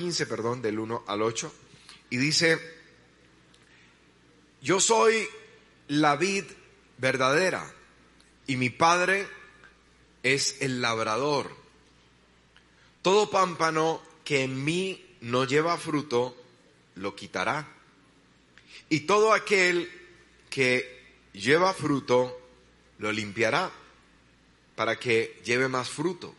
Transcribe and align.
Juan 0.00 0.12
15, 0.12 0.26
perdón, 0.26 0.62
del 0.62 0.78
1 0.78 1.04
al 1.06 1.20
8, 1.20 1.52
y 2.08 2.16
dice, 2.16 2.58
yo 4.62 4.80
soy 4.80 5.28
la 5.88 6.16
vid 6.16 6.44
verdadera 6.96 7.70
y 8.46 8.56
mi 8.56 8.70
padre 8.70 9.28
es 10.22 10.56
el 10.62 10.80
labrador. 10.80 11.54
Todo 13.02 13.28
pámpano 13.28 14.00
que 14.24 14.42
en 14.42 14.64
mí 14.64 15.04
no 15.20 15.44
lleva 15.44 15.76
fruto, 15.76 16.34
lo 16.94 17.14
quitará. 17.14 17.68
Y 18.88 19.00
todo 19.00 19.34
aquel 19.34 19.90
que 20.48 20.98
lleva 21.34 21.74
fruto, 21.74 22.40
lo 22.98 23.12
limpiará 23.12 23.70
para 24.76 24.98
que 24.98 25.42
lleve 25.44 25.68
más 25.68 25.90
fruto. 25.90 26.34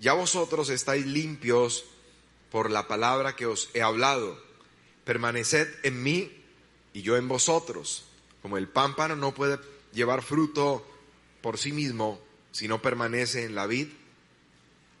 Ya 0.00 0.14
vosotros 0.14 0.68
estáis 0.68 1.06
limpios 1.06 1.84
por 2.50 2.70
la 2.70 2.88
palabra 2.88 3.36
que 3.36 3.46
os 3.46 3.70
he 3.74 3.82
hablado. 3.82 4.40
Permaneced 5.04 5.68
en 5.82 6.02
mí 6.02 6.44
y 6.92 7.02
yo 7.02 7.16
en 7.16 7.28
vosotros. 7.28 8.04
Como 8.42 8.56
el 8.56 8.68
pámpano 8.68 9.16
no 9.16 9.34
puede 9.34 9.58
llevar 9.92 10.22
fruto 10.22 10.86
por 11.40 11.58
sí 11.58 11.72
mismo 11.72 12.20
si 12.52 12.68
no 12.68 12.82
permanece 12.82 13.44
en 13.44 13.54
la 13.54 13.66
vid, 13.66 13.88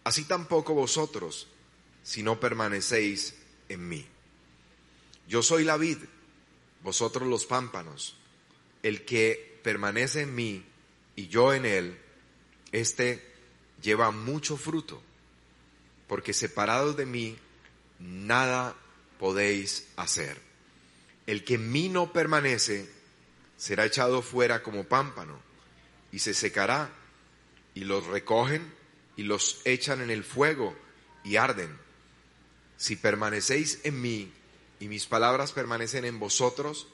así 0.04 0.24
tampoco 0.24 0.74
vosotros 0.74 1.48
si 2.02 2.22
no 2.22 2.40
permanecéis 2.40 3.34
en 3.68 3.88
mí. 3.88 4.06
Yo 5.28 5.42
soy 5.42 5.64
la 5.64 5.76
vid, 5.76 5.98
vosotros 6.82 7.28
los 7.28 7.46
pámpanos. 7.46 8.16
El 8.82 9.04
que 9.04 9.60
permanece 9.62 10.22
en 10.22 10.34
mí 10.34 10.64
y 11.16 11.28
yo 11.28 11.52
en 11.52 11.66
él, 11.66 11.98
este 12.72 13.22
lleva 13.82 14.10
mucho 14.10 14.56
fruto, 14.56 15.02
porque 16.10 16.32
separados 16.32 16.96
de 16.96 17.06
mí 17.06 17.38
nada 18.00 18.74
podéis 19.20 19.86
hacer. 19.94 20.36
El 21.24 21.44
que 21.44 21.54
en 21.54 21.70
mí 21.70 21.88
no 21.88 22.12
permanece 22.12 22.90
será 23.56 23.84
echado 23.86 24.20
fuera 24.20 24.60
como 24.64 24.82
pámpano 24.82 25.40
y 26.10 26.18
se 26.18 26.34
secará 26.34 26.90
y 27.76 27.84
los 27.84 28.08
recogen 28.08 28.74
y 29.16 29.22
los 29.22 29.60
echan 29.64 30.00
en 30.00 30.10
el 30.10 30.24
fuego 30.24 30.76
y 31.22 31.36
arden. 31.36 31.78
Si 32.76 32.96
permanecéis 32.96 33.78
en 33.84 34.02
mí 34.02 34.32
y 34.80 34.88
mis 34.88 35.06
palabras 35.06 35.52
permanecen 35.52 36.04
en 36.04 36.18
vosotros, 36.18 36.88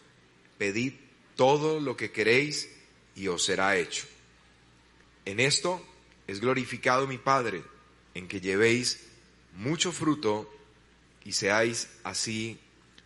pedid 0.58 0.92
todo 1.36 1.80
lo 1.80 1.96
que 1.96 2.12
queréis 2.12 2.68
y 3.14 3.28
os 3.28 3.46
será 3.46 3.78
hecho. 3.78 4.04
En 5.24 5.40
esto 5.40 5.82
es 6.26 6.38
glorificado 6.38 7.06
mi 7.06 7.16
Padre, 7.16 7.64
en 8.16 8.28
que 8.28 8.40
llevéis 8.40 9.00
mucho 9.56 9.92
fruto 9.92 10.50
y 11.22 11.32
seáis 11.32 11.88
así 12.02 12.58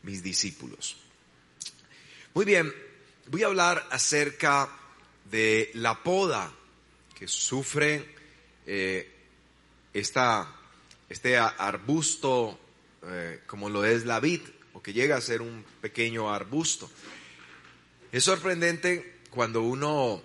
mis 0.05 0.23
discípulos. 0.23 0.99
Muy 2.33 2.45
bien, 2.45 2.73
voy 3.27 3.43
a 3.43 3.47
hablar 3.47 3.89
acerca 3.91 4.71
de 5.25 5.73
la 5.75 6.01
poda 6.05 6.53
que 7.19 7.27
sufre 7.27 8.15
eh, 8.67 9.13
esta, 9.93 10.55
este 11.09 11.37
arbusto 11.37 12.61
eh, 13.03 13.41
como 13.49 13.69
lo 13.69 13.85
es 13.85 14.07
la 14.07 14.21
vid 14.21 14.43
o 14.75 14.81
que 14.81 14.93
llega 14.93 15.17
a 15.17 15.21
ser 15.21 15.43
un 15.43 15.65
pequeño 15.81 16.33
arbusto. 16.33 16.89
Es 18.13 18.23
sorprendente 18.23 19.19
cuando 19.31 19.63
uno 19.63 20.23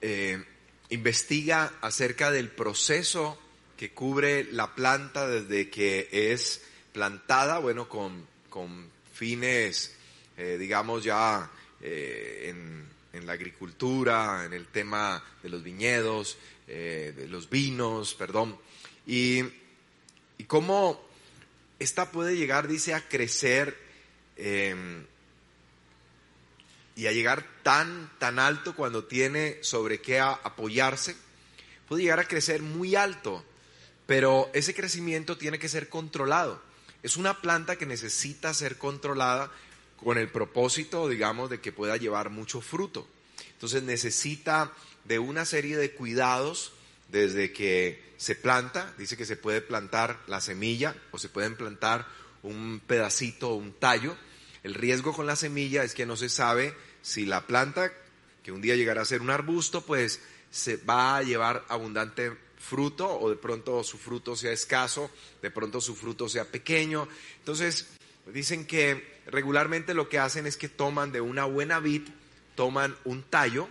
eh, 0.00 0.44
investiga 0.90 1.74
acerca 1.80 2.30
del 2.30 2.48
proceso 2.48 3.36
que 3.80 3.92
cubre 3.92 4.44
la 4.52 4.74
planta 4.74 5.26
desde 5.26 5.70
que 5.70 6.10
es 6.12 6.60
plantada, 6.92 7.60
bueno, 7.60 7.88
con, 7.88 8.26
con 8.50 8.90
fines, 9.14 9.96
digamos, 10.36 11.02
ya 11.02 11.50
en, 11.80 12.86
en 13.14 13.26
la 13.26 13.32
agricultura, 13.32 14.44
en 14.44 14.52
el 14.52 14.66
tema 14.66 15.24
de 15.42 15.48
los 15.48 15.62
viñedos, 15.62 16.36
eh, 16.68 17.12
de 17.16 17.26
los 17.26 17.50
vinos, 17.50 18.14
perdón, 18.14 18.56
y, 19.06 19.42
y, 20.38 20.44
cómo 20.44 21.04
esta 21.78 22.12
puede 22.12 22.36
llegar, 22.36 22.68
dice, 22.68 22.94
a 22.94 23.08
crecer 23.08 23.76
em, 24.36 25.04
y 26.94 27.06
a 27.06 27.12
llegar 27.12 27.44
tan, 27.62 28.12
tan 28.18 28.38
alto 28.38 28.76
cuando 28.76 29.04
tiene 29.04 29.58
sobre 29.62 30.00
qué 30.00 30.20
apoyarse, 30.20 31.16
puede 31.88 32.02
llegar 32.02 32.20
a 32.20 32.28
crecer 32.28 32.62
muy 32.62 32.94
alto, 32.94 33.44
pero 34.10 34.50
ese 34.54 34.74
crecimiento 34.74 35.38
tiene 35.38 35.60
que 35.60 35.68
ser 35.68 35.88
controlado. 35.88 36.60
Es 37.04 37.16
una 37.16 37.40
planta 37.40 37.76
que 37.76 37.86
necesita 37.86 38.52
ser 38.54 38.76
controlada 38.76 39.52
con 39.96 40.18
el 40.18 40.28
propósito, 40.28 41.08
digamos, 41.08 41.48
de 41.48 41.60
que 41.60 41.70
pueda 41.70 41.96
llevar 41.96 42.28
mucho 42.28 42.60
fruto. 42.60 43.06
Entonces 43.52 43.84
necesita 43.84 44.72
de 45.04 45.20
una 45.20 45.44
serie 45.44 45.76
de 45.76 45.92
cuidados 45.92 46.72
desde 47.06 47.52
que 47.52 48.02
se 48.16 48.34
planta, 48.34 48.92
dice 48.98 49.16
que 49.16 49.24
se 49.24 49.36
puede 49.36 49.60
plantar 49.60 50.18
la 50.26 50.40
semilla 50.40 50.96
o 51.12 51.18
se 51.20 51.28
pueden 51.28 51.54
plantar 51.54 52.08
un 52.42 52.82
pedacito 52.84 53.50
o 53.50 53.54
un 53.54 53.72
tallo. 53.72 54.16
El 54.64 54.74
riesgo 54.74 55.12
con 55.12 55.28
la 55.28 55.36
semilla 55.36 55.84
es 55.84 55.94
que 55.94 56.04
no 56.04 56.16
se 56.16 56.30
sabe 56.30 56.74
si 57.00 57.26
la 57.26 57.46
planta, 57.46 57.92
que 58.42 58.50
un 58.50 58.60
día 58.60 58.74
llegará 58.74 59.02
a 59.02 59.04
ser 59.04 59.20
un 59.20 59.30
arbusto, 59.30 59.86
pues 59.86 60.18
se 60.50 60.78
va 60.78 61.16
a 61.16 61.22
llevar 61.22 61.64
abundante 61.68 62.49
fruto 62.60 63.08
o 63.18 63.30
de 63.30 63.36
pronto 63.36 63.82
su 63.82 63.98
fruto 63.98 64.36
sea 64.36 64.52
escaso, 64.52 65.10
de 65.42 65.50
pronto 65.50 65.80
su 65.80 65.96
fruto 65.96 66.28
sea 66.28 66.44
pequeño. 66.44 67.08
Entonces, 67.38 67.88
dicen 68.32 68.66
que 68.66 69.20
regularmente 69.26 69.94
lo 69.94 70.08
que 70.08 70.18
hacen 70.18 70.46
es 70.46 70.56
que 70.56 70.68
toman 70.68 71.10
de 71.10 71.20
una 71.20 71.46
buena 71.46 71.80
vid, 71.80 72.02
toman 72.54 72.94
un 73.04 73.22
tallo 73.22 73.68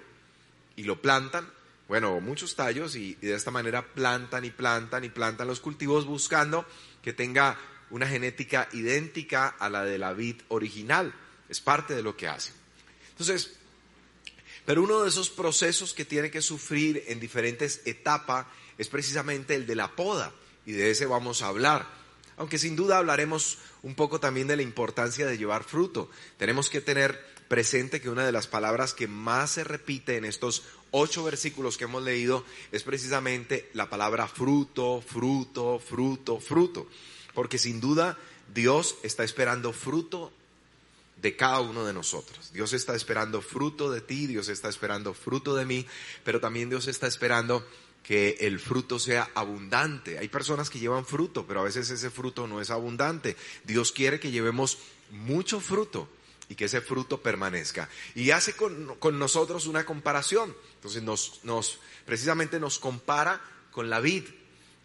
y 0.76 0.84
lo 0.84 1.02
plantan, 1.02 1.50
bueno, 1.88 2.20
muchos 2.20 2.56
tallos 2.56 2.96
y, 2.96 3.16
de 3.16 3.34
esta 3.34 3.52
manera 3.52 3.86
plantan 3.86 4.46
y 4.46 4.52
plantan 4.52 5.04
y 5.04 5.10
plantan 5.10 5.48
los 5.48 5.60
cultivos 5.60 6.06
buscando 6.06 6.66
que 7.02 7.14
tenga 7.14 7.58
una 7.90 8.08
genética 8.08 8.70
idéntica 8.74 9.48
a 9.48 9.70
la 9.70 9.84
de 9.84 9.98
la 9.98 10.14
vid 10.14 10.42
original. 10.50 11.14
Es 11.48 11.62
parte 11.62 11.96
de 11.96 12.04
lo 12.04 12.16
que 12.16 12.28
hacen. 12.28 12.54
Entonces, 13.10 13.56
pero 14.66 14.84
uno 14.84 15.02
de 15.02 15.10
esos 15.10 15.32
procesos 15.32 15.96
que 15.96 16.06
tiene 16.06 16.30
que 16.30 16.44
sufrir 16.44 17.04
en 17.08 17.20
diferentes 17.20 17.82
etapas 17.86 18.46
es 18.80 18.88
precisamente 18.88 19.54
el 19.54 19.68
de 19.68 19.76
la 19.76 19.96
poda 19.96 20.32
y 20.66 20.72
de 20.72 20.90
ese 20.90 21.06
vamos 21.06 21.44
a 21.44 21.48
hablar. 21.48 21.86
Aunque 22.38 22.58
sin 22.58 22.78
duda 22.78 22.98
hablaremos 22.98 23.60
un 23.84 23.94
poco 23.94 24.20
también 24.20 24.48
de 24.48 24.56
la 24.56 24.62
importancia 24.64 25.28
de 25.28 25.38
llevar 25.38 25.66
fruto. 25.66 26.10
Tenemos 26.38 26.70
que 26.70 26.80
tener 26.80 27.22
presente 27.50 28.00
que 28.00 28.10
una 28.10 28.26
de 28.26 28.32
las 28.32 28.48
palabras 28.48 28.94
que 28.94 29.08
más 29.08 29.52
se 29.52 29.66
repite 29.66 30.16
en 30.16 30.24
estos 30.24 30.64
ocho 30.92 31.24
versículos 31.24 31.78
que 31.78 31.84
hemos 31.84 32.04
leído 32.04 32.46
es 32.72 32.84
precisamente 32.84 33.70
la 33.74 33.90
palabra 33.90 34.28
fruto, 34.28 35.04
fruto, 35.06 35.80
fruto, 35.80 36.40
fruto. 36.40 36.88
Porque 37.34 37.58
sin 37.58 37.82
duda 37.82 38.18
Dios 38.54 38.96
está 39.04 39.26
esperando 39.26 39.74
fruto 39.74 40.32
de 41.22 41.36
cada 41.36 41.60
uno 41.60 41.86
de 41.86 41.94
nosotros. 41.94 42.54
Dios 42.54 42.72
está 42.72 42.96
esperando 42.96 43.42
fruto 43.42 43.92
de 43.92 44.00
ti, 44.00 44.28
Dios 44.28 44.48
está 44.48 44.70
esperando 44.70 45.14
fruto 45.14 45.56
de 45.56 45.66
mí, 45.66 45.86
pero 46.24 46.40
también 46.40 46.70
Dios 46.70 46.88
está 46.88 47.08
esperando 47.08 47.68
que 48.10 48.38
el 48.40 48.60
fruto 48.60 48.98
sea 48.98 49.30
abundante. 49.36 50.18
Hay 50.18 50.30
personas 50.30 50.72
que 50.72 50.80
llevan 50.80 51.06
fruto, 51.06 51.46
pero 51.46 51.60
a 51.60 51.64
veces 51.64 51.92
ese 51.92 52.10
fruto 52.10 52.48
no 52.48 52.60
es 52.60 52.72
abundante. 52.72 53.38
Dios 53.66 53.92
quiere 53.92 54.20
que 54.20 54.32
llevemos 54.32 54.80
mucho 55.12 55.60
fruto 55.60 56.10
y 56.50 56.56
que 56.56 56.66
ese 56.66 56.82
fruto 56.82 57.22
permanezca. 57.22 57.88
Y 58.16 58.32
hace 58.32 58.54
con, 58.54 58.98
nosotros 59.20 59.68
una 59.68 59.86
comparación. 59.86 60.56
Entonces 60.74 61.04
nos, 61.04 61.42
nos, 61.44 61.82
precisamente 62.04 62.60
nos 62.60 62.80
compara 62.80 63.44
con 63.70 63.92
la 63.92 64.00
vid, 64.00 64.24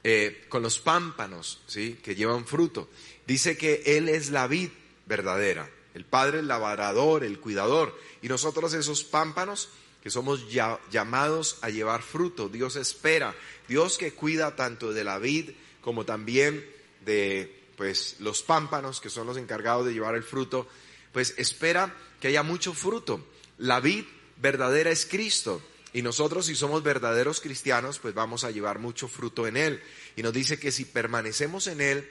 eh, 0.03 0.45
con 0.51 0.63
los 0.63 0.79
pámpanos, 0.79 1.63
¿sí? 1.67 1.99
que 2.03 2.15
llevan 2.15 2.45
fruto. 2.45 2.91
Dice 3.27 3.57
que 3.57 3.85
Él 3.87 4.11
es 4.11 4.29
la 4.33 4.47
vid 4.49 4.69
verdadera, 5.07 5.71
el 5.95 6.05
Padre, 6.05 6.41
el 6.41 6.49
labrador, 6.49 7.25
el 7.25 7.41
cuidador. 7.41 7.99
Y 8.21 8.29
nosotros 8.29 8.75
esos 8.75 9.03
pámpanos 9.03 9.71
que 10.05 10.11
somos 10.11 10.45
llamados 10.91 11.57
a 11.63 11.71
llevar 11.71 12.03
fruto. 12.03 12.51
Dios 12.51 12.77
espera, 12.77 13.35
Dios 13.67 13.97
que 13.97 14.13
cuida 14.13 14.55
tanto 14.55 14.93
de 14.93 15.03
la 15.03 15.19
vid 15.19 15.53
como 15.81 16.05
también 16.05 16.63
de 17.07 17.63
pues 17.79 18.17
los 18.21 18.43
pámpanos 18.43 19.01
que 19.01 19.09
son 19.09 19.27
los 19.27 19.39
encargados 19.39 19.87
de 19.87 19.95
llevar 19.95 20.15
el 20.15 20.23
fruto, 20.23 20.69
pues 21.11 21.35
espera 21.39 21.97
que 22.21 22.29
haya 22.29 22.43
mucho 22.43 22.75
fruto. 22.75 23.27
La 23.57 23.81
vid 23.81 24.05
verdadera 24.37 24.91
es 24.91 25.07
Cristo. 25.07 25.63
Y 25.95 26.03
nosotros 26.03 26.47
si 26.47 26.55
somos 26.55 26.83
verdaderos 26.83 27.41
cristianos, 27.41 27.99
pues 27.99 28.13
vamos 28.13 28.45
a 28.45 28.51
llevar 28.51 28.81
mucho 28.81 29.09
fruto 29.09 29.47
en 29.47 29.57
Él. 29.57 29.83
Y 30.17 30.23
nos 30.23 30.35
dice 30.35 30.59
que 30.59 30.71
si 30.71 30.85
permanecemos 30.85 31.67
en 31.67 31.81
Él, 31.81 32.11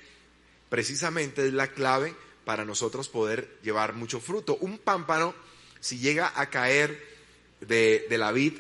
precisamente 0.70 1.46
es 1.46 1.54
la 1.54 1.68
clave 1.68 2.16
para 2.44 2.66
nosotros 2.66 3.08
poder 3.08 3.60
llevar 3.62 3.94
mucho 3.94 4.20
fruto. 4.20 4.58
Un 4.62 4.80
pámpano, 4.80 5.36
si 5.80 6.00
llega 6.00 6.34
a 6.36 6.50
caer 6.50 7.13
de, 7.68 8.06
la 8.10 8.32
vid 8.32 8.60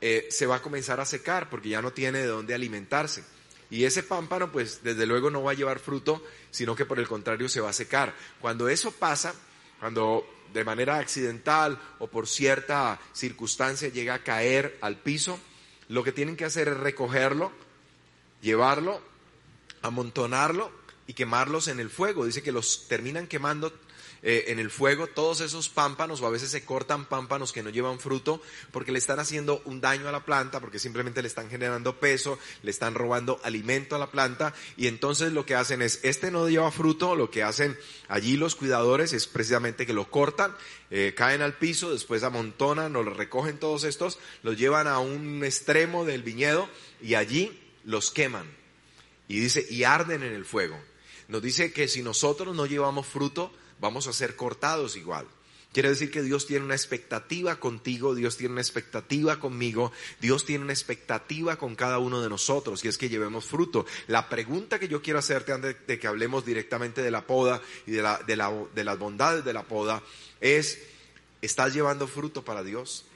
eh, 0.00 0.26
se 0.30 0.46
va 0.46 0.56
a 0.56 0.62
comenzar 0.62 1.00
a 1.00 1.04
secar 1.04 1.48
porque 1.48 1.68
ya 1.68 1.82
no 1.82 1.92
tiene 1.92 2.18
de 2.18 2.26
dónde 2.26 2.54
alimentarse. 2.54 3.24
y 3.70 3.84
ese 3.84 4.02
pámpano 4.02 4.52
pues 4.52 4.82
desde 4.82 5.06
luego 5.06 5.30
no 5.30 5.42
va 5.42 5.52
a 5.52 5.54
llevar 5.54 5.78
fruto, 5.78 6.22
sino 6.50 6.76
que 6.76 6.84
por 6.84 6.98
el 6.98 7.08
contrario 7.08 7.48
se 7.48 7.60
va 7.60 7.70
a 7.70 7.72
secar. 7.72 8.14
Cuando 8.40 8.68
eso 8.68 8.92
pasa, 8.92 9.34
cuando 9.80 10.26
de 10.52 10.64
manera 10.64 10.98
accidental 10.98 11.80
o 11.98 12.06
por 12.06 12.26
cierta 12.26 13.00
circunstancia 13.12 13.88
llega 13.88 14.14
a 14.14 14.22
caer 14.22 14.78
al 14.80 14.96
piso, 14.96 15.38
lo 15.88 16.04
que 16.04 16.12
tienen 16.12 16.36
que 16.36 16.44
hacer 16.44 16.68
es 16.68 16.76
recogerlo, 16.76 17.52
llevarlo, 18.40 19.00
amontonarlo 19.82 20.70
y 21.06 21.14
quemarlos 21.14 21.68
en 21.68 21.80
el 21.80 21.90
fuego. 21.90 22.24
Dice 22.24 22.42
que 22.42 22.52
los 22.52 22.88
terminan 22.88 23.26
quemando 23.26 23.72
eh, 24.22 24.44
en 24.48 24.58
el 24.60 24.70
fuego 24.70 25.08
todos 25.08 25.40
esos 25.40 25.68
pámpanos 25.68 26.20
o 26.20 26.26
a 26.26 26.30
veces 26.30 26.50
se 26.50 26.64
cortan 26.64 27.06
pámpanos 27.06 27.52
que 27.52 27.62
no 27.62 27.70
llevan 27.70 27.98
fruto 27.98 28.40
porque 28.70 28.92
le 28.92 28.98
están 28.98 29.18
haciendo 29.18 29.60
un 29.64 29.80
daño 29.80 30.08
a 30.08 30.12
la 30.12 30.24
planta, 30.24 30.60
porque 30.60 30.78
simplemente 30.78 31.22
le 31.22 31.28
están 31.28 31.50
generando 31.50 31.98
peso, 31.98 32.38
le 32.62 32.70
están 32.70 32.94
robando 32.94 33.40
alimento 33.42 33.96
a 33.96 33.98
la 33.98 34.10
planta 34.10 34.54
y 34.76 34.86
entonces 34.86 35.32
lo 35.32 35.44
que 35.44 35.56
hacen 35.56 35.82
es, 35.82 35.98
este 36.04 36.30
no 36.30 36.48
lleva 36.48 36.70
fruto, 36.70 37.16
lo 37.16 37.30
que 37.30 37.42
hacen 37.42 37.76
allí 38.08 38.36
los 38.36 38.54
cuidadores 38.54 39.12
es 39.12 39.26
precisamente 39.26 39.86
que 39.86 39.92
lo 39.92 40.08
cortan, 40.08 40.54
eh, 40.90 41.14
caen 41.16 41.42
al 41.42 41.54
piso, 41.54 41.90
después 41.90 42.22
amontonan 42.22 42.94
o 42.96 43.02
recogen 43.02 43.58
todos 43.58 43.84
estos, 43.84 44.18
los 44.42 44.56
llevan 44.56 44.86
a 44.86 44.98
un 44.98 45.44
extremo 45.44 46.04
del 46.04 46.22
viñedo 46.22 46.68
y 47.00 47.14
allí 47.14 47.60
los 47.84 48.10
queman. 48.10 48.46
Y 49.28 49.40
dice, 49.40 49.66
y 49.68 49.84
arden 49.84 50.22
en 50.22 50.34
el 50.34 50.44
fuego. 50.44 50.78
Nos 51.28 51.42
dice 51.42 51.72
que 51.72 51.88
si 51.88 52.02
nosotros 52.02 52.54
no 52.54 52.66
llevamos 52.66 53.06
fruto, 53.06 53.52
vamos 53.82 54.06
a 54.06 54.12
ser 54.14 54.36
cortados 54.36 54.96
igual. 54.96 55.26
Quiere 55.72 55.88
decir 55.88 56.10
que 56.10 56.22
Dios 56.22 56.46
tiene 56.46 56.64
una 56.64 56.74
expectativa 56.74 57.56
contigo, 57.56 58.14
Dios 58.14 58.36
tiene 58.36 58.52
una 58.52 58.60
expectativa 58.60 59.40
conmigo, 59.40 59.90
Dios 60.20 60.44
tiene 60.44 60.64
una 60.64 60.72
expectativa 60.72 61.56
con 61.56 61.74
cada 61.74 61.98
uno 61.98 62.20
de 62.20 62.28
nosotros 62.28 62.84
y 62.84 62.88
es 62.88 62.98
que 62.98 63.08
llevemos 63.08 63.46
fruto. 63.46 63.84
La 64.06 64.28
pregunta 64.28 64.78
que 64.78 64.88
yo 64.88 65.02
quiero 65.02 65.18
hacerte 65.18 65.52
antes 65.52 65.76
de 65.86 65.98
que 65.98 66.06
hablemos 66.06 66.44
directamente 66.44 67.02
de 67.02 67.10
la 67.10 67.26
poda 67.26 67.60
y 67.86 67.92
de, 67.92 68.02
la, 68.02 68.18
de, 68.18 68.36
la, 68.36 68.52
de 68.74 68.84
las 68.84 68.98
bondades 68.98 69.44
de 69.44 69.52
la 69.54 69.64
poda 69.64 70.02
es, 70.40 70.78
¿estás 71.40 71.74
llevando 71.74 72.06
fruto 72.06 72.44
para 72.44 72.62
Dios? 72.62 73.06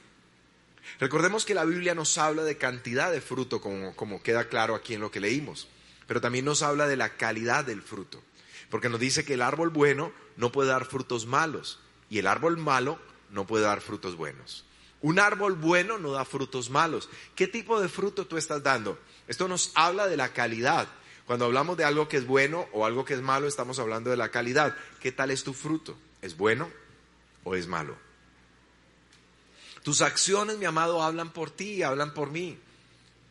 Recordemos 0.99 1.45
que 1.45 1.53
la 1.53 1.63
Biblia 1.63 1.93
nos 1.93 2.17
habla 2.17 2.43
de 2.43 2.57
cantidad 2.57 3.11
de 3.11 3.21
fruto, 3.21 3.61
como 3.61 4.23
queda 4.23 4.49
claro 4.49 4.73
aquí 4.73 4.95
en 4.95 5.01
lo 5.01 5.11
que 5.11 5.19
leímos, 5.19 5.67
pero 6.07 6.21
también 6.21 6.45
nos 6.45 6.63
habla 6.63 6.87
de 6.87 6.97
la 6.97 7.17
calidad 7.17 7.65
del 7.65 7.83
fruto, 7.83 8.23
porque 8.69 8.89
nos 8.89 8.99
dice 8.99 9.23
que 9.23 9.35
el 9.35 9.43
árbol 9.43 9.69
bueno 9.69 10.11
no 10.37 10.51
puede 10.51 10.69
dar 10.69 10.85
frutos 10.85 11.25
malos 11.25 11.79
y 12.09 12.19
el 12.19 12.27
árbol 12.27 12.57
malo 12.57 12.99
no 13.31 13.45
puede 13.45 13.65
dar 13.65 13.81
frutos 13.81 14.15
buenos. 14.15 14.63
Un 15.01 15.19
árbol 15.19 15.55
bueno 15.55 15.97
no 15.97 16.11
da 16.11 16.25
frutos 16.25 16.69
malos. 16.69 17.09
¿Qué 17.35 17.47
tipo 17.47 17.79
de 17.81 17.89
fruto 17.89 18.25
tú 18.25 18.37
estás 18.37 18.63
dando? 18.63 18.97
Esto 19.27 19.47
nos 19.47 19.71
habla 19.75 20.07
de 20.07 20.17
la 20.17 20.33
calidad. 20.33 20.87
Cuando 21.25 21.45
hablamos 21.45 21.77
de 21.77 21.83
algo 21.83 22.07
que 22.07 22.17
es 22.17 22.25
bueno 22.25 22.67
o 22.71 22.85
algo 22.85 23.03
que 23.03 23.13
es 23.13 23.21
malo, 23.21 23.47
estamos 23.47 23.79
hablando 23.79 24.09
de 24.09 24.17
la 24.17 24.31
calidad. 24.31 24.75
¿Qué 25.01 25.11
tal 25.11 25.29
es 25.29 25.43
tu 25.43 25.53
fruto? 25.53 25.97
¿Es 26.21 26.37
bueno 26.37 26.69
o 27.43 27.55
es 27.55 27.67
malo? 27.67 27.95
Tus 29.83 30.01
acciones, 30.01 30.57
mi 30.57 30.65
amado, 30.65 31.03
hablan 31.03 31.31
por 31.31 31.51
ti 31.51 31.83
hablan 31.83 32.13
por 32.13 32.31
mí. 32.31 32.57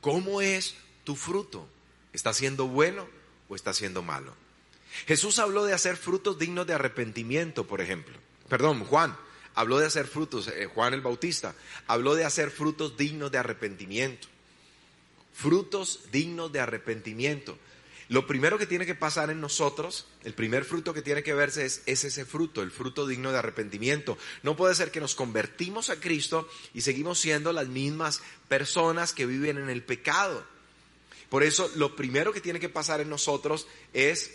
¿Cómo 0.01 0.41
es 0.41 0.77
tu 1.05 1.17
fruto? 1.17 1.69
¿Está 2.13 2.33
siendo 2.33 2.67
bueno 2.67 3.07
o 3.49 3.57
está 3.57 3.75
siendo 3.75 4.03
malo? 4.03 4.33
Jesús 5.07 5.39
habló 5.39 5.65
de 5.65 5.75
hacer 5.75 5.97
frutos 5.97 6.39
dignos 6.39 6.67
de 6.67 6.75
arrepentimiento, 6.75 7.67
por 7.67 7.81
ejemplo. 7.81 8.17
Perdón, 8.49 8.85
Juan 8.85 9.17
habló 9.55 9.79
de 9.79 9.87
hacer 9.87 10.07
frutos, 10.07 10.49
eh, 10.49 10.67
Juan 10.67 10.95
el 10.95 11.01
Bautista 11.01 11.55
habló 11.87 12.15
de 12.15 12.25
hacer 12.25 12.51
frutos 12.51 12.97
dignos 12.97 13.33
de 13.33 13.39
arrepentimiento. 13.39 14.29
Frutos 15.35 16.01
dignos 16.13 16.53
de 16.53 16.61
arrepentimiento. 16.61 17.59
Lo 18.09 18.27
primero 18.27 18.57
que 18.57 18.67
tiene 18.67 18.87
que 18.87 18.95
pasar 18.95 19.31
en 19.31 19.41
nosotros, 19.41 20.07
el 20.23 20.33
primer 20.33 20.65
fruto 20.65 20.95
que 20.95 21.03
tiene 21.03 21.25
que 21.25 21.35
verse 21.35 21.67
es, 21.67 21.83
es, 21.87 22.05
ese 22.05 22.25
fruto, 22.25 22.63
el 22.63 22.71
fruto 22.71 23.07
digno 23.07 23.33
de 23.33 23.39
arrepentimiento. 23.39 24.17
No 24.45 24.57
puede 24.57 24.77
ser 24.77 24.93
que 24.93 25.01
nos 25.01 25.17
convertimos 25.17 25.91
a 25.91 25.99
Cristo 25.99 26.49
y 26.73 26.83
seguimos 26.83 27.19
siendo 27.19 27.53
las 27.53 27.67
mismas 27.67 28.23
personas 28.49 29.13
que 29.13 29.27
viven 29.27 29.59
en 29.59 29.69
el 29.69 29.83
pecado. 29.83 30.45
Por 31.29 31.43
eso 31.43 31.69
lo 31.75 31.97
primero 31.97 32.33
que 32.33 32.41
tiene 32.41 32.61
que 32.61 32.69
pasar 32.69 33.01
en 33.01 33.11
nosotros 33.11 33.67
es 33.93 34.31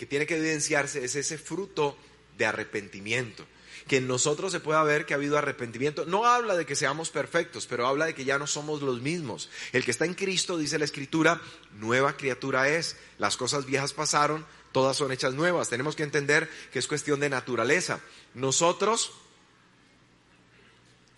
que 0.00 0.06
tiene 0.06 0.24
que 0.24 0.38
evidenciarse 0.38 1.04
es 1.04 1.14
ese 1.14 1.36
fruto 1.36 1.94
de 2.38 2.46
arrepentimiento. 2.46 3.44
Que 3.86 3.98
en 3.98 4.08
nosotros 4.08 4.50
se 4.50 4.58
pueda 4.58 4.82
ver 4.82 5.04
que 5.04 5.12
ha 5.12 5.18
habido 5.18 5.36
arrepentimiento. 5.36 6.06
No 6.06 6.24
habla 6.24 6.56
de 6.56 6.64
que 6.64 6.74
seamos 6.74 7.10
perfectos, 7.10 7.66
pero 7.66 7.86
habla 7.86 8.06
de 8.06 8.14
que 8.14 8.24
ya 8.24 8.38
no 8.38 8.46
somos 8.46 8.80
los 8.80 9.02
mismos. 9.02 9.50
El 9.72 9.84
que 9.84 9.90
está 9.90 10.06
en 10.06 10.14
Cristo, 10.14 10.56
dice 10.56 10.78
la 10.78 10.86
Escritura, 10.86 11.42
nueva 11.72 12.16
criatura 12.16 12.70
es. 12.70 12.96
Las 13.18 13.36
cosas 13.36 13.66
viejas 13.66 13.92
pasaron, 13.92 14.46
todas 14.72 14.96
son 14.96 15.12
hechas 15.12 15.34
nuevas. 15.34 15.68
Tenemos 15.68 15.96
que 15.96 16.02
entender 16.02 16.48
que 16.72 16.78
es 16.78 16.86
cuestión 16.86 17.20
de 17.20 17.28
naturaleza. 17.28 18.00
Nosotros, 18.32 19.12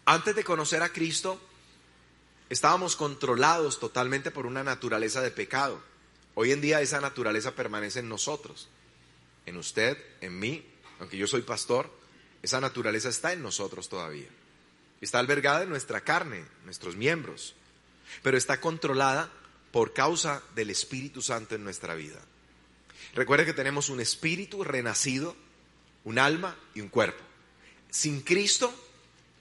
antes 0.06 0.34
de 0.34 0.42
conocer 0.42 0.82
a 0.82 0.88
Cristo, 0.88 1.40
estábamos 2.48 2.96
controlados 2.96 3.78
totalmente 3.78 4.32
por 4.32 4.44
una 4.44 4.64
naturaleza 4.64 5.20
de 5.20 5.30
pecado. 5.30 5.91
Hoy 6.34 6.52
en 6.52 6.60
día 6.60 6.80
esa 6.80 7.00
naturaleza 7.00 7.54
permanece 7.54 8.00
en 8.00 8.08
nosotros, 8.08 8.68
en 9.46 9.56
usted, 9.56 9.98
en 10.20 10.38
mí, 10.38 10.64
aunque 10.98 11.18
yo 11.18 11.26
soy 11.26 11.42
pastor, 11.42 11.90
esa 12.42 12.60
naturaleza 12.60 13.08
está 13.08 13.32
en 13.32 13.42
nosotros 13.42 13.88
todavía. 13.88 14.28
Está 15.00 15.18
albergada 15.18 15.64
en 15.64 15.68
nuestra 15.68 16.00
carne, 16.02 16.44
nuestros 16.64 16.96
miembros, 16.96 17.54
pero 18.22 18.36
está 18.36 18.60
controlada 18.60 19.30
por 19.72 19.92
causa 19.92 20.42
del 20.54 20.70
Espíritu 20.70 21.22
Santo 21.22 21.54
en 21.54 21.64
nuestra 21.64 21.94
vida. 21.94 22.20
Recuerde 23.14 23.44
que 23.44 23.52
tenemos 23.52 23.88
un 23.88 24.00
espíritu 24.00 24.64
renacido, 24.64 25.36
un 26.04 26.18
alma 26.18 26.56
y 26.74 26.80
un 26.80 26.88
cuerpo. 26.88 27.22
Sin 27.90 28.22
Cristo, 28.22 28.72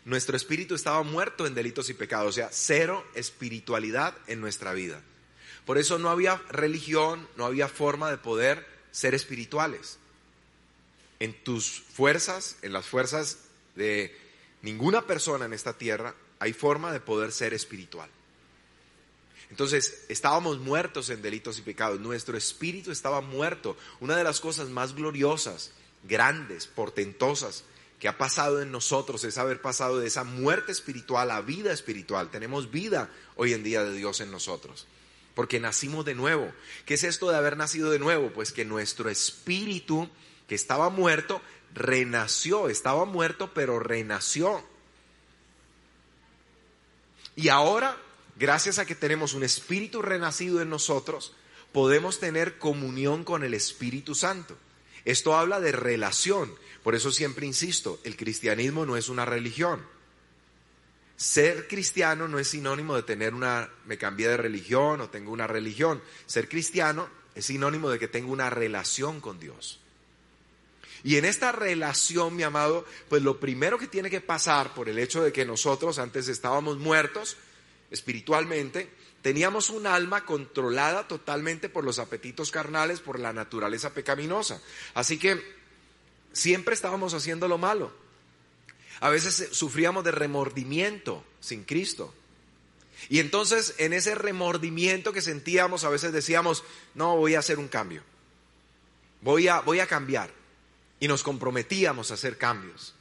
nuestro 0.04 0.36
espíritu 0.36 0.76
estaba 0.76 1.04
muerto 1.04 1.48
en 1.48 1.54
delitos 1.54 1.90
y 1.90 1.94
pecados, 1.94 2.30
o 2.30 2.34
sea, 2.34 2.50
cero 2.52 3.06
espiritualidad 3.16 4.18
en 4.28 4.42
nuestra 4.42 4.74
vida. 4.74 5.02
Por 5.66 5.78
eso 5.78 6.00
no 6.00 6.10
había 6.10 6.38
religión, 6.50 7.28
no 7.36 7.46
había 7.46 7.68
forma 7.68 8.10
de 8.10 8.18
poder 8.18 8.66
ser 8.92 9.14
espirituales. 9.14 9.98
En 11.20 11.34
tus 11.44 11.82
fuerzas, 11.82 12.58
en 12.62 12.74
las 12.74 12.86
fuerzas 12.88 13.40
de 13.76 14.16
ninguna 14.62 15.06
persona 15.06 15.46
en 15.46 15.54
esta 15.54 15.78
tierra, 15.78 16.16
hay 16.40 16.54
forma 16.54 16.92
de 16.92 17.00
poder 17.00 17.32
ser 17.32 17.54
espiritual. 17.54 18.10
Entonces, 19.52 20.06
estábamos 20.10 20.60
muertos 20.60 21.10
en 21.10 21.22
delitos 21.22 21.60
y 21.60 21.62
pecados, 21.62 22.00
nuestro 22.00 22.38
espíritu 22.38 22.90
estaba 22.92 23.22
muerto. 23.22 23.78
Una 24.00 24.16
de 24.16 24.24
las 24.24 24.40
cosas 24.40 24.70
más 24.70 24.96
gloriosas, 24.96 25.72
grandes, 26.04 26.66
portentosas 26.68 27.66
que 28.00 28.08
ha 28.08 28.18
pasado 28.18 28.62
en 28.62 28.72
nosotros 28.72 29.24
es 29.26 29.38
haber 29.38 29.62
pasado 29.62 30.00
de 30.00 30.08
esa 30.08 30.24
muerte 30.24 30.72
espiritual 30.72 31.30
a 31.30 31.42
vida 31.42 31.72
espiritual. 31.72 32.32
Tenemos 32.32 32.72
vida 32.72 33.12
hoy 33.36 33.54
en 33.54 33.62
día 33.62 33.84
de 33.84 33.94
Dios 33.94 34.22
en 34.22 34.32
nosotros 34.32 34.88
porque 35.36 35.60
nacimos 35.60 36.06
de 36.06 36.16
nuevo. 36.16 36.52
¿Qué 36.86 36.96
es 36.96 37.04
esto 37.04 37.30
de 37.30 37.38
haber 37.38 37.58
nacido 37.58 37.92
de 37.92 38.00
nuevo? 38.00 38.32
Pues 38.32 38.52
que 38.52 38.66
nuestro 38.66 39.10
espíritu, 39.10 40.10
que 40.48 40.56
estaba 40.56 40.90
muerto, 40.90 41.42
renació, 41.74 42.70
estaba 42.70 43.06
muerto, 43.06 43.52
pero 43.54 43.80
renació. 43.80 44.64
Y 47.36 47.50
ahora, 47.50 47.98
gracias 48.38 48.80
a 48.80 48.86
que 48.86 48.96
tenemos 48.96 49.34
un 49.34 49.44
espíritu 49.44 50.02
renacido 50.02 50.62
en 50.62 50.70
nosotros, 50.70 51.34
podemos 51.72 52.20
tener 52.20 52.58
comunión 52.58 53.24
con 53.24 53.44
el 53.44 53.54
Espíritu 53.54 54.16
Santo. 54.16 54.58
Esto 55.06 55.36
habla 55.36 55.60
de 55.60 55.72
relación. 55.72 56.54
Por 56.84 56.96
eso 56.96 57.12
siempre 57.12 57.46
insisto, 57.46 58.00
el 58.04 58.18
cristianismo 58.18 58.86
no 58.86 58.98
es 58.98 59.10
una 59.10 59.26
religión. 59.26 59.82
Ser 61.22 61.68
cristiano 61.68 62.28
no 62.28 62.40
es 62.40 62.48
sinónimo 62.48 62.96
de 62.96 63.04
tener 63.04 63.36
una, 63.36 63.70
me 63.86 64.00
cambié 64.00 64.28
de 64.28 64.38
religión 64.38 65.02
o 65.02 65.10
tengo 65.12 65.32
una 65.32 65.46
religión. 65.46 66.02
Ser 66.26 66.50
cristiano 66.50 67.08
es 67.36 67.46
sinónimo 67.46 67.92
de 67.92 68.00
que 68.00 68.08
tengo 68.08 68.34
una 68.34 68.50
relación 68.50 69.22
con 69.22 69.40
Dios. 69.40 69.80
Y 71.04 71.18
en 71.18 71.26
esta 71.26 71.52
relación, 71.52 72.36
mi 72.36 72.42
amado, 72.42 72.88
pues 73.08 73.22
lo 73.22 73.40
primero 73.40 73.78
que 73.78 73.86
tiene 73.86 74.10
que 74.10 74.20
pasar 74.20 74.74
por 74.74 74.90
el 74.90 74.98
hecho 74.98 75.22
de 75.22 75.32
que 75.32 75.46
nosotros 75.46 76.00
antes 76.00 76.28
estábamos 76.28 76.80
muertos 76.80 77.38
espiritualmente, 77.92 78.90
teníamos 79.22 79.70
un 79.70 79.86
alma 79.86 80.26
controlada 80.26 81.08
totalmente 81.08 81.70
por 81.70 81.84
los 81.84 82.00
apetitos 82.00 82.50
carnales, 82.50 83.00
por 83.00 83.20
la 83.20 83.32
naturaleza 83.32 83.94
pecaminosa. 83.94 84.60
Así 84.96 85.20
que 85.20 85.40
siempre 86.34 86.74
estábamos 86.74 87.14
haciendo 87.14 87.48
lo 87.48 87.60
malo. 87.60 88.01
A 89.02 89.10
veces 89.10 89.50
sufríamos 89.52 90.04
de 90.04 90.12
remordimiento 90.12 91.26
sin 91.40 91.64
Cristo. 91.64 92.14
Y 93.10 93.20
entonces 93.20 93.74
en 93.80 93.94
ese 93.94 94.14
remordimiento 94.14 95.12
que 95.12 95.24
sentíamos, 95.24 95.84
a 95.84 95.90
veces 95.90 96.14
decíamos, 96.14 96.64
no, 96.94 97.18
voy 97.18 97.34
a 97.34 97.40
hacer 97.40 97.58
un 97.58 97.68
cambio. 97.68 98.04
Voy 99.22 99.48
a, 99.48 99.62
voy 99.62 99.80
a 99.80 99.88
cambiar. 99.88 100.30
Y 101.00 101.08
nos 101.08 101.24
comprometíamos 101.24 102.12
a 102.12 102.14
hacer 102.14 102.38
cambios. 102.38 102.94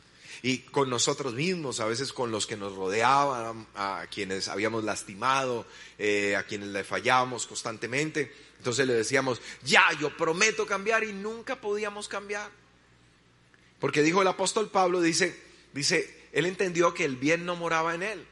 y 0.42 0.60
con 0.60 0.88
nosotros 0.88 1.34
mismos, 1.34 1.80
a 1.80 1.84
veces 1.84 2.14
con 2.14 2.30
los 2.30 2.46
que 2.46 2.56
nos 2.56 2.74
rodeaban, 2.74 3.66
a 3.74 4.06
quienes 4.10 4.48
habíamos 4.48 4.84
lastimado, 4.84 5.66
eh, 5.98 6.34
a 6.34 6.44
quienes 6.44 6.68
le 6.68 6.82
fallábamos 6.82 7.46
constantemente. 7.46 8.34
Entonces 8.56 8.86
le 8.86 8.94
decíamos, 8.94 9.42
ya, 9.64 9.84
yo 10.00 10.16
prometo 10.16 10.64
cambiar 10.64 11.04
y 11.04 11.12
nunca 11.12 11.60
podíamos 11.60 12.08
cambiar. 12.08 12.50
Porque 13.78 14.02
dijo 14.02 14.22
el 14.22 14.28
apóstol 14.28 14.70
Pablo, 14.70 15.02
dice, 15.02 15.49
dice, 15.72 16.28
él 16.32 16.46
entendió 16.46 16.94
que 16.94 17.04
el 17.04 17.16
bien 17.16 17.44
no 17.44 17.56
moraba 17.56 17.94
en 17.94 18.02
él. 18.02 18.26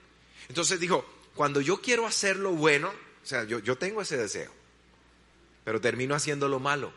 Entonces 0.49 0.81
dijo, 0.81 1.05
cuando 1.35 1.61
yo 1.61 1.81
quiero 1.81 2.07
hacer 2.07 2.37
lo 2.37 2.53
bueno, 2.53 2.89
o 2.89 3.27
sea, 3.27 3.45
yo, 3.45 3.59
yo 3.59 3.77
tengo 3.77 4.03
ese 4.03 4.17
deseo, 4.17 4.53
pero 5.65 5.81
termino 5.81 6.15
haciendo 6.15 6.49
lo 6.49 6.61
malo. 6.61 6.93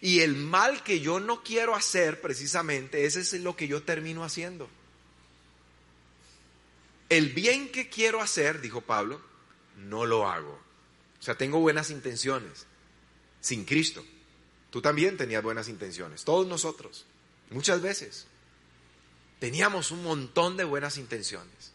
Y 0.00 0.20
el 0.20 0.36
mal 0.36 0.82
que 0.82 1.00
yo 1.00 1.20
no 1.20 1.42
quiero 1.42 1.74
hacer, 1.74 2.20
precisamente, 2.20 3.04
ese 3.04 3.20
es 3.20 3.32
lo 3.34 3.56
que 3.56 3.68
yo 3.68 3.82
termino 3.82 4.24
haciendo. 4.24 4.68
El 7.08 7.30
bien 7.30 7.70
que 7.70 7.88
quiero 7.88 8.20
hacer, 8.20 8.60
dijo 8.60 8.80
Pablo, 8.80 9.20
no 9.76 10.06
lo 10.06 10.28
hago. 10.28 10.60
O 11.18 11.22
sea, 11.22 11.36
tengo 11.36 11.60
buenas 11.60 11.90
intenciones, 11.90 12.66
sin 13.40 13.64
Cristo. 13.64 14.04
Tú 14.70 14.82
también 14.82 15.16
tenías 15.16 15.42
buenas 15.42 15.68
intenciones, 15.68 16.24
todos 16.24 16.46
nosotros, 16.46 17.06
muchas 17.50 17.80
veces. 17.80 18.26
Teníamos 19.38 19.90
un 19.90 20.02
montón 20.02 20.56
de 20.56 20.64
buenas 20.64 20.96
intenciones, 20.96 21.72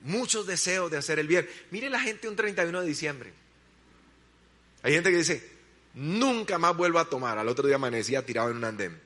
muchos 0.00 0.46
deseos 0.46 0.90
de 0.90 0.96
hacer 0.96 1.18
el 1.18 1.28
bien. 1.28 1.48
Mire 1.70 1.88
la 1.88 2.00
gente 2.00 2.28
un 2.28 2.36
31 2.36 2.80
de 2.80 2.86
diciembre. 2.86 3.32
Hay 4.82 4.92
gente 4.92 5.10
que 5.10 5.18
dice, 5.18 5.50
nunca 5.94 6.58
más 6.58 6.76
vuelvo 6.76 6.98
a 6.98 7.08
tomar. 7.08 7.38
Al 7.38 7.48
otro 7.48 7.66
día 7.66 7.76
amanecía 7.76 8.26
tirado 8.26 8.50
en 8.50 8.56
un 8.56 8.64
andén. 8.64 9.00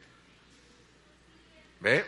¿Ve? 1.81 2.05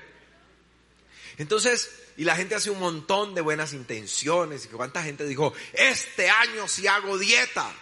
Entonces, 1.39 1.91
y 2.17 2.25
la 2.25 2.37
gente 2.37 2.55
hace 2.55 2.71
un 2.71 2.81
montón 2.81 3.35
de 3.35 3.41
buenas 3.41 3.73
intenciones. 3.73 4.65
¿Y 4.65 4.69
cuánta 4.69 5.03
gente 5.03 5.25
dijo, 5.25 5.55
este 5.73 6.29
año 6.29 6.67
si 6.69 6.87
hago 6.87 7.17
dieta? 7.17 7.73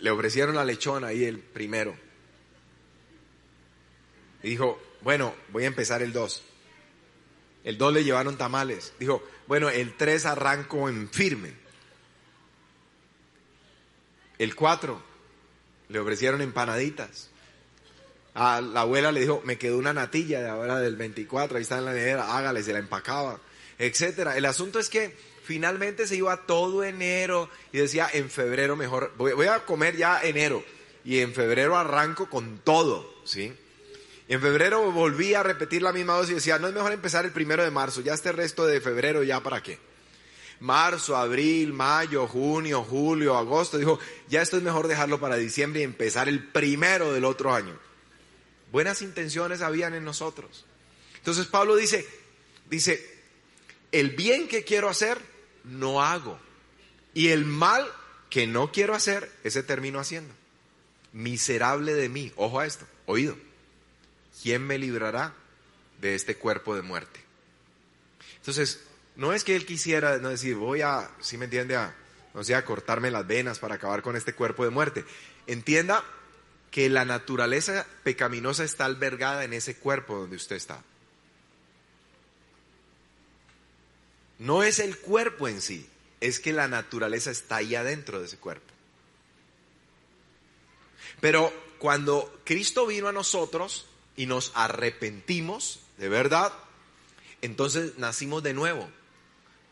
Le 0.00 0.10
ofrecieron 0.10 0.54
la 0.54 0.64
lechona 0.64 1.08
ahí 1.08 1.24
el 1.24 1.38
primero. 1.38 1.96
Y 4.42 4.50
dijo, 4.50 4.80
bueno, 5.02 5.34
voy 5.50 5.64
a 5.64 5.68
empezar 5.68 6.02
el 6.02 6.12
2. 6.12 6.42
El 7.64 7.78
2 7.78 7.92
le 7.92 8.04
llevaron 8.04 8.36
tamales. 8.36 8.92
Dijo, 8.98 9.22
bueno, 9.46 9.68
el 9.68 9.96
3 9.96 10.26
arranco 10.26 10.88
en 10.88 11.08
firme. 11.10 11.52
El 14.38 14.54
4 14.54 15.02
le 15.88 15.98
ofrecieron 15.98 16.40
empanaditas. 16.40 17.30
A 18.34 18.60
la 18.60 18.80
abuela 18.80 19.12
le 19.12 19.20
dijo, 19.20 19.42
me 19.44 19.58
quedó 19.58 19.78
una 19.78 19.92
natilla 19.92 20.40
de 20.40 20.48
ahora 20.48 20.80
del 20.80 20.96
24, 20.96 21.58
ahí 21.58 21.62
está 21.62 21.78
en 21.78 21.84
la 21.84 21.92
nevera, 21.92 22.36
hágale, 22.36 22.62
se 22.62 22.72
la 22.72 22.78
empacaba, 22.78 23.38
etcétera. 23.78 24.38
El 24.38 24.46
asunto 24.46 24.78
es 24.78 24.88
que 24.88 25.14
finalmente 25.44 26.06
se 26.06 26.16
iba 26.16 26.46
todo 26.46 26.82
enero 26.82 27.50
y 27.72 27.78
decía, 27.78 28.08
en 28.10 28.30
febrero 28.30 28.74
mejor, 28.74 29.12
voy, 29.18 29.46
a 29.46 29.66
comer 29.66 29.96
ya 29.96 30.22
enero 30.22 30.64
y 31.04 31.18
en 31.18 31.34
febrero 31.34 31.76
arranco 31.76 32.30
con 32.30 32.58
todo, 32.58 33.14
¿sí? 33.24 33.52
En 34.28 34.40
febrero 34.40 34.90
volví 34.92 35.34
a 35.34 35.42
repetir 35.42 35.82
la 35.82 35.92
misma 35.92 36.14
dosis 36.14 36.30
y 36.30 36.34
decía, 36.34 36.58
no 36.58 36.68
es 36.68 36.74
mejor 36.74 36.92
empezar 36.92 37.24
el 37.24 37.32
primero 37.32 37.62
de 37.62 37.70
marzo, 37.70 38.00
ya 38.00 38.14
este 38.14 38.32
resto 38.32 38.66
de 38.66 38.80
febrero 38.80 39.22
ya 39.22 39.42
para 39.42 39.62
qué 39.62 39.78
marzo, 40.62 41.16
abril, 41.16 41.72
mayo, 41.72 42.26
junio, 42.28 42.84
julio, 42.84 43.36
agosto. 43.36 43.78
Dijo, 43.78 43.98
ya 44.28 44.40
esto 44.40 44.56
es 44.56 44.62
mejor 44.62 44.88
dejarlo 44.88 45.20
para 45.20 45.36
diciembre 45.36 45.80
y 45.80 45.84
empezar 45.84 46.28
el 46.28 46.42
primero 46.42 47.12
del 47.12 47.24
otro 47.24 47.52
año. 47.52 47.78
Buenas 48.70 49.02
intenciones 49.02 49.60
habían 49.60 49.94
en 49.94 50.04
nosotros. 50.04 50.64
Entonces 51.16 51.46
Pablo 51.46 51.76
dice, 51.76 52.06
dice, 52.70 53.04
el 53.90 54.10
bien 54.10 54.48
que 54.48 54.64
quiero 54.64 54.88
hacer, 54.88 55.18
no 55.64 56.00
hago. 56.00 56.38
Y 57.12 57.28
el 57.28 57.44
mal 57.44 57.86
que 58.30 58.46
no 58.46 58.72
quiero 58.72 58.94
hacer, 58.94 59.30
ese 59.44 59.62
termino 59.62 59.98
haciendo. 59.98 60.32
Miserable 61.12 61.92
de 61.92 62.08
mí. 62.08 62.32
Ojo 62.36 62.60
a 62.60 62.66
esto, 62.66 62.86
oído. 63.06 63.36
¿Quién 64.42 64.66
me 64.66 64.78
librará 64.78 65.34
de 66.00 66.14
este 66.14 66.36
cuerpo 66.36 66.74
de 66.74 66.82
muerte? 66.82 67.20
Entonces, 68.36 68.82
no 69.14 69.32
es 69.32 69.44
que 69.44 69.54
él 69.54 69.64
quisiera, 69.66 70.18
decir, 70.18 70.56
voy 70.56 70.82
a, 70.82 71.10
si 71.20 71.38
me 71.38 71.44
entiende, 71.44 71.76
a, 71.76 71.94
no 72.34 72.42
sé, 72.42 72.54
a 72.54 72.64
cortarme 72.64 73.10
las 73.10 73.26
venas 73.26 73.58
para 73.58 73.76
acabar 73.76 74.02
con 74.02 74.16
este 74.16 74.34
cuerpo 74.34 74.64
de 74.64 74.70
muerte. 74.70 75.04
Entienda 75.46 76.04
que 76.72 76.88
la 76.88 77.04
naturaleza 77.04 77.86
pecaminosa 78.02 78.64
está 78.64 78.86
albergada 78.86 79.44
en 79.44 79.52
ese 79.52 79.76
cuerpo 79.76 80.16
donde 80.16 80.36
usted 80.36 80.56
está. 80.56 80.82
No 84.38 84.64
es 84.64 84.80
el 84.80 84.98
cuerpo 84.98 85.46
en 85.46 85.60
sí, 85.60 85.88
es 86.20 86.40
que 86.40 86.52
la 86.52 86.66
naturaleza 86.66 87.30
está 87.30 87.56
ahí 87.56 87.76
adentro 87.76 88.18
de 88.18 88.26
ese 88.26 88.38
cuerpo. 88.38 88.72
Pero 91.20 91.52
cuando 91.78 92.40
Cristo 92.44 92.86
vino 92.86 93.06
a 93.06 93.12
nosotros 93.12 93.86
y 94.22 94.26
nos 94.26 94.52
arrepentimos, 94.54 95.80
de 95.98 96.08
verdad, 96.08 96.52
entonces 97.40 97.98
nacimos 97.98 98.42
de 98.42 98.54
nuevo 98.54 98.88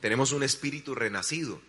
tenemos 0.00 0.32
un 0.32 0.42
espíritu 0.42 0.94
renacido. 0.94 1.60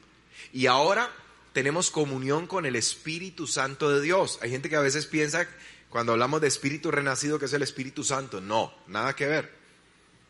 Y 0.54 0.66
ahora 0.66 1.12
tenemos 1.54 1.92
comunión 1.92 2.48
con 2.48 2.66
el 2.66 2.76
Espíritu 2.76 3.46
Santo 3.46 3.90
de 3.92 4.02
Dios. 4.02 4.40
Hay 4.42 4.50
gente 4.50 4.70
que 4.70 4.78
a 4.78 4.82
veces 4.82 5.06
piensa, 5.06 5.48
cuando 5.90 6.14
hablamos 6.14 6.42
de 6.42 6.48
espíritu 6.48 6.92
renacido, 6.92 7.38
que 7.38 7.46
es 7.46 7.54
el 7.54 7.62
Espíritu 7.62 8.04
Santo. 8.04 8.42
No, 8.42 8.74
nada 8.88 9.16
que 9.16 9.28
ver. 9.28 9.52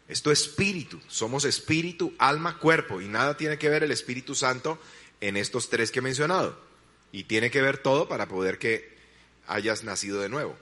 Esto 0.08 0.32
es 0.32 0.42
espíritu. 0.42 1.00
Somos 1.08 1.46
espíritu, 1.46 2.14
alma, 2.18 2.58
cuerpo. 2.58 3.00
Y 3.02 3.08
nada 3.08 3.38
tiene 3.38 3.58
que 3.58 3.70
ver 3.70 3.84
el 3.84 3.92
Espíritu 3.92 4.36
Santo 4.36 4.80
en 5.22 5.38
estos 5.38 5.70
tres 5.70 5.92
que 5.92 6.00
he 6.00 6.02
mencionado. 6.02 6.60
Y 7.12 7.26
tiene 7.26 7.52
que 7.52 7.62
ver 7.62 7.78
todo 7.78 8.08
para 8.08 8.28
poder 8.28 8.58
que 8.58 8.98
hayas 9.48 9.84
nacido 9.84 10.22
de 10.22 10.30
nuevo. 10.30 10.58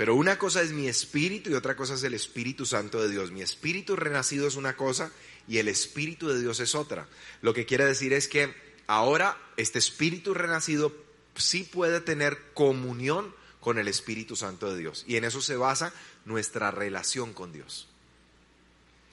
Pero 0.00 0.14
una 0.14 0.38
cosa 0.38 0.62
es 0.62 0.72
mi 0.72 0.88
espíritu 0.88 1.50
y 1.50 1.54
otra 1.54 1.76
cosa 1.76 1.92
es 1.92 2.02
el 2.04 2.14
Espíritu 2.14 2.64
Santo 2.64 3.02
de 3.02 3.10
Dios. 3.10 3.32
Mi 3.32 3.42
espíritu 3.42 3.96
renacido 3.96 4.48
es 4.48 4.56
una 4.56 4.74
cosa 4.74 5.12
y 5.46 5.58
el 5.58 5.68
Espíritu 5.68 6.28
de 6.28 6.40
Dios 6.40 6.58
es 6.60 6.74
otra. 6.74 7.06
Lo 7.42 7.52
que 7.52 7.66
quiere 7.66 7.84
decir 7.84 8.14
es 8.14 8.26
que 8.26 8.54
ahora 8.86 9.36
este 9.58 9.78
Espíritu 9.78 10.32
renacido 10.32 10.96
sí 11.34 11.64
puede 11.64 12.00
tener 12.00 12.38
comunión 12.54 13.34
con 13.60 13.76
el 13.76 13.88
Espíritu 13.88 14.36
Santo 14.36 14.72
de 14.72 14.78
Dios. 14.78 15.04
Y 15.06 15.16
en 15.16 15.24
eso 15.24 15.42
se 15.42 15.56
basa 15.56 15.92
nuestra 16.24 16.70
relación 16.70 17.34
con 17.34 17.52
Dios. 17.52 17.86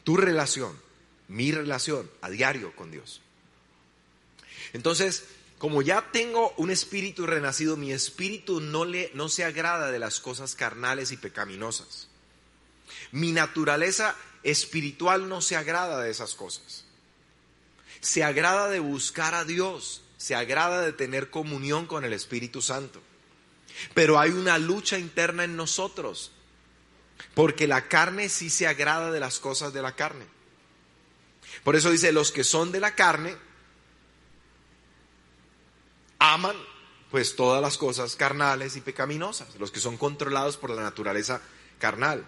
Tu 0.06 0.16
relación, 0.16 0.72
mi 1.28 1.52
relación 1.52 2.10
a 2.22 2.30
diario 2.30 2.74
con 2.78 2.92
Dios. 2.92 3.20
Entonces, 4.72 5.26
como 5.58 5.82
ya 5.82 6.12
tengo 6.12 6.54
un 6.58 6.70
espíritu 6.70 7.26
renacido, 7.26 7.78
mi 7.78 7.92
espíritu 7.92 8.62
no, 8.62 8.86
le, 8.86 9.12
no 9.16 9.28
se 9.28 9.44
agrada 9.44 9.92
de 9.92 10.00
las 10.00 10.20
cosas 10.20 10.56
carnales 10.56 11.12
y 11.12 11.18
pecaminosas. 11.18 12.10
Mi 13.12 13.32
naturaleza 13.32 14.16
espiritual 14.44 15.28
no 15.28 15.42
se 15.42 15.56
agrada 15.56 16.02
de 16.02 16.12
esas 16.12 16.36
cosas. 16.36 16.86
Se 18.02 18.24
agrada 18.24 18.70
de 18.70 18.80
buscar 18.80 19.34
a 19.34 19.46
Dios, 19.46 20.04
se 20.18 20.36
agrada 20.36 20.82
de 20.82 20.94
tener 20.94 21.32
comunión 21.32 21.88
con 21.88 22.06
el 22.06 22.14
Espíritu 22.14 22.62
Santo. 22.62 23.02
Pero 23.96 24.20
hay 24.20 24.32
una 24.32 24.60
lucha 24.60 25.00
interna 25.00 25.44
en 25.44 25.56
nosotros, 25.56 26.32
porque 27.34 27.68
la 27.68 27.88
carne 27.88 28.30
sí 28.30 28.52
se 28.52 28.68
agrada 28.68 29.12
de 29.12 29.20
las 29.20 29.40
cosas 29.40 29.74
de 29.74 29.82
la 29.82 29.96
carne. 29.96 30.26
Por 31.64 31.76
eso 31.76 31.90
dice, 31.90 32.12
los 32.12 32.32
que 32.32 32.44
son 32.44 32.72
de 32.72 32.80
la 32.80 32.94
carne 32.94 33.36
aman 36.34 36.56
pues 37.12 37.36
todas 37.36 37.62
las 37.62 37.78
cosas 37.78 38.16
carnales 38.16 38.76
y 38.76 38.82
pecaminosas, 38.82 39.56
los 39.60 39.72
que 39.72 39.80
son 39.80 39.98
controlados 39.98 40.58
por 40.58 40.70
la 40.70 40.82
naturaleza 40.82 41.42
carnal. 41.80 42.26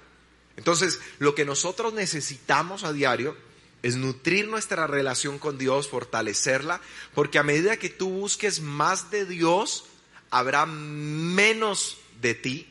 Entonces, 0.56 1.00
lo 1.20 1.36
que 1.36 1.46
nosotros 1.46 1.94
necesitamos 1.94 2.84
a 2.84 2.94
diario 2.94 3.36
es 3.82 3.96
nutrir 3.96 4.48
nuestra 4.48 4.88
relación 4.88 5.40
con 5.40 5.58
Dios, 5.58 5.88
fortalecerla, 5.88 6.82
porque 7.14 7.40
a 7.40 7.44
medida 7.44 7.78
que 7.78 7.90
tú 7.90 8.10
busques 8.10 8.62
más 8.62 9.12
de 9.12 9.26
Dios, 9.26 9.86
habrá 10.30 10.66
menos 10.66 11.98
de 12.22 12.36
ti, 12.36 12.68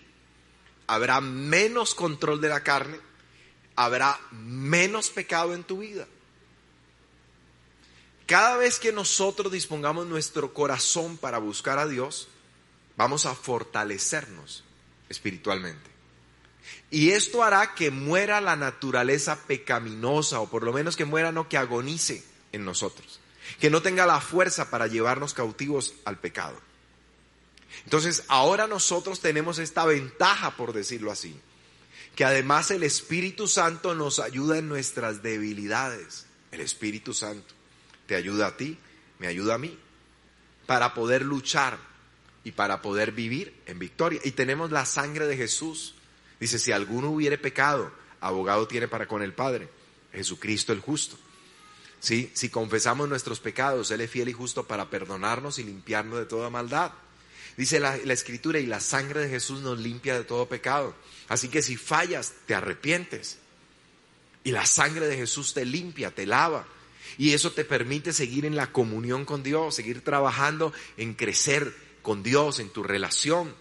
habrá 0.86 1.20
menos 1.20 1.94
control 1.94 2.40
de 2.40 2.48
la 2.48 2.62
carne, 2.62 3.00
habrá 3.76 4.20
menos 4.32 5.10
pecado 5.10 5.54
en 5.54 5.64
tu 5.64 5.78
vida. 5.78 6.06
Cada 8.28 8.58
vez 8.58 8.78
que 8.78 8.92
nosotros 8.92 9.50
dispongamos 9.50 10.06
nuestro 10.06 10.52
corazón 10.52 11.16
para 11.16 11.38
buscar 11.38 11.78
a 11.78 11.88
Dios, 11.88 12.28
vamos 12.94 13.24
a 13.24 13.34
fortalecernos 13.34 14.64
espiritualmente. 15.08 15.90
Y 16.90 17.12
esto 17.12 17.42
hará 17.42 17.74
que 17.74 17.90
muera 17.90 18.42
la 18.42 18.54
naturaleza 18.54 19.46
pecaminosa, 19.46 20.40
o 20.40 20.50
por 20.50 20.62
lo 20.62 20.74
menos 20.74 20.94
que 20.94 21.06
muera, 21.06 21.32
no 21.32 21.48
que 21.48 21.56
agonice 21.56 22.22
en 22.52 22.66
nosotros, 22.66 23.18
que 23.60 23.70
no 23.70 23.80
tenga 23.80 24.04
la 24.04 24.20
fuerza 24.20 24.68
para 24.68 24.88
llevarnos 24.88 25.32
cautivos 25.32 25.94
al 26.04 26.18
pecado. 26.18 26.60
Entonces, 27.84 28.24
ahora 28.28 28.66
nosotros 28.66 29.20
tenemos 29.20 29.58
esta 29.58 29.86
ventaja, 29.86 30.54
por 30.54 30.74
decirlo 30.74 31.10
así, 31.10 31.34
que 32.14 32.26
además 32.26 32.70
el 32.72 32.82
Espíritu 32.82 33.48
Santo 33.48 33.94
nos 33.94 34.18
ayuda 34.18 34.58
en 34.58 34.68
nuestras 34.68 35.22
debilidades. 35.22 36.26
El 36.52 36.60
Espíritu 36.60 37.14
Santo 37.14 37.57
te 38.08 38.16
ayuda 38.16 38.48
a 38.48 38.56
ti, 38.56 38.76
me 39.18 39.28
ayuda 39.28 39.54
a 39.54 39.58
mí, 39.58 39.78
para 40.66 40.94
poder 40.94 41.22
luchar 41.22 41.78
y 42.42 42.52
para 42.52 42.80
poder 42.80 43.12
vivir 43.12 43.54
en 43.66 43.78
victoria. 43.78 44.18
Y 44.24 44.32
tenemos 44.32 44.72
la 44.72 44.86
sangre 44.86 45.26
de 45.26 45.36
Jesús. 45.36 45.94
Dice, 46.40 46.58
si 46.58 46.72
alguno 46.72 47.10
hubiere 47.10 47.36
pecado, 47.36 47.92
abogado 48.20 48.66
tiene 48.66 48.88
para 48.88 49.06
con 49.06 49.22
el 49.22 49.34
Padre, 49.34 49.68
Jesucristo 50.12 50.72
el 50.72 50.80
justo. 50.80 51.18
¿Sí? 52.00 52.30
Si 52.32 52.48
confesamos 52.48 53.08
nuestros 53.08 53.40
pecados, 53.40 53.90
Él 53.90 54.00
es 54.00 54.10
fiel 54.10 54.30
y 54.30 54.32
justo 54.32 54.66
para 54.66 54.88
perdonarnos 54.88 55.58
y 55.58 55.64
limpiarnos 55.64 56.18
de 56.18 56.26
toda 56.26 56.48
maldad. 56.48 56.92
Dice 57.58 57.78
la, 57.78 57.96
la, 57.98 58.12
escritura, 58.14 58.58
y 58.58 58.66
la 58.66 58.80
sangre 58.80 59.20
de 59.20 59.28
Jesús 59.28 59.60
nos 59.60 59.78
limpia 59.80 60.16
de 60.16 60.24
todo 60.24 60.48
pecado. 60.48 60.94
Así 61.28 61.48
que 61.48 61.60
si 61.60 61.76
fallas, 61.76 62.32
te 62.46 62.54
arrepientes. 62.54 63.38
Y 64.44 64.52
la 64.52 64.64
sangre 64.64 65.08
de 65.08 65.16
Jesús 65.16 65.52
te 65.52 65.66
limpia, 65.66 66.10
te 66.10 66.24
lava. 66.24 66.66
Y 67.16 67.32
eso 67.32 67.52
te 67.52 67.64
permite 67.64 68.12
seguir 68.12 68.44
en 68.44 68.56
la 68.56 68.72
comunión 68.72 69.24
con 69.24 69.42
Dios, 69.42 69.74
seguir 69.74 70.02
trabajando 70.02 70.72
en 70.96 71.14
crecer 71.14 71.74
con 72.02 72.22
Dios, 72.22 72.58
en 72.58 72.70
tu 72.70 72.82
relación. 72.82 73.54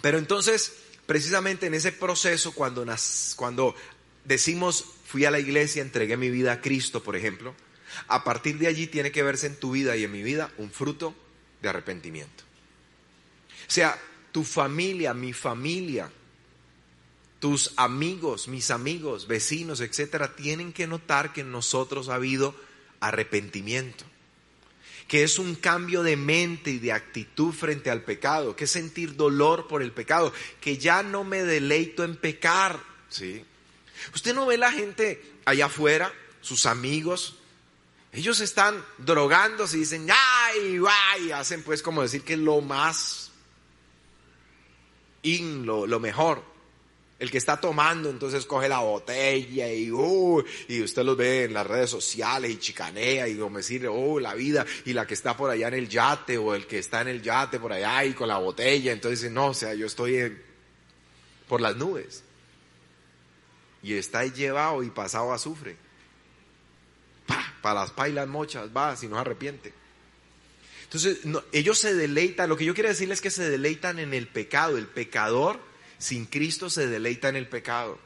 Pero 0.00 0.18
entonces, 0.18 0.74
precisamente 1.06 1.66
en 1.66 1.74
ese 1.74 1.92
proceso, 1.92 2.52
cuando, 2.52 2.86
cuando 3.36 3.74
decimos, 4.24 4.84
fui 5.06 5.24
a 5.24 5.30
la 5.30 5.40
iglesia, 5.40 5.82
entregué 5.82 6.16
mi 6.16 6.30
vida 6.30 6.52
a 6.52 6.60
Cristo, 6.60 7.02
por 7.02 7.16
ejemplo, 7.16 7.54
a 8.08 8.24
partir 8.24 8.58
de 8.58 8.68
allí 8.68 8.86
tiene 8.86 9.12
que 9.12 9.22
verse 9.22 9.46
en 9.46 9.56
tu 9.56 9.72
vida 9.72 9.96
y 9.96 10.04
en 10.04 10.12
mi 10.12 10.22
vida 10.22 10.50
un 10.58 10.70
fruto 10.70 11.14
de 11.60 11.68
arrepentimiento. 11.68 12.44
O 13.68 13.70
sea, 13.70 14.00
tu 14.32 14.44
familia, 14.44 15.14
mi 15.14 15.32
familia, 15.32 16.10
tus 17.42 17.72
amigos, 17.74 18.46
mis 18.46 18.70
amigos, 18.70 19.26
vecinos, 19.26 19.80
etcétera, 19.80 20.36
tienen 20.36 20.72
que 20.72 20.86
notar 20.86 21.32
que 21.32 21.40
en 21.40 21.50
nosotros 21.50 22.08
ha 22.08 22.14
habido 22.14 22.54
arrepentimiento, 23.00 24.04
que 25.08 25.24
es 25.24 25.40
un 25.40 25.56
cambio 25.56 26.04
de 26.04 26.16
mente 26.16 26.70
y 26.70 26.78
de 26.78 26.92
actitud 26.92 27.52
frente 27.52 27.90
al 27.90 28.02
pecado, 28.02 28.54
que 28.54 28.62
es 28.62 28.70
sentir 28.70 29.16
dolor 29.16 29.66
por 29.66 29.82
el 29.82 29.90
pecado, 29.90 30.32
que 30.60 30.78
ya 30.78 31.02
no 31.02 31.24
me 31.24 31.42
deleito 31.42 32.04
en 32.04 32.14
pecar, 32.14 32.78
¿sí? 33.08 33.44
Usted 34.14 34.36
no 34.36 34.46
ve 34.46 34.56
la 34.56 34.70
gente 34.70 35.20
allá 35.44 35.66
afuera, 35.66 36.14
sus 36.42 36.64
amigos, 36.64 37.38
ellos 38.12 38.38
están 38.38 38.84
drogándose 38.98 39.78
y 39.78 39.80
dicen, 39.80 40.06
ay, 40.08 40.80
ay, 40.88 41.32
hacen 41.32 41.64
pues 41.64 41.82
como 41.82 42.02
decir 42.02 42.22
que 42.22 42.36
lo 42.36 42.60
más 42.60 43.32
in, 45.22 45.66
lo 45.66 45.98
mejor. 45.98 46.51
El 47.22 47.30
que 47.30 47.38
está 47.38 47.56
tomando, 47.56 48.10
entonces 48.10 48.44
coge 48.46 48.68
la 48.68 48.80
botella 48.80 49.72
y, 49.72 49.92
uh, 49.92 50.42
y 50.66 50.82
usted 50.82 51.04
los 51.04 51.16
ve 51.16 51.44
en 51.44 51.54
las 51.54 51.64
redes 51.64 51.88
sociales 51.88 52.50
y 52.50 52.58
chicanea 52.58 53.28
y 53.28 53.36
como 53.36 53.58
decir, 53.58 53.86
oh, 53.86 54.18
la 54.18 54.34
vida, 54.34 54.66
y 54.84 54.92
la 54.92 55.06
que 55.06 55.14
está 55.14 55.36
por 55.36 55.48
allá 55.48 55.68
en 55.68 55.74
el 55.74 55.88
yate 55.88 56.36
o 56.36 56.52
el 56.52 56.66
que 56.66 56.80
está 56.80 57.02
en 57.02 57.06
el 57.06 57.22
yate 57.22 57.60
por 57.60 57.72
allá 57.72 58.04
y 58.06 58.12
con 58.12 58.26
la 58.26 58.38
botella, 58.38 58.90
entonces 58.90 59.30
no, 59.30 59.50
o 59.50 59.54
sea, 59.54 59.72
yo 59.72 59.86
estoy 59.86 60.36
por 61.46 61.60
las 61.60 61.76
nubes. 61.76 62.24
Y 63.84 63.94
está 63.94 64.26
llevado 64.26 64.82
y 64.82 64.90
pasado 64.90 65.32
azufre. 65.32 65.76
Para 67.62 67.82
las 67.82 67.92
pailas 67.92 68.26
mochas, 68.26 68.68
va, 68.76 68.96
si 68.96 69.06
no 69.06 69.14
se 69.14 69.20
arrepiente. 69.20 69.72
Entonces, 70.82 71.20
ellos 71.52 71.78
se 71.78 71.94
deleitan, 71.94 72.48
lo 72.48 72.56
que 72.56 72.64
yo 72.64 72.74
quiero 72.74 72.88
decirles 72.88 73.18
es 73.18 73.22
que 73.22 73.30
se 73.30 73.48
deleitan 73.48 74.00
en 74.00 74.12
el 74.12 74.26
pecado. 74.26 74.76
El 74.76 74.88
pecador 74.88 75.70
sin 76.02 76.26
Cristo 76.26 76.68
se 76.68 76.88
deleita 76.88 77.28
en 77.28 77.36
el 77.36 77.48
pecado. 77.48 77.96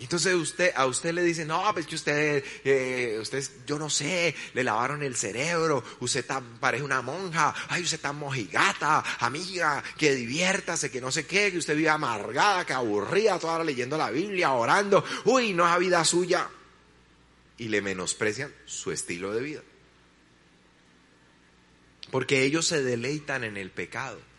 Entonces 0.00 0.34
usted, 0.34 0.72
a 0.74 0.86
usted 0.86 1.12
le 1.12 1.22
dice, 1.22 1.44
no, 1.44 1.62
pues 1.74 1.86
que 1.86 1.94
usted, 1.94 2.42
eh, 2.64 3.18
usted, 3.20 3.44
yo 3.66 3.78
no 3.78 3.88
sé, 3.88 4.34
le 4.54 4.64
lavaron 4.64 5.02
el 5.02 5.14
cerebro, 5.14 5.84
usted 6.00 6.24
parece 6.58 6.82
una 6.82 7.02
monja, 7.02 7.54
ay, 7.68 7.82
usted 7.82 7.96
está 7.96 8.12
mojigata, 8.12 9.04
amiga, 9.20 9.84
que 9.96 10.14
diviértase, 10.14 10.90
que 10.90 11.00
no 11.00 11.12
sé 11.12 11.26
qué, 11.26 11.52
que 11.52 11.58
usted 11.58 11.76
vive 11.76 11.90
amargada, 11.90 12.64
que 12.64 12.72
aburrida, 12.72 13.38
toda 13.38 13.56
hora 13.56 13.64
leyendo 13.64 13.96
la 13.96 14.10
Biblia, 14.10 14.52
orando, 14.52 15.04
uy, 15.26 15.52
no 15.52 15.72
es 15.72 15.78
vida 15.78 16.04
suya. 16.04 16.48
Y 17.58 17.68
le 17.68 17.80
menosprecian 17.80 18.52
su 18.64 18.90
estilo 18.90 19.32
de 19.32 19.42
vida. 19.42 19.62
Porque 22.10 22.42
ellos 22.42 22.66
se 22.66 22.82
deleitan 22.82 23.44
en 23.44 23.56
el 23.56 23.70
pecado. 23.70 24.31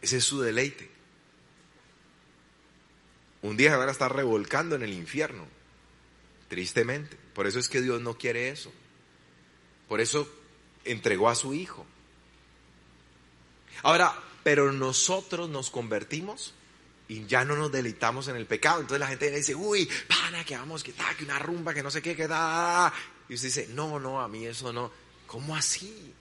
Ese 0.00 0.18
es 0.18 0.24
su 0.24 0.40
deleite. 0.40 0.90
Un 3.42 3.56
día 3.56 3.70
se 3.70 3.76
van 3.76 3.88
a 3.88 3.92
estar 3.92 4.14
revolcando 4.14 4.76
en 4.76 4.82
el 4.82 4.92
infierno, 4.92 5.46
tristemente. 6.48 7.16
Por 7.34 7.46
eso 7.46 7.58
es 7.58 7.68
que 7.68 7.80
Dios 7.80 8.00
no 8.00 8.18
quiere 8.18 8.48
eso. 8.48 8.72
Por 9.88 10.00
eso 10.00 10.28
entregó 10.84 11.28
a 11.28 11.34
su 11.34 11.54
Hijo. 11.54 11.86
Ahora, 13.82 14.14
pero 14.42 14.72
nosotros 14.72 15.48
nos 15.48 15.70
convertimos 15.70 16.54
y 17.06 17.26
ya 17.26 17.44
no 17.44 17.56
nos 17.56 17.70
deleitamos 17.70 18.28
en 18.28 18.36
el 18.36 18.46
pecado. 18.46 18.80
Entonces 18.80 19.00
la 19.00 19.08
gente 19.08 19.30
dice, 19.30 19.54
uy, 19.54 19.88
pana, 20.08 20.44
que 20.44 20.56
vamos, 20.56 20.82
que 20.82 20.90
está, 20.90 21.14
que 21.16 21.24
una 21.24 21.38
rumba, 21.38 21.72
que 21.72 21.82
no 21.82 21.90
sé 21.90 22.02
qué, 22.02 22.16
que 22.16 22.26
da. 22.26 22.92
Y 23.28 23.34
usted 23.34 23.48
dice, 23.48 23.68
no, 23.70 23.98
no, 23.98 24.20
a 24.20 24.28
mí 24.28 24.46
eso 24.46 24.72
no. 24.72 24.90
¿Cómo 25.26 25.54
así? 25.54 26.12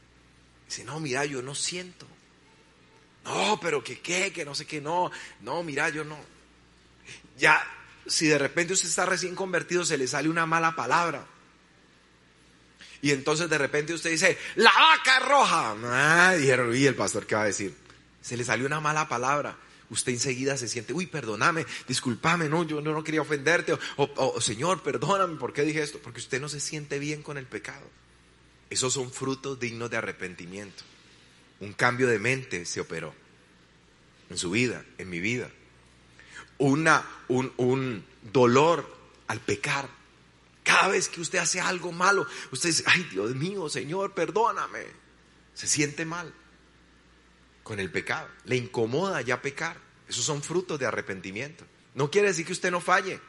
Dice, 0.68 0.84
no, 0.84 1.00
mira, 1.00 1.26
yo 1.26 1.42
no 1.42 1.56
siento. 1.56 2.08
No, 3.28 3.60
pero 3.60 3.84
que 3.84 4.00
qué, 4.00 4.32
que 4.32 4.46
no 4.46 4.56
sé 4.56 4.66
qué, 4.66 4.80
no. 4.80 5.12
No, 5.42 5.62
mira, 5.62 5.90
yo 5.90 6.06
no. 6.06 6.18
Ya, 7.38 7.62
si 8.06 8.28
de 8.28 8.38
repente 8.38 8.74
usted 8.74 8.88
está 8.88 9.06
recién 9.06 9.36
convertido, 9.36 9.84
se 9.84 9.98
le 9.98 10.08
sale 10.08 10.30
una 10.30 10.46
mala 10.46 10.76
palabra. 10.76 11.26
Y 13.02 13.12
entonces 13.12 13.50
de 13.50 13.58
repente 13.58 13.94
usted 13.94 14.12
dice, 14.12 14.38
la 14.56 14.72
vaca 14.72 15.20
roja. 15.20 15.76
Ah, 15.84 16.36
dijeron, 16.36 16.76
y 16.76 16.86
el 16.86 16.96
pastor, 16.96 17.26
¿qué 17.28 17.36
va 17.36 17.44
a 17.44 17.46
decir? 17.46 17.76
Se 18.22 18.38
le 18.38 18.44
salió 18.44 18.66
una 18.66 18.80
mala 18.80 19.08
palabra. 19.10 19.58
Usted 19.90 20.13
enseguida 20.13 20.58
se 20.58 20.68
siente, 20.68 20.94
uy, 20.94 21.06
perdóname, 21.06 21.66
discúlpame, 21.88 22.50
no, 22.50 22.63
yo 22.63 22.82
no, 22.82 23.04
quería 23.04 23.22
ofenderte. 23.22 23.74
O, 23.74 23.80
o, 23.98 24.42
Señor, 24.42 24.84
perdóname, 24.84 25.36
¿por 25.36 25.54
qué 25.54 25.63
dije 25.63 25.84
esto? 25.84 26.00
Porque 26.00 26.20
usted 26.20 26.42
no 26.42 26.50
se 26.50 26.60
siente 26.60 26.98
bien 26.98 27.24
con 27.24 27.38
el 27.38 27.46
pecado. 27.46 27.88
Esos 28.70 28.94
son 28.94 29.12
frutos 29.12 29.60
dignos 29.60 29.90
de 29.90 29.98
arrepentimiento. 29.98 30.84
Un 31.60 31.74
cambio 31.74 32.08
de 32.08 32.20
mente 32.20 32.65
se 32.65 32.80
operó 32.80 33.13
en 34.30 34.38
su 34.38 34.52
vida, 34.52 34.84
en 34.98 35.10
mi 35.10 35.20
vida 35.20 35.50
una, 36.58 37.06
un, 37.28 37.54
un 37.58 38.06
dolor 38.22 38.96
al 39.28 39.39
pecar. 39.39 39.89
Cada 40.63 40.89
vez 40.89 41.08
que 41.08 41.22
usted 41.22 41.39
hace 41.39 41.62
algo 41.62 41.91
malo, 41.91 42.28
usted 42.52 42.70
dice, 42.70 42.84
ay 42.88 43.04
Dios 43.12 43.36
mío, 43.36 43.70
Señor, 43.70 44.13
perdóname. 44.13 44.86
Se 45.54 45.67
siente 45.67 46.06
mal 46.06 46.34
con 47.63 47.80
el 47.80 47.91
pecado. 47.91 48.28
Le 48.46 48.58
incomoda 48.58 49.22
ya 49.22 49.41
pecar. 49.41 49.78
Esos 50.08 50.26
son 50.26 50.41
frutos 50.41 50.80
de 50.80 50.86
arrepentimiento. 50.86 51.65
No 51.96 52.12
quiere 52.12 52.28
decir 52.28 52.46
que 52.46 52.54
usted 52.54 52.72
no 52.72 52.82
falle. 52.82 53.20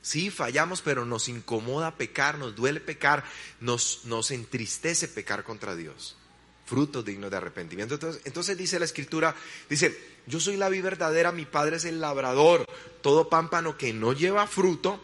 Sí, 0.00 0.30
fallamos, 0.30 0.80
pero 0.80 1.04
nos 1.04 1.28
incomoda 1.28 1.96
pecar, 1.96 2.38
nos 2.38 2.54
duele 2.54 2.80
pecar, 2.80 3.24
nos, 3.60 4.04
nos 4.04 4.30
entristece 4.30 5.08
pecar 5.08 5.42
contra 5.42 5.74
Dios 5.74 6.16
frutos 6.68 7.04
dignos 7.04 7.30
de 7.30 7.36
arrepentimiento. 7.36 7.94
Entonces, 7.94 8.22
entonces 8.24 8.56
dice 8.58 8.78
la 8.78 8.84
escritura, 8.84 9.34
dice, 9.68 9.98
yo 10.26 10.38
soy 10.38 10.56
la 10.56 10.68
vida 10.68 10.84
verdadera, 10.84 11.32
mi 11.32 11.46
padre 11.46 11.76
es 11.76 11.84
el 11.84 12.00
labrador, 12.00 12.66
todo 13.00 13.28
pámpano 13.28 13.78
que 13.78 13.92
no 13.92 14.12
lleva 14.12 14.46
fruto, 14.46 15.02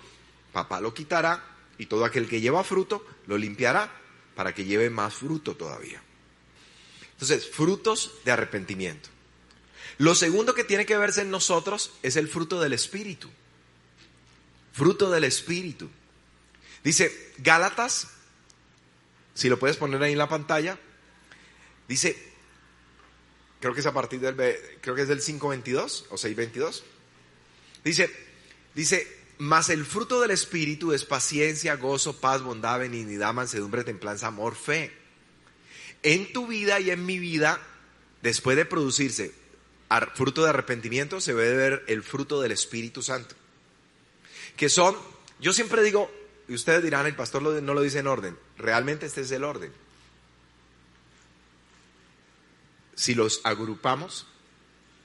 papá 0.52 0.80
lo 0.80 0.92
quitará, 0.92 1.42
y 1.78 1.86
todo 1.86 2.04
aquel 2.04 2.28
que 2.28 2.40
lleva 2.40 2.62
fruto 2.62 3.04
lo 3.26 3.38
limpiará 3.38 3.90
para 4.34 4.54
que 4.54 4.64
lleve 4.64 4.90
más 4.90 5.14
fruto 5.14 5.56
todavía. 5.56 6.02
Entonces, 7.12 7.48
frutos 7.48 8.12
de 8.24 8.32
arrepentimiento. 8.32 9.08
Lo 9.98 10.14
segundo 10.14 10.54
que 10.54 10.64
tiene 10.64 10.86
que 10.86 10.96
verse 10.96 11.22
en 11.22 11.30
nosotros 11.30 11.92
es 12.02 12.16
el 12.16 12.28
fruto 12.28 12.60
del 12.60 12.72
Espíritu. 12.72 13.30
Fruto 14.72 15.10
del 15.10 15.24
Espíritu. 15.24 15.88
Dice 16.82 17.32
Gálatas, 17.38 18.08
si 19.34 19.48
lo 19.48 19.58
puedes 19.58 19.76
poner 19.76 20.02
ahí 20.02 20.12
en 20.12 20.18
la 20.18 20.28
pantalla, 20.28 20.78
Dice, 21.88 22.16
creo 23.60 23.74
que 23.74 23.80
es 23.80 23.86
a 23.86 23.92
partir 23.92 24.20
del, 24.20 24.34
creo 24.80 24.94
que 24.94 25.02
es 25.02 25.08
del 25.08 25.20
5.22 25.20 26.06
o 26.10 26.16
6.22. 26.16 26.82
Dice, 27.84 28.10
dice, 28.74 29.06
mas 29.38 29.68
el 29.68 29.84
fruto 29.84 30.20
del 30.20 30.30
Espíritu 30.30 30.92
es 30.92 31.04
paciencia, 31.04 31.76
gozo, 31.76 32.20
paz, 32.20 32.42
bondad, 32.42 32.78
benignidad, 32.78 33.34
mansedumbre, 33.34 33.84
templanza, 33.84 34.28
amor, 34.28 34.54
fe. 34.54 34.92
En 36.02 36.32
tu 36.32 36.46
vida 36.46 36.80
y 36.80 36.90
en 36.90 37.04
mi 37.04 37.18
vida, 37.18 37.60
después 38.22 38.56
de 38.56 38.64
producirse 38.64 39.32
fruto 40.14 40.42
de 40.42 40.50
arrepentimiento, 40.50 41.20
se 41.20 41.34
debe 41.34 41.56
ver 41.56 41.84
el 41.86 42.02
fruto 42.02 42.40
del 42.40 42.52
Espíritu 42.52 43.02
Santo. 43.02 43.34
Que 44.56 44.68
son, 44.68 44.96
yo 45.40 45.52
siempre 45.52 45.82
digo, 45.82 46.10
y 46.48 46.54
ustedes 46.54 46.82
dirán, 46.82 47.06
el 47.06 47.16
pastor 47.16 47.42
no 47.42 47.74
lo 47.74 47.80
dice 47.80 48.00
en 48.00 48.06
orden, 48.06 48.36
realmente 48.56 49.06
este 49.06 49.22
es 49.22 49.30
el 49.30 49.44
orden. 49.44 49.72
Si 52.94 53.14
los 53.14 53.40
agrupamos 53.44 54.26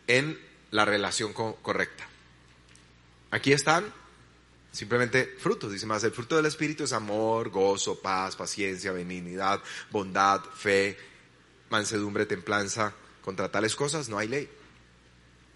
en 0.08 0.40
la 0.72 0.86
relación 0.86 1.34
correcta. 1.34 2.08
Aquí 3.32 3.54
están 3.54 3.94
simplemente 4.72 5.36
frutos. 5.40 5.72
Dice 5.72 5.86
más, 5.86 6.04
el 6.04 6.12
fruto 6.12 6.36
del 6.36 6.46
Espíritu 6.46 6.84
es 6.84 6.94
amor, 6.94 7.50
gozo, 7.50 8.00
paz, 8.00 8.36
paciencia, 8.36 8.92
benignidad, 8.92 9.62
bondad, 9.92 10.42
fe, 10.42 10.98
mansedumbre, 11.70 12.26
templanza. 12.26 12.94
Contra 13.24 13.52
tales 13.52 13.76
cosas 13.76 14.10
no 14.10 14.18
hay 14.18 14.28
ley. 14.28 14.50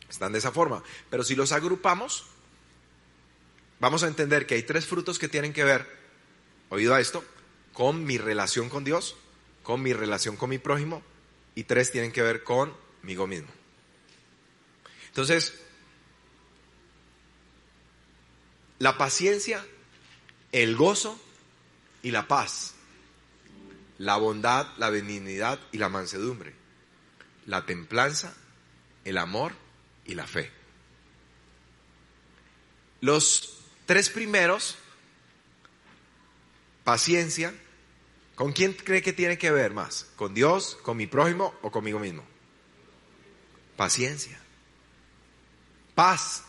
Están 0.09 0.31
de 0.31 0.39
esa 0.39 0.51
forma. 0.51 0.83
Pero 1.09 1.23
si 1.23 1.35
los 1.35 1.51
agrupamos, 1.51 2.25
vamos 3.79 4.03
a 4.03 4.07
entender 4.07 4.45
que 4.45 4.55
hay 4.55 4.63
tres 4.63 4.85
frutos 4.85 5.17
que 5.17 5.27
tienen 5.27 5.53
que 5.53 5.63
ver, 5.63 5.87
oído 6.69 6.93
a 6.93 7.01
esto, 7.01 7.23
con 7.73 8.03
mi 8.03 8.17
relación 8.17 8.69
con 8.69 8.83
Dios, 8.83 9.15
con 9.63 9.81
mi 9.81 9.93
relación 9.93 10.35
con 10.35 10.51
mi 10.51 10.59
prójimo, 10.59 11.01
y 11.55 11.63
tres 11.63 11.91
tienen 11.91 12.11
que 12.11 12.21
ver 12.21 12.43
conmigo 12.43 13.27
mismo. 13.27 13.49
Entonces, 15.07 15.53
la 18.79 18.97
paciencia, 18.97 19.65
el 20.51 20.75
gozo 20.75 21.19
y 22.01 22.11
la 22.11 22.27
paz, 22.27 22.73
la 23.97 24.17
bondad, 24.17 24.67
la 24.77 24.89
benignidad 24.89 25.59
y 25.71 25.77
la 25.77 25.89
mansedumbre, 25.89 26.53
la 27.45 27.65
templanza, 27.65 28.35
el 29.05 29.17
amor 29.17 29.53
y 30.05 30.15
la 30.15 30.27
fe. 30.27 30.51
Los 33.01 33.59
tres 33.85 34.09
primeros, 34.09 34.77
paciencia, 36.83 37.53
¿con 38.35 38.51
quién 38.51 38.73
cree 38.73 39.01
que 39.01 39.13
tiene 39.13 39.37
que 39.37 39.51
ver 39.51 39.73
más? 39.73 40.07
¿Con 40.15 40.33
Dios, 40.33 40.77
con 40.83 40.97
mi 40.97 41.07
prójimo 41.07 41.53
o 41.61 41.71
conmigo 41.71 41.99
mismo? 41.99 42.23
Paciencia. 43.75 44.39
Paz. 45.95 46.43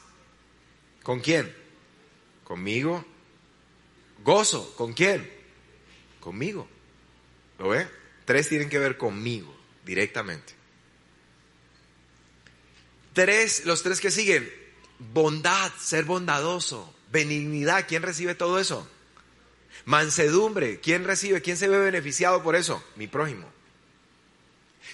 ¿Con 1.03 1.20
quién? 1.20 1.55
Conmigo. 2.44 3.05
Gozo. 4.23 4.75
¿Con 4.77 4.92
quién? 4.92 5.31
Conmigo. 6.20 6.68
¿Lo 7.59 7.68
ve? 7.68 7.87
Tres 8.25 8.49
tienen 8.49 8.68
que 8.68 8.79
ver 8.79 8.97
conmigo 8.97 9.55
directamente. 9.85 10.55
Tres, 13.12 13.64
los 13.64 13.83
tres 13.83 14.01
que 14.01 14.11
siguen, 14.11 14.53
bondad, 14.99 15.73
ser 15.79 16.05
bondadoso, 16.05 16.92
benignidad, 17.12 17.87
¿quién 17.87 18.03
recibe 18.03 18.35
todo 18.35 18.59
eso? 18.59 18.88
Mansedumbre, 19.85 20.81
¿quién 20.81 21.05
recibe? 21.05 21.42
¿Quién 21.42 21.57
se 21.57 21.68
ve 21.68 21.79
beneficiado 21.79 22.42
por 22.42 22.57
eso? 22.57 22.83
Mi 22.97 23.07
prójimo. 23.07 23.51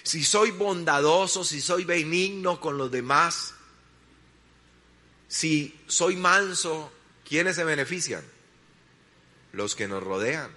Si 0.03 0.23
soy 0.23 0.51
bondadoso, 0.51 1.43
si 1.43 1.61
soy 1.61 1.85
benigno 1.85 2.59
con 2.59 2.77
los 2.77 2.91
demás, 2.91 3.55
si 5.27 5.79
soy 5.87 6.15
manso, 6.15 6.91
¿quiénes 7.27 7.55
se 7.55 7.63
benefician? 7.63 8.23
Los 9.53 9.75
que 9.75 9.87
nos 9.87 10.03
rodean. 10.03 10.51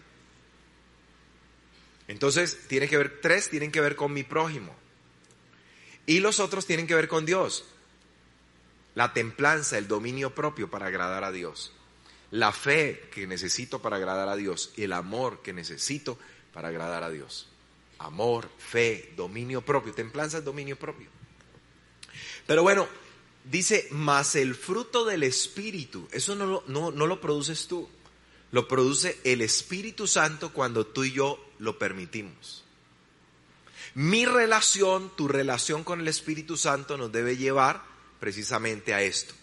Entonces, 2.08 2.66
tiene 2.68 2.88
que 2.88 2.96
ver, 2.96 3.20
tres 3.20 3.50
tienen 3.50 3.70
que 3.70 3.80
ver 3.80 3.96
con 3.96 4.12
mi 4.12 4.24
prójimo. 4.24 4.74
Y 6.06 6.20
los 6.20 6.40
otros 6.40 6.66
tienen 6.66 6.86
que 6.86 6.94
ver 6.94 7.08
con 7.08 7.24
Dios. 7.24 7.64
La 8.94 9.12
templanza, 9.12 9.78
el 9.78 9.88
dominio 9.88 10.34
propio 10.34 10.70
para 10.70 10.86
agradar 10.86 11.24
a 11.24 11.32
Dios. 11.32 11.73
La 12.34 12.50
fe 12.50 13.08
que 13.12 13.28
necesito 13.28 13.80
para 13.80 13.94
agradar 13.94 14.28
a 14.28 14.34
Dios 14.34 14.72
y 14.74 14.82
el 14.82 14.92
amor 14.92 15.40
que 15.40 15.52
necesito 15.52 16.18
para 16.52 16.66
agradar 16.66 17.04
a 17.04 17.10
Dios. 17.10 17.46
Amor, 18.00 18.50
fe, 18.58 19.12
dominio 19.16 19.62
propio. 19.62 19.94
Templanza 19.94 20.38
es 20.38 20.44
dominio 20.44 20.76
propio. 20.76 21.06
Pero 22.44 22.64
bueno, 22.64 22.88
dice, 23.44 23.86
más 23.92 24.34
el 24.34 24.56
fruto 24.56 25.04
del 25.04 25.22
Espíritu. 25.22 26.08
Eso 26.10 26.34
no 26.34 26.46
lo, 26.46 26.64
no, 26.66 26.90
no 26.90 27.06
lo 27.06 27.20
produces 27.20 27.68
tú. 27.68 27.88
Lo 28.50 28.66
produce 28.66 29.20
el 29.22 29.40
Espíritu 29.40 30.08
Santo 30.08 30.52
cuando 30.52 30.88
tú 30.88 31.04
y 31.04 31.12
yo 31.12 31.38
lo 31.60 31.78
permitimos. 31.78 32.64
Mi 33.94 34.26
relación, 34.26 35.14
tu 35.14 35.28
relación 35.28 35.84
con 35.84 36.00
el 36.00 36.08
Espíritu 36.08 36.56
Santo 36.56 36.96
nos 36.96 37.12
debe 37.12 37.36
llevar 37.36 37.84
precisamente 38.18 38.92
a 38.92 39.02
esto, 39.02 39.34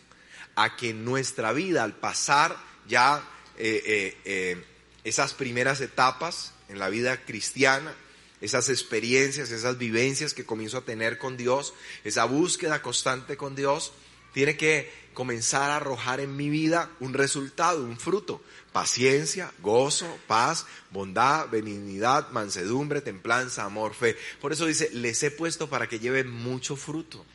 a 0.56 0.76
que 0.76 0.94
nuestra 0.94 1.54
vida 1.54 1.86
al 1.86 1.96
pasar 1.96 2.71
ya 2.88 3.24
eh, 3.58 3.84
eh, 3.86 4.18
eh, 4.26 4.66
esas 5.04 5.34
primeras 5.34 5.82
etapas 5.82 6.54
en 6.70 6.80
la 6.80 6.90
vida 6.90 7.26
cristiana, 7.26 7.94
esas 8.40 8.70
experiencias, 8.70 9.52
esas 9.52 9.78
vivencias 9.78 10.34
que 10.34 10.46
comienzo 10.46 10.78
a 10.78 10.86
tener 10.86 11.18
con 11.18 11.38
Dios, 11.38 11.74
esa 12.04 12.26
búsqueda 12.26 12.82
constante 12.82 13.38
con 13.38 13.56
Dios, 13.56 13.92
tiene 14.34 14.58
que 14.58 14.92
comenzar 15.14 15.70
a 15.70 15.76
arrojar 15.78 16.22
en 16.22 16.36
mi 16.36 16.50
vida 16.50 16.90
un 17.00 17.14
resultado, 17.14 17.84
un 17.84 18.00
fruto. 18.00 18.42
Paciencia, 18.72 19.52
gozo, 19.60 20.18
paz, 20.28 20.66
bondad, 20.92 21.50
benignidad, 21.50 22.30
mansedumbre, 22.32 23.02
templanza, 23.02 23.66
amor, 23.66 23.94
fe. 23.94 24.18
Por 24.40 24.54
eso 24.54 24.66
dice, 24.66 24.90
les 24.94 25.22
he 25.24 25.32
puesto 25.32 25.70
para 25.70 25.90
que 25.90 26.00
lleven 26.00 26.32
mucho 26.32 26.78
fruto 26.78 27.26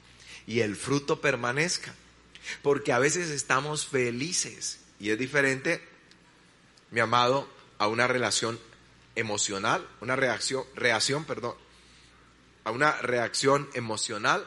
y 0.47 0.61
el 0.61 0.77
fruto 0.77 1.21
permanezca. 1.21 1.95
Porque 2.63 2.93
a 2.93 2.99
veces 2.99 3.29
estamos 3.31 3.87
felices 3.87 4.79
y 4.99 5.11
es 5.11 5.19
diferente, 5.19 5.83
mi 6.91 7.01
amado, 7.01 7.49
a 7.79 7.89
una 7.89 8.07
relación 8.07 8.59
emocional, 9.15 9.87
una 10.01 10.17
reacción, 10.17 10.65
reacción, 10.75 11.25
perdón, 11.25 11.55
a 12.65 12.71
una 12.71 12.93
reacción 13.01 13.69
emocional 13.75 14.47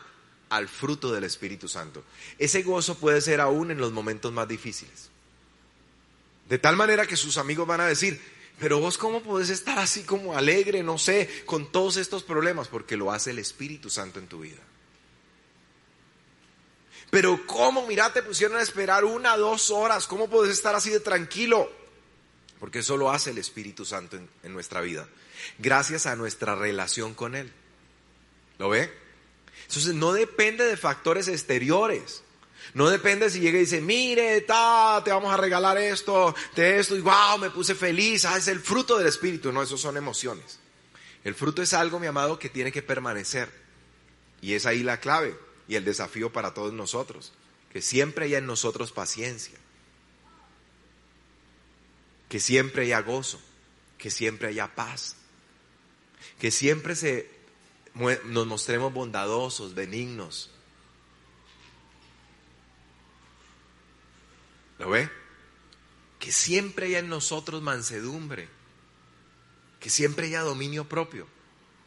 al 0.49 0.67
fruto 0.67 1.11
del 1.11 1.23
Espíritu 1.23 1.67
Santo. 1.67 2.03
Ese 2.37 2.63
gozo 2.63 2.95
puede 2.97 3.21
ser 3.21 3.39
aún 3.41 3.71
en 3.71 3.77
los 3.77 3.91
momentos 3.91 4.33
más 4.33 4.47
difíciles. 4.47 5.09
De 6.49 6.57
tal 6.57 6.75
manera 6.75 7.05
que 7.05 7.15
sus 7.15 7.37
amigos 7.37 7.67
van 7.67 7.81
a 7.81 7.85
decir, 7.85 8.19
pero 8.59 8.79
vos 8.79 8.97
cómo 8.97 9.21
podés 9.21 9.49
estar 9.49 9.77
así 9.79 10.03
como 10.03 10.35
alegre, 10.35 10.83
no 10.83 10.97
sé, 10.97 11.29
con 11.45 11.71
todos 11.71 11.97
estos 11.97 12.23
problemas, 12.23 12.67
porque 12.67 12.97
lo 12.97 13.11
hace 13.11 13.31
el 13.31 13.39
Espíritu 13.39 13.89
Santo 13.89 14.19
en 14.19 14.27
tu 14.27 14.39
vida. 14.39 14.61
Pero 17.09 17.45
cómo, 17.47 17.87
mira, 17.87 18.13
te 18.13 18.21
pusieron 18.21 18.57
a 18.57 18.61
esperar 18.61 19.03
una, 19.03 19.35
dos 19.35 19.71
horas, 19.71 20.05
¿cómo 20.05 20.29
puedes 20.29 20.53
estar 20.53 20.75
así 20.75 20.89
de 20.91 20.99
tranquilo? 20.99 21.71
Porque 22.59 22.79
eso 22.79 22.97
lo 22.97 23.09
hace 23.09 23.31
el 23.31 23.37
Espíritu 23.39 23.85
Santo 23.85 24.17
en, 24.17 24.29
en 24.43 24.53
nuestra 24.53 24.81
vida, 24.81 25.07
gracias 25.57 26.05
a 26.05 26.15
nuestra 26.15 26.55
relación 26.55 27.13
con 27.13 27.35
Él. 27.35 27.51
¿Lo 28.59 28.69
ve? 28.69 28.93
Entonces 29.67 29.95
no 29.95 30.13
depende 30.13 30.65
de 30.65 30.77
factores 30.77 31.27
exteriores. 31.27 32.23
No 32.73 32.89
depende 32.89 33.31
si 33.31 33.39
llega 33.39 33.57
y 33.57 33.61
dice, 33.61 33.81
mire, 33.81 34.41
ta, 34.41 35.01
te 35.03 35.11
vamos 35.11 35.33
a 35.33 35.37
regalar 35.37 35.77
esto, 35.79 36.35
de 36.55 36.77
esto, 36.79 36.95
y 36.95 37.01
wow, 37.01 37.39
me 37.39 37.49
puse 37.49 37.73
feliz, 37.73 38.25
ah, 38.25 38.37
es 38.37 38.47
el 38.47 38.59
fruto 38.59 38.97
del 38.97 39.07
Espíritu. 39.07 39.51
No, 39.51 39.63
eso 39.63 39.77
son 39.77 39.97
emociones. 39.97 40.59
El 41.23 41.33
fruto 41.33 41.63
es 41.63 41.73
algo, 41.73 41.99
mi 41.99 42.05
amado, 42.05 42.37
que 42.37 42.49
tiene 42.49 42.71
que 42.71 42.83
permanecer. 42.83 43.49
Y 44.41 44.53
es 44.53 44.67
ahí 44.67 44.83
la 44.83 44.99
clave 44.99 45.35
y 45.69 45.75
el 45.75 45.85
desafío 45.85 46.33
para 46.33 46.53
todos 46.53 46.73
nosotros. 46.73 47.31
Que 47.71 47.81
siempre 47.81 48.25
haya 48.25 48.39
en 48.39 48.47
nosotros 48.47 48.91
paciencia. 48.91 49.57
Que 52.27 52.39
siempre 52.39 52.83
haya 52.83 52.99
gozo. 53.01 53.39
Que 53.99 54.09
siempre 54.09 54.47
haya 54.47 54.73
paz. 54.73 55.15
Que 56.39 56.49
siempre 56.49 56.95
se 56.95 57.29
nos 57.93 58.47
mostremos 58.47 58.91
bondadosos, 58.91 59.75
benignos. 59.75 60.49
¿Lo 64.79 64.89
ve? 64.89 65.09
Que 66.17 66.31
siempre 66.31 66.87
haya 66.87 66.99
en 66.99 67.09
nosotros 67.09 67.61
mansedumbre, 67.61 68.47
que 69.79 69.89
siempre 69.89 70.27
haya 70.27 70.41
dominio 70.41 70.87
propio, 70.87 71.27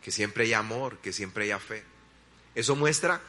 que 0.02 0.10
siempre 0.10 0.44
haya 0.44 0.58
amor, 0.58 0.98
que 0.98 1.12
siempre 1.12 1.44
haya 1.44 1.58
fe. 1.58 1.84
Eso 2.54 2.76
muestra 2.76 3.22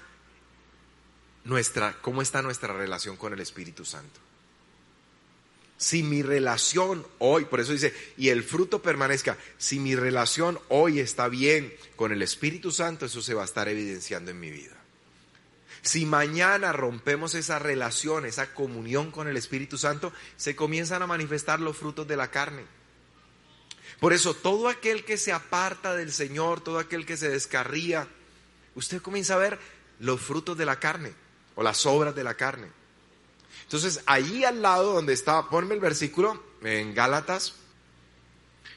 nuestra, 1.46 1.98
cómo 2.02 2.22
está 2.22 2.42
nuestra 2.42 2.74
relación 2.74 3.18
con 3.18 3.34
el 3.34 3.40
Espíritu 3.40 3.86
Santo. 3.86 4.20
Si 5.78 6.04
mi 6.04 6.22
relación 6.22 7.06
hoy, 7.20 7.46
por 7.46 7.60
eso 7.60 7.74
dice, 7.74 7.94
y 8.16 8.30
el 8.30 8.44
fruto 8.44 8.82
permanezca, 8.82 9.38
si 9.58 9.80
mi 9.80 9.96
relación 9.96 10.60
hoy 10.70 11.00
está 11.00 11.28
bien 11.28 11.74
con 11.96 12.12
el 12.12 12.22
Espíritu 12.22 12.72
Santo, 12.72 13.06
eso 13.06 13.22
se 13.22 13.34
va 13.34 13.42
a 13.42 13.46
estar 13.46 13.68
evidenciando 13.68 14.32
en 14.32 14.40
mi 14.40 14.50
vida. 14.50 14.78
Si 15.82 16.06
mañana 16.06 16.72
rompemos 16.72 17.36
esa 17.36 17.60
relación, 17.60 18.26
esa 18.26 18.54
comunión 18.54 19.12
con 19.12 19.28
el 19.28 19.36
Espíritu 19.36 19.78
Santo, 19.78 20.14
se 20.38 20.56
comienzan 20.56 21.02
a 21.02 21.08
manifestar 21.08 21.60
los 21.60 21.76
frutos 21.76 22.08
de 22.08 22.16
la 22.16 22.32
carne. 22.32 22.64
Por 24.00 24.14
eso 24.14 24.34
todo 24.34 24.70
aquel 24.70 25.04
que 25.04 25.18
se 25.18 25.34
aparta 25.34 25.96
del 25.96 26.14
Señor, 26.14 26.62
todo 26.62 26.80
aquel 26.80 27.06
que 27.06 27.18
se 27.18 27.28
descarría, 27.28 28.08
usted 28.76 29.02
comienza 29.02 29.34
a 29.34 29.38
ver 29.38 29.60
los 30.00 30.22
frutos 30.22 30.58
de 30.58 30.66
la 30.66 30.80
carne 30.80 31.23
o 31.56 31.64
las 31.64 31.86
obras 31.86 32.16
de 32.16 32.24
la 32.24 32.36
carne. 32.36 32.68
Entonces, 33.64 34.02
ahí 34.06 34.44
al 34.44 34.62
lado 34.62 34.94
donde 34.94 35.14
está, 35.14 35.50
ponme 35.50 35.74
el 35.74 35.80
versículo 35.80 36.44
en 36.62 36.94
Gálatas, 36.94 37.54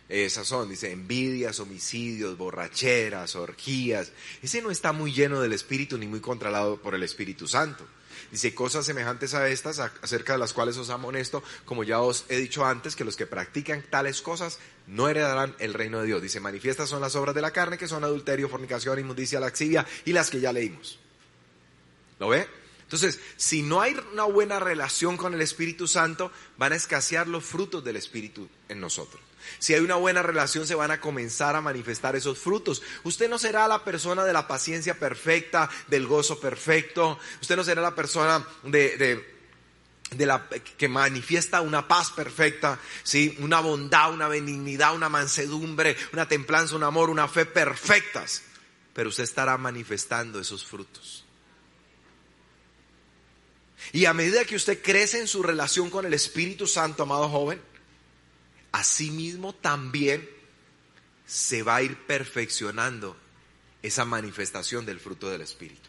Esas 0.08 0.46
son, 0.46 0.68
dice, 0.68 0.92
envidias, 0.92 1.58
homicidios, 1.58 2.38
borracheras, 2.38 3.34
orgías. 3.34 4.12
Ese 4.40 4.62
no 4.62 4.70
está 4.70 4.92
muy 4.92 5.12
lleno 5.12 5.40
del 5.40 5.52
Espíritu 5.52 5.98
ni 5.98 6.06
muy 6.06 6.20
controlado 6.20 6.80
por 6.80 6.94
el 6.94 7.02
Espíritu 7.02 7.48
Santo. 7.48 7.84
Dice 8.30 8.54
cosas 8.54 8.86
semejantes 8.86 9.34
a 9.34 9.48
estas, 9.48 9.78
acerca 9.78 10.34
de 10.34 10.38
las 10.38 10.52
cuales 10.52 10.76
os 10.76 10.90
amonesto, 10.90 11.42
como 11.64 11.82
ya 11.82 12.00
os 12.00 12.24
he 12.28 12.36
dicho 12.36 12.64
antes, 12.64 12.94
que 12.94 13.04
los 13.04 13.16
que 13.16 13.26
practican 13.26 13.84
tales 13.90 14.22
cosas 14.22 14.58
no 14.86 15.08
heredarán 15.08 15.56
el 15.58 15.74
reino 15.74 16.00
de 16.00 16.06
Dios. 16.06 16.22
Dice, 16.22 16.40
manifiestas 16.40 16.88
son 16.88 17.00
las 17.00 17.16
obras 17.16 17.34
de 17.34 17.42
la 17.42 17.50
carne, 17.52 17.76
que 17.76 17.88
son 17.88 18.04
adulterio, 18.04 18.48
fornicación, 18.48 18.98
inmundicia, 18.98 19.40
laxivia 19.40 19.86
y 20.04 20.12
las 20.12 20.30
que 20.30 20.40
ya 20.40 20.52
leímos. 20.52 21.00
¿Lo 22.20 22.28
ve? 22.28 22.46
Entonces, 22.86 23.18
si 23.36 23.62
no 23.62 23.80
hay 23.80 23.96
una 24.12 24.24
buena 24.24 24.60
relación 24.60 25.16
con 25.16 25.34
el 25.34 25.42
Espíritu 25.42 25.88
Santo, 25.88 26.30
van 26.56 26.72
a 26.72 26.76
escasear 26.76 27.26
los 27.26 27.44
frutos 27.44 27.82
del 27.82 27.96
Espíritu 27.96 28.48
en 28.68 28.80
nosotros. 28.80 29.20
Si 29.58 29.74
hay 29.74 29.80
una 29.80 29.96
buena 29.96 30.22
relación, 30.22 30.68
se 30.68 30.76
van 30.76 30.92
a 30.92 31.00
comenzar 31.00 31.56
a 31.56 31.60
manifestar 31.60 32.14
esos 32.14 32.38
frutos. 32.38 32.82
Usted 33.02 33.28
no 33.28 33.40
será 33.40 33.66
la 33.66 33.82
persona 33.82 34.24
de 34.24 34.32
la 34.32 34.46
paciencia 34.46 35.00
perfecta, 35.00 35.68
del 35.88 36.06
gozo 36.06 36.38
perfecto. 36.38 37.18
Usted 37.40 37.56
no 37.56 37.64
será 37.64 37.82
la 37.82 37.96
persona 37.96 38.46
de, 38.62 39.24
la 40.18 40.48
que 40.48 40.88
manifiesta 40.88 41.62
una 41.62 41.88
paz 41.88 42.12
perfecta, 42.12 42.78
¿sí? 43.02 43.36
una 43.40 43.58
bondad, 43.58 44.12
una 44.12 44.28
benignidad, 44.28 44.94
una 44.94 45.08
mansedumbre, 45.08 45.96
una 46.12 46.28
templanza, 46.28 46.76
un 46.76 46.84
amor, 46.84 47.10
una 47.10 47.26
fe 47.26 47.46
perfectas. 47.46 48.42
Pero 48.92 49.08
usted 49.08 49.24
estará 49.24 49.58
manifestando 49.58 50.38
esos 50.40 50.64
frutos. 50.64 51.25
Y 53.92 54.04
a 54.06 54.14
medida 54.14 54.44
que 54.44 54.56
usted 54.56 54.82
crece 54.82 55.20
en 55.20 55.28
su 55.28 55.42
relación 55.42 55.90
con 55.90 56.06
el 56.06 56.14
Espíritu 56.14 56.66
Santo, 56.66 57.04
amado 57.04 57.28
joven, 57.28 57.60
asimismo 58.72 59.54
también 59.54 60.28
se 61.26 61.62
va 61.62 61.76
a 61.76 61.82
ir 61.82 61.96
perfeccionando 62.06 63.16
esa 63.82 64.04
manifestación 64.04 64.84
del 64.86 65.00
fruto 65.00 65.30
del 65.30 65.42
Espíritu. 65.42 65.88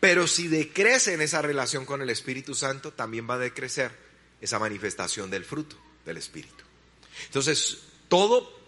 Pero 0.00 0.26
si 0.26 0.48
decrece 0.48 1.14
en 1.14 1.20
esa 1.20 1.42
relación 1.42 1.84
con 1.84 2.02
el 2.02 2.10
Espíritu 2.10 2.54
Santo, 2.54 2.92
también 2.92 3.28
va 3.28 3.34
a 3.34 3.38
decrecer 3.38 3.92
esa 4.40 4.58
manifestación 4.58 5.30
del 5.30 5.44
fruto 5.44 5.76
del 6.04 6.16
Espíritu. 6.16 6.64
Entonces, 7.26 7.78
todo 8.08 8.58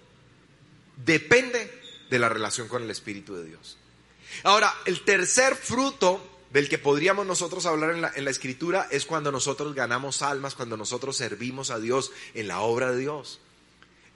depende 0.97 1.83
de 2.11 2.19
la 2.19 2.29
relación 2.29 2.69
con 2.69 2.83
el 2.83 2.91
Espíritu 2.91 3.35
de 3.35 3.47
Dios. 3.47 3.77
Ahora, 4.43 4.75
el 4.85 5.05
tercer 5.05 5.55
fruto 5.57 6.34
del 6.55 6.69
que 6.69 6.79
podríamos 6.79 7.27
nosotros 7.27 7.67
hablar 7.67 8.13
en 8.15 8.25
la, 8.25 8.31
escritura 8.31 8.87
es 8.93 9.07
cuando 9.07 9.33
nosotros 9.33 9.75
ganamos 9.75 10.23
almas, 10.23 10.55
cuando 10.55 10.77
nosotros 10.77 11.17
servimos 11.17 11.71
a 11.71 11.81
Dios 11.81 12.13
en 12.33 12.47
la 12.47 12.61
obra 12.61 12.93
de 12.93 12.99
Dios. 12.99 13.41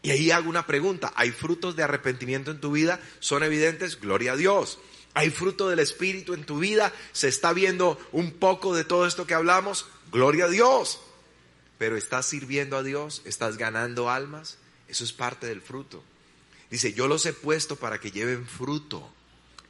Y 0.03 0.13
ahí 0.13 0.31
hago 0.31 0.49
una 0.49 0.65
pregunta, 0.65 1.13
¿hay 1.17 1.33
frutos 1.33 1.75
de 1.75 1.83
arrepentimiento 1.83 2.53
en 2.53 2.61
tu 2.61 2.71
vida? 2.71 3.01
¿Son 3.19 3.43
evidentes? 3.43 4.01
Gloria 4.01 4.35
a 4.35 4.37
Dios. 4.37 4.79
¿Hay 5.15 5.31
fruto 5.31 5.69
del 5.69 5.81
Espíritu 5.81 6.33
en 6.33 6.45
tu 6.45 6.61
vida? 6.61 6.93
¿Se 7.11 7.27
está 7.27 7.53
viendo 7.53 7.99
un 8.13 8.31
poco 8.31 8.73
de 8.73 8.85
todo 8.85 9.05
esto 9.05 9.27
que 9.27 9.35
hablamos? 9.35 9.87
Gloria 10.13 10.45
a 10.45 10.49
Dios. 10.49 11.01
Pero 11.77 11.97
¿estás 11.97 12.27
sirviendo 12.27 12.77
a 12.77 12.85
Dios? 12.85 13.21
¿Estás 13.25 13.57
ganando 13.57 14.11
almas? 14.11 14.59
Eso 14.87 15.03
es 15.03 15.13
parte 15.13 15.49
del 15.49 15.61
fruto. 15.61 16.05
Dice, 16.71 16.93
yo 16.93 17.09
los 17.09 17.27
he 17.27 17.33
puesto 17.33 17.75
para 17.75 17.99
que 17.99 18.13
lleven 18.13 18.47
fruto 18.47 19.11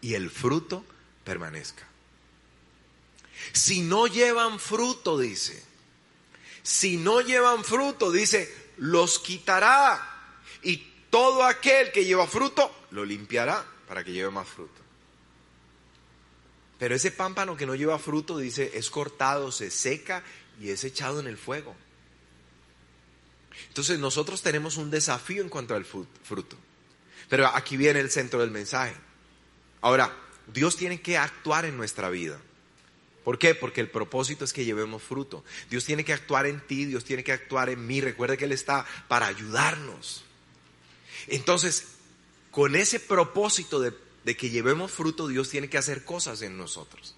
y 0.03 0.13
el 0.13 0.29
fruto 0.29 0.85
permanezca. 1.25 1.89
Si 3.53 3.83
no 3.83 4.07
llevan 4.07 4.59
fruto, 4.59 5.19
dice, 5.19 5.63
si 6.63 6.97
no 6.97 7.21
llevan 7.21 7.65
fruto, 7.65 8.11
dice, 8.13 8.73
los 8.77 9.19
quitará. 9.19 10.35
Y 10.63 10.77
todo 11.11 11.45
aquel 11.45 11.93
que 11.93 12.05
lleva 12.05 12.27
fruto, 12.27 12.71
lo 12.91 13.05
limpiará 13.05 13.65
para 13.87 14.05
que 14.05 14.13
lleve 14.13 14.31
más 14.31 14.49
fruto. 14.49 14.83
Pero 16.79 16.95
ese 16.95 17.11
pámpano 17.11 17.57
que 17.57 17.67
no 17.67 17.75
lleva 17.75 17.99
fruto, 17.99 18.39
dice, 18.39 18.71
es 18.75 18.91
cortado, 18.91 19.51
se 19.51 19.71
seca 19.71 20.23
y 20.61 20.71
es 20.71 20.85
echado 20.85 21.21
en 21.21 21.27
el 21.27 21.37
fuego. 21.37 21.75
Entonces 23.69 23.99
nosotros 23.99 24.43
tenemos 24.43 24.77
un 24.77 24.91
desafío 24.91 25.43
en 25.43 25.49
cuanto 25.49 25.75
al 25.75 25.85
fruto. 25.85 26.57
Pero 27.29 27.47
aquí 27.49 27.77
viene 27.77 28.01
el 28.01 28.11
centro 28.11 28.41
del 28.41 28.51
mensaje. 28.51 28.95
Ahora, 29.81 30.15
Dios 30.47 30.77
tiene 30.77 31.01
que 31.01 31.19
actuar 31.19 31.65
en 31.65 31.77
nuestra 31.77 32.09
vida. 32.11 32.41
¿Por 33.25 33.39
qué? 33.39 33.55
Porque 33.55 33.81
el 33.81 33.91
propósito 33.91 34.45
es 34.45 34.53
que 34.53 34.65
llevemos 34.65 35.03
fruto. 35.03 35.45
Dios 35.71 35.85
tiene 35.85 36.05
que 36.05 36.13
actuar 36.13 36.47
en 36.47 36.61
ti, 36.61 36.87
Dios 36.87 37.05
tiene 37.05 37.25
que 37.25 37.33
actuar 37.33 37.69
en 37.69 37.87
mí. 37.87 38.01
Recuerde 38.01 38.39
que 38.39 38.47
Él 38.47 38.53
está 38.53 38.87
para 39.09 39.27
ayudarnos. 39.27 40.25
Entonces, 41.27 41.85
con 42.51 42.75
ese 42.75 43.01
propósito 43.01 43.81
de, 43.81 43.95
que 44.37 44.51
llevemos 44.51 44.93
fruto, 44.93 45.29
Dios 45.29 45.49
tiene 45.49 45.69
que 45.69 45.79
hacer 45.79 46.05
cosas 46.05 46.43
en 46.43 46.57
nosotros. 46.57 47.15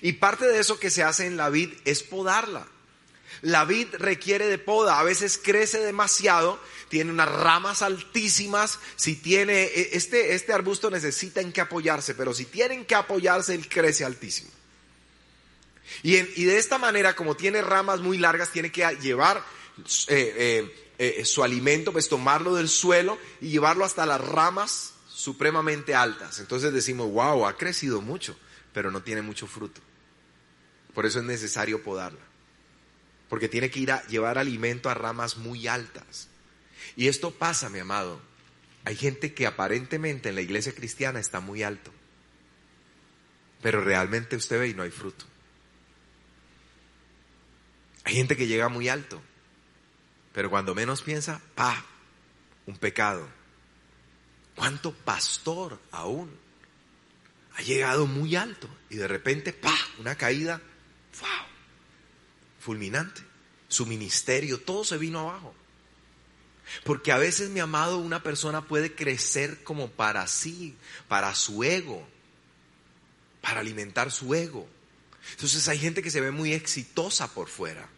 Y 0.00 0.14
parte 0.14 0.46
de 0.46 0.58
eso 0.58 0.78
que 0.78 0.90
se 0.90 1.02
hace 1.02 1.26
en 1.26 1.36
la 1.36 1.50
vid 1.50 1.70
es 1.84 2.02
podarla. 2.02 2.66
La 3.40 3.64
vid 3.64 3.88
requiere 3.94 4.46
de 4.46 4.58
poda, 4.58 4.98
a 4.98 5.04
veces 5.04 5.38
crece 5.42 5.80
demasiado, 5.80 6.60
tiene 6.88 7.10
unas 7.10 7.30
ramas 7.30 7.82
altísimas, 7.82 8.78
si 8.96 9.16
tiene, 9.16 9.62
e, 9.64 9.96
este, 9.96 10.34
este 10.34 10.52
arbusto 10.52 10.90
necesita 10.90 11.40
en 11.40 11.52
que 11.52 11.60
apoyarse, 11.60 12.14
pero 12.14 12.34
si 12.34 12.44
tienen 12.44 12.84
que 12.84 12.94
apoyarse, 12.94 13.54
él 13.54 13.68
crece 13.68 14.04
altísimo. 14.04 14.50
Y, 16.02 16.44
de 16.44 16.58
esta 16.58 16.78
manera, 16.78 17.14
como 17.14 17.36
tiene 17.36 17.62
ramas 17.62 18.00
muy 18.00 18.18
largas, 18.18 18.50
tiene 18.50 18.72
que 18.72 18.86
llevar 19.00 19.44
eh, 20.08 20.34
eh, 20.36 20.92
eh, 20.98 21.24
su 21.24 21.42
alimento, 21.42 21.92
pues 21.92 22.08
tomarlo 22.08 22.54
del 22.54 22.68
suelo 22.68 23.18
y 23.40 23.48
llevarlo 23.48 23.84
hasta 23.84 24.06
las 24.06 24.20
ramas 24.20 24.94
supremamente 25.08 25.94
altas. 25.94 26.40
Entonces 26.40 26.72
decimos, 26.72 27.10
wow, 27.10 27.46
ha 27.46 27.56
crecido 27.56 28.00
mucho, 28.00 28.36
pero 28.72 28.90
no 28.90 29.02
tiene 29.02 29.22
mucho 29.22 29.46
fruto. 29.46 29.80
Por 30.94 31.06
eso 31.06 31.20
es 31.20 31.24
necesario 31.24 31.82
podarla. 31.82 32.20
Porque 33.28 33.48
tiene 33.48 33.70
que 33.70 33.80
ir 33.80 33.92
a 33.92 34.06
llevar 34.06 34.38
alimento 34.38 34.90
a 34.90 34.94
ramas 34.94 35.38
muy 35.38 35.66
altas. 35.66 36.28
Y 36.96 37.08
esto 37.08 37.30
pasa, 37.30 37.70
mi 37.70 37.78
amado. 37.78 38.20
Hay 38.84 38.96
gente 38.96 39.32
que 39.32 39.46
aparentemente 39.46 40.28
en 40.28 40.34
la 40.34 40.40
iglesia 40.40 40.74
cristiana 40.74 41.20
está 41.20 41.40
muy 41.40 41.62
alto. 41.62 41.92
Pero 43.62 43.82
realmente 43.82 44.36
usted 44.36 44.58
ve 44.58 44.68
y 44.68 44.74
no 44.74 44.82
hay 44.82 44.90
fruto. 44.90 45.24
Hay 48.04 48.14
gente 48.14 48.36
que 48.36 48.46
llega 48.46 48.68
muy 48.68 48.88
alto, 48.88 49.20
pero 50.32 50.50
cuando 50.50 50.74
menos 50.74 51.02
piensa, 51.02 51.40
pa, 51.54 51.84
un 52.66 52.76
pecado. 52.76 53.28
¿Cuánto 54.56 54.92
pastor 54.92 55.80
aún 55.90 56.30
ha 57.56 57.62
llegado 57.62 58.06
muy 58.06 58.36
alto 58.36 58.68
y 58.90 58.96
de 58.96 59.08
repente, 59.08 59.52
pa, 59.52 59.76
una 59.98 60.16
caída, 60.16 60.60
wow, 61.20 61.46
fulminante? 62.60 63.22
Su 63.68 63.86
ministerio, 63.86 64.60
todo 64.60 64.84
se 64.84 64.98
vino 64.98 65.20
abajo. 65.20 65.54
Porque 66.84 67.12
a 67.12 67.18
veces, 67.18 67.50
mi 67.50 67.60
amado, 67.60 67.98
una 67.98 68.22
persona 68.22 68.62
puede 68.62 68.94
crecer 68.94 69.62
como 69.64 69.90
para 69.90 70.26
sí, 70.26 70.76
para 71.08 71.34
su 71.34 71.64
ego, 71.64 72.06
para 73.40 73.60
alimentar 73.60 74.10
su 74.10 74.34
ego. 74.34 74.68
Entonces 75.32 75.68
hay 75.68 75.78
gente 75.78 76.02
que 76.02 76.10
se 76.10 76.20
ve 76.20 76.30
muy 76.30 76.52
exitosa 76.52 77.32
por 77.32 77.48
fuera, 77.48 77.88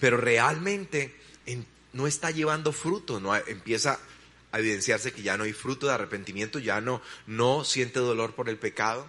pero 0.00 0.16
realmente 0.16 1.14
no 1.92 2.06
está 2.06 2.30
llevando 2.30 2.72
fruto, 2.72 3.20
no 3.20 3.34
empieza 3.34 3.98
a 4.52 4.58
evidenciarse 4.58 5.12
que 5.12 5.22
ya 5.22 5.36
no 5.36 5.44
hay 5.44 5.52
fruto 5.52 5.86
de 5.86 5.94
arrepentimiento, 5.94 6.58
ya 6.58 6.80
no, 6.80 7.00
no 7.26 7.64
siente 7.64 8.00
dolor 8.00 8.34
por 8.34 8.48
el 8.48 8.58
pecado, 8.58 9.06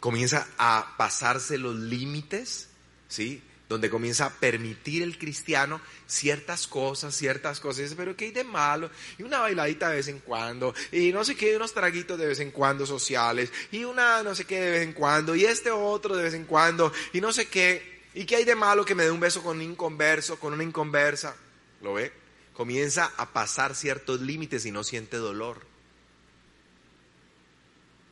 comienza 0.00 0.46
a 0.58 0.94
pasarse 0.96 1.58
los 1.58 1.76
límites, 1.76 2.68
¿sí? 3.08 3.42
donde 3.68 3.90
comienza 3.90 4.26
a 4.26 4.30
permitir 4.30 5.02
el 5.02 5.18
cristiano 5.18 5.80
ciertas 6.06 6.66
cosas, 6.66 7.14
ciertas 7.14 7.60
cosas, 7.60 7.92
pero 7.96 8.16
¿qué 8.16 8.26
hay 8.26 8.30
de 8.30 8.44
malo? 8.44 8.90
Y 9.18 9.24
una 9.24 9.40
bailadita 9.40 9.90
de 9.90 9.96
vez 9.96 10.08
en 10.08 10.20
cuando, 10.20 10.74
y 10.90 11.12
no 11.12 11.24
sé 11.24 11.36
qué, 11.36 11.54
unos 11.56 11.74
traguitos 11.74 12.18
de 12.18 12.26
vez 12.26 12.40
en 12.40 12.50
cuando 12.50 12.86
sociales, 12.86 13.52
y 13.70 13.84
una 13.84 14.22
no 14.22 14.34
sé 14.34 14.46
qué 14.46 14.60
de 14.60 14.70
vez 14.70 14.82
en 14.82 14.94
cuando, 14.94 15.34
y 15.34 15.44
este 15.44 15.70
otro 15.70 16.16
de 16.16 16.22
vez 16.22 16.34
en 16.34 16.44
cuando, 16.44 16.92
y 17.12 17.20
no 17.20 17.32
sé 17.32 17.48
qué, 17.48 17.97
y 18.18 18.26
qué 18.26 18.36
hay 18.36 18.44
de 18.44 18.56
malo 18.56 18.84
que 18.84 18.94
me 18.94 19.04
dé 19.04 19.10
un 19.10 19.20
beso 19.20 19.42
con 19.42 19.58
un 19.58 19.62
inconverso, 19.62 20.40
con 20.40 20.52
una 20.52 20.64
inconversa, 20.64 21.36
¿lo 21.82 21.94
ve? 21.94 22.12
Comienza 22.52 23.12
a 23.16 23.32
pasar 23.32 23.74
ciertos 23.74 24.20
límites 24.20 24.66
y 24.66 24.72
no 24.72 24.82
siente 24.82 25.16
dolor. 25.18 25.60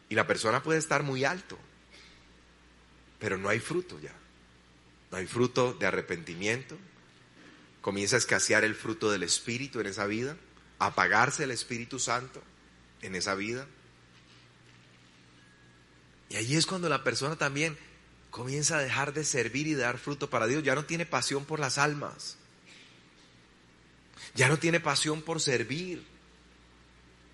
Y 0.09 0.15
la 0.15 0.27
persona 0.27 0.63
puede 0.63 0.79
estar 0.79 1.03
muy 1.03 1.25
alto, 1.25 1.59
pero 3.19 3.37
no 3.37 3.49
hay 3.49 3.59
fruto 3.59 3.99
ya 3.99 4.15
no 5.11 5.19
hay 5.19 5.27
fruto 5.27 5.73
de 5.75 5.87
arrepentimiento, 5.87 6.77
comienza 7.81 8.17
a 8.17 8.19
escasear 8.19 8.65
el 8.65 8.75
fruto 8.75 9.11
del 9.11 9.23
Espíritu 9.23 9.81
en 9.81 9.87
esa 9.87 10.07
vida, 10.07 10.37
a 10.79 10.87
apagarse 10.87 11.45
el 11.45 11.51
Espíritu 11.51 11.99
Santo 11.99 12.43
en 13.03 13.15
esa 13.15 13.35
vida. 13.35 13.67
Y 16.29 16.37
ahí 16.37 16.57
es 16.57 16.67
cuando 16.67 16.89
la 16.89 17.05
persona 17.05 17.37
también 17.37 17.79
comienza 18.37 18.77
a 18.77 18.83
dejar 18.83 19.15
de 19.15 19.25
servir 19.25 19.67
y 19.67 19.75
dar 19.75 19.97
fruto 19.97 20.29
para 20.29 20.47
Dios, 20.47 20.63
ya 20.63 20.75
no 20.75 20.85
tiene 20.85 21.07
pasión 21.07 21.47
por 21.47 21.59
las 21.59 21.79
almas. 21.79 22.37
Ya 24.35 24.51
no 24.51 24.59
tiene 24.59 24.79
pasión 24.79 25.23
por 25.23 25.41
servir. 25.41 26.05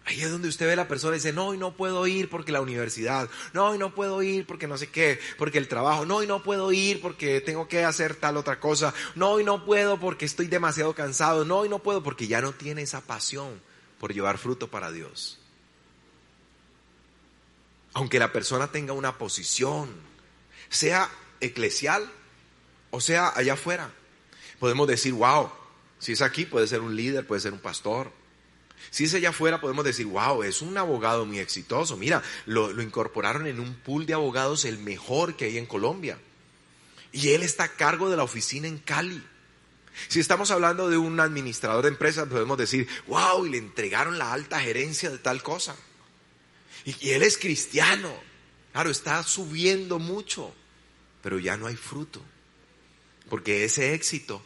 Ahí 0.05 0.21
es 0.21 0.31
donde 0.31 0.47
usted 0.47 0.67
ve 0.67 0.75
a 0.75 0.77
la 0.77 0.87
persona 0.87 1.17
y 1.17 1.19
dice, 1.19 1.33
no, 1.33 1.55
y 1.55 1.59
no 1.59 1.77
puedo 1.77 2.07
ir 2.07 2.31
porque 2.31 2.53
la 2.53 2.61
universidad, 2.61 3.29
no, 3.53 3.75
y 3.75 3.79
no 3.79 3.97
puedo 3.97 4.23
ir 4.23 4.47
porque 4.47 4.69
no 4.69 4.79
sé 4.79 4.91
qué, 4.91 5.19
porque 5.39 5.59
el 5.59 5.67
trabajo, 5.67 6.05
no, 6.05 6.23
y 6.23 6.29
no 6.29 6.45
puedo 6.45 6.71
ir 6.71 7.01
porque 7.01 7.41
tengo 7.41 7.67
que 7.67 7.85
hacer 7.85 8.15
tal 8.15 8.37
otra 8.37 8.61
cosa, 8.61 8.95
no, 9.17 9.41
y 9.41 9.45
no 9.45 9.65
puedo 9.65 9.99
porque 9.99 10.25
estoy 10.25 10.47
demasiado 10.47 10.95
cansado, 10.95 11.45
no, 11.45 11.65
y 11.65 11.69
no 11.69 11.81
puedo 11.81 12.05
porque 12.05 12.29
ya 12.29 12.41
no 12.41 12.53
tiene 12.53 12.83
esa 12.83 13.01
pasión 13.01 13.61
por 13.99 14.15
llevar 14.15 14.39
fruto 14.39 14.69
para 14.69 14.93
Dios. 14.93 15.41
Aunque 17.93 18.21
la 18.21 18.33
persona 18.33 18.71
tenga 18.71 18.93
una 18.93 19.19
posición, 19.19 20.12
sea 20.75 21.11
eclesial 21.41 22.11
o 22.91 23.01
sea 23.01 23.33
allá 23.35 23.55
afuera, 23.55 23.91
podemos 24.59 24.87
decir, 24.87 25.15
wow, 25.15 25.51
si 25.99 26.13
es 26.13 26.21
aquí 26.21 26.45
puede 26.45 26.67
ser 26.67 26.81
un 26.81 26.95
líder, 26.95 27.27
puede 27.27 27.41
ser 27.41 27.53
un 27.53 27.59
pastor, 27.59 28.13
si 28.91 29.05
es 29.05 29.15
allá 29.15 29.31
afuera, 29.31 29.61
podemos 29.61 29.85
decir, 29.85 30.07
wow, 30.07 30.43
es 30.43 30.61
un 30.63 30.77
abogado 30.77 31.25
muy 31.25 31.39
exitoso. 31.39 31.97
Mira, 31.97 32.23
lo, 32.47 32.81
incorporaron 32.83 33.47
en 33.47 33.61
un 33.61 33.75
pool 33.75 34.07
de 34.07 34.15
abogados 34.15 34.65
el 34.65 34.79
mejor 34.79 35.37
que 35.37 35.47
hay 35.47 35.59
en 35.59 35.67
Colombia. 35.67 36.19
Y 37.13 37.31
él 37.31 37.43
está 37.43 37.65
a 37.65 37.73
cargo 37.73 38.11
de 38.11 38.17
la 38.17 38.25
oficina 38.25 38.69
en 38.69 38.79
Cali. 38.79 39.23
Si 40.09 40.21
estamos 40.21 40.51
hablando 40.51 40.89
de 40.89 40.97
un 40.97 41.21
administrador 41.21 41.83
de 41.83 41.91
empresas, 41.91 42.29
podemos 42.29 42.57
decir, 42.59 42.89
wow, 43.07 43.47
y 43.47 43.51
le 43.51 43.59
entregaron 43.59 44.19
la 44.19 44.33
alta 44.33 44.61
gerencia 44.61 45.11
de 45.11 45.19
tal 45.19 45.43
cosa. 45.43 45.77
Y, 46.85 46.97
y 47.07 47.11
él 47.11 47.23
es 47.23 47.39
cristiano. 47.39 48.13
Claro, 48.73 48.91
está 48.91 49.23
subiendo 49.23 49.99
mucho, 49.99 50.55
pero 51.23 51.39
ya 51.39 51.57
no 51.57 51.67
hay 51.67 51.77
fruto. 51.77 52.21
Porque 53.29 53.65
ese 53.65 53.95
éxito 53.95 54.43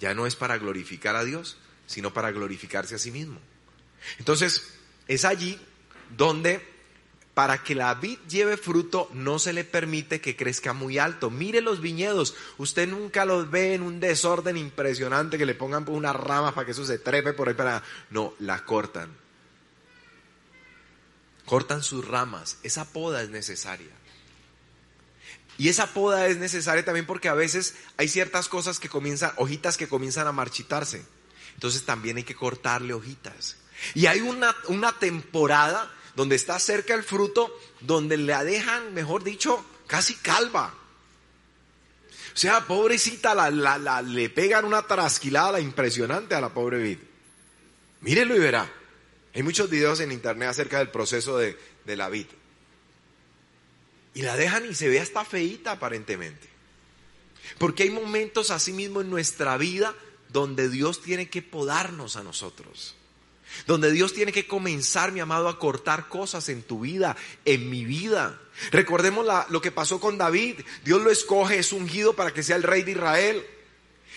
ya 0.00 0.14
no 0.14 0.26
es 0.26 0.36
para 0.36 0.58
glorificar 0.58 1.16
a 1.16 1.24
Dios, 1.24 1.58
sino 1.86 2.12
para 2.14 2.32
glorificarse 2.32 2.94
a 2.94 2.98
sí 2.98 3.10
mismo. 3.10 3.38
Entonces, 4.18 4.74
es 5.08 5.24
allí 5.24 5.60
donde 6.16 6.72
para 7.34 7.62
que 7.62 7.74
la 7.74 7.94
vid 7.94 8.18
lleve 8.28 8.56
fruto 8.56 9.08
no 9.14 9.38
se 9.38 9.52
le 9.52 9.64
permite 9.64 10.20
que 10.20 10.36
crezca 10.36 10.72
muy 10.72 10.98
alto. 10.98 11.30
Mire 11.30 11.60
los 11.60 11.80
viñedos, 11.80 12.34
usted 12.58 12.88
nunca 12.88 13.24
los 13.24 13.50
ve 13.50 13.74
en 13.74 13.82
un 13.82 14.00
desorden 14.00 14.56
impresionante 14.56 15.38
que 15.38 15.46
le 15.46 15.54
pongan 15.54 15.88
unas 15.88 16.14
ramas 16.14 16.52
para 16.52 16.66
que 16.66 16.72
eso 16.72 16.84
se 16.84 16.98
trepe 16.98 17.32
por 17.32 17.48
ahí 17.48 17.54
para... 17.54 17.82
No, 18.10 18.34
la 18.38 18.64
cortan. 18.64 19.10
Cortan 21.46 21.82
sus 21.82 22.06
ramas. 22.06 22.58
Esa 22.62 22.92
poda 22.92 23.22
es 23.22 23.30
necesaria. 23.30 23.90
Y 25.58 25.68
esa 25.68 25.92
poda 25.92 26.26
es 26.28 26.38
necesaria 26.38 26.84
también 26.84 27.06
porque 27.06 27.28
a 27.28 27.34
veces 27.34 27.74
hay 27.96 28.08
ciertas 28.08 28.48
cosas 28.48 28.78
que 28.78 28.88
comienzan, 28.88 29.32
hojitas 29.36 29.76
que 29.76 29.88
comienzan 29.88 30.26
a 30.26 30.32
marchitarse. 30.32 31.04
Entonces 31.54 31.84
también 31.84 32.16
hay 32.16 32.24
que 32.24 32.34
cortarle 32.34 32.94
hojitas. 32.94 33.56
Y 33.94 34.06
hay 34.06 34.20
una, 34.20 34.54
una 34.68 34.98
temporada 34.98 35.92
donde 36.16 36.36
está 36.36 36.58
cerca 36.58 36.94
el 36.94 37.02
fruto, 37.02 37.56
donde 37.80 38.16
la 38.16 38.44
dejan, 38.44 38.94
mejor 38.94 39.24
dicho, 39.24 39.64
casi 39.86 40.14
calva. 40.14 40.74
O 42.34 42.36
sea, 42.36 42.66
pobrecita, 42.66 43.34
la, 43.34 43.50
la, 43.50 44.02
le 44.02 44.30
pegan 44.30 44.64
una 44.64 44.86
trasquilada 44.86 45.60
impresionante 45.60 46.34
a 46.34 46.40
la 46.40 46.54
pobre 46.54 46.78
vid. 46.78 46.98
Mírenlo 48.00 48.36
y 48.36 48.40
verá. 48.40 48.70
Hay 49.34 49.42
muchos 49.42 49.68
videos 49.68 50.00
en 50.00 50.12
internet 50.12 50.48
acerca 50.48 50.78
del 50.78 50.90
proceso 50.90 51.36
de, 51.36 51.58
de 51.84 51.96
la 51.96 52.08
vid. 52.08 52.26
Y 54.14 54.22
la 54.22 54.36
dejan 54.36 54.68
y 54.70 54.74
se 54.74 54.88
ve 54.88 55.00
hasta 55.00 55.24
feita 55.24 55.72
aparentemente. 55.72 56.48
Porque 57.58 57.84
hay 57.84 57.90
momentos 57.90 58.50
así 58.50 58.72
mismo 58.72 59.00
en 59.00 59.10
nuestra 59.10 59.56
vida 59.56 59.94
donde 60.28 60.68
Dios 60.68 61.02
tiene 61.02 61.28
que 61.28 61.42
podarnos 61.42 62.16
a 62.16 62.22
nosotros. 62.22 62.96
Donde 63.66 63.92
Dios 63.92 64.14
tiene 64.14 64.32
que 64.32 64.46
comenzar, 64.46 65.12
mi 65.12 65.20
amado, 65.20 65.48
a 65.48 65.58
cortar 65.58 66.08
cosas 66.08 66.48
en 66.48 66.62
tu 66.62 66.80
vida, 66.80 67.16
en 67.44 67.68
mi 67.68 67.84
vida. 67.84 68.40
Recordemos 68.70 69.26
lo 69.50 69.60
que 69.60 69.70
pasó 69.70 70.00
con 70.00 70.16
David. 70.16 70.60
Dios 70.84 71.02
lo 71.02 71.10
escoge, 71.10 71.58
es 71.58 71.72
ungido 71.72 72.14
para 72.14 72.32
que 72.32 72.42
sea 72.42 72.56
el 72.56 72.62
rey 72.62 72.82
de 72.82 72.92
Israel. 72.92 73.46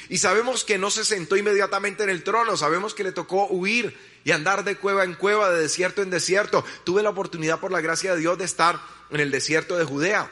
Y 0.10 0.20
sabemos 0.20 0.64
que 0.64 0.78
no 0.78 0.92
se 0.92 1.04
sentó 1.04 1.36
inmediatamente 1.36 2.04
en 2.04 2.10
el 2.10 2.24
trono, 2.24 2.58
sabemos 2.58 2.94
que 2.94 3.04
le 3.04 3.12
tocó 3.12 3.48
huir 3.48 3.98
y 4.24 4.32
andar 4.32 4.64
de 4.64 4.76
cueva 4.78 5.04
en 5.04 5.16
cueva, 5.16 5.50
de 5.50 5.62
desierto 5.62 6.02
en 6.02 6.10
desierto. 6.10 6.64
Tuve 6.84 7.04
la 7.04 7.10
oportunidad 7.10 7.60
por 7.60 7.72
la 7.72 7.82
gracia 7.82 8.14
de 8.14 8.20
Dios 8.20 8.38
de 8.38 8.46
estar 8.46 8.80
en 9.12 9.20
el 9.20 9.32
desierto 9.32 9.78
de 9.78 9.86
Judea. 9.86 10.32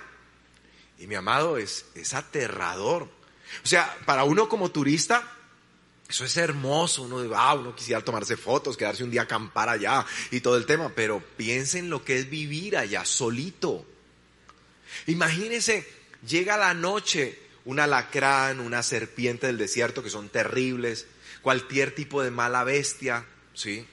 Y 0.99 1.07
mi 1.07 1.15
amado, 1.15 1.57
es, 1.57 1.85
es 1.95 2.13
aterrador. 2.13 3.03
O 3.63 3.67
sea, 3.67 3.95
para 4.05 4.23
uno 4.23 4.49
como 4.49 4.71
turista, 4.71 5.29
eso 6.09 6.25
es 6.25 6.37
hermoso, 6.37 7.03
uno, 7.03 7.23
ah, 7.35 7.55
uno 7.55 7.75
quisiera 7.75 8.01
tomarse 8.01 8.37
fotos, 8.37 8.77
quedarse 8.77 9.03
un 9.03 9.11
día 9.11 9.21
a 9.21 9.23
acampar 9.23 9.69
allá 9.69 10.05
y 10.31 10.41
todo 10.41 10.57
el 10.57 10.65
tema, 10.65 10.91
pero 10.95 11.23
piensen 11.37 11.89
lo 11.89 12.03
que 12.03 12.17
es 12.17 12.29
vivir 12.29 12.77
allá 12.77 13.05
solito. 13.05 13.85
Imagínense, 15.07 15.87
llega 16.27 16.57
la 16.57 16.73
noche, 16.73 17.39
un 17.65 17.79
alacrán, 17.79 18.59
una 18.59 18.83
serpiente 18.83 19.47
del 19.47 19.57
desierto 19.57 20.03
que 20.03 20.09
son 20.09 20.29
terribles, 20.29 21.07
cualquier 21.41 21.95
tipo 21.95 22.21
de 22.21 22.31
mala 22.31 22.63
bestia, 22.63 23.25
¿sí? 23.53 23.85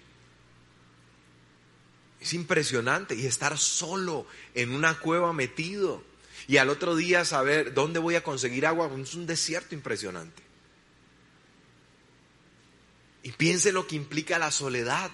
Es 2.21 2.35
impresionante 2.35 3.15
y 3.15 3.27
estar 3.27 3.57
solo 3.59 4.27
en 4.55 4.73
una 4.73 4.99
cueva 4.99 5.33
metido 5.33 6.03
y 6.51 6.57
al 6.57 6.69
otro 6.69 6.97
día 6.97 7.25
saber 7.25 7.75
dónde 7.75 7.99
voy 7.99 8.17
a 8.17 8.23
conseguir 8.23 8.67
agua, 8.67 8.91
es 9.01 9.15
un 9.15 9.27
desierto 9.27 9.75
impresionante. 9.75 10.43
Y 13.23 13.33
piense 13.33 13.73
lo 13.73 13.87
que 13.87 13.97
implica 13.97 14.39
la 14.39 14.51
soledad. 14.51 15.11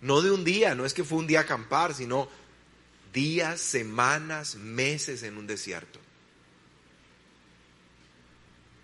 No 0.00 0.20
de 0.20 0.30
un 0.30 0.44
día, 0.44 0.74
no 0.74 0.84
es 0.84 0.92
que 0.92 1.04
fue 1.04 1.18
un 1.18 1.26
día 1.26 1.40
acampar, 1.40 1.94
sino 1.94 2.28
días, 3.12 3.60
semanas, 3.60 4.56
meses 4.56 5.22
en 5.22 5.38
un 5.38 5.46
desierto. 5.46 6.00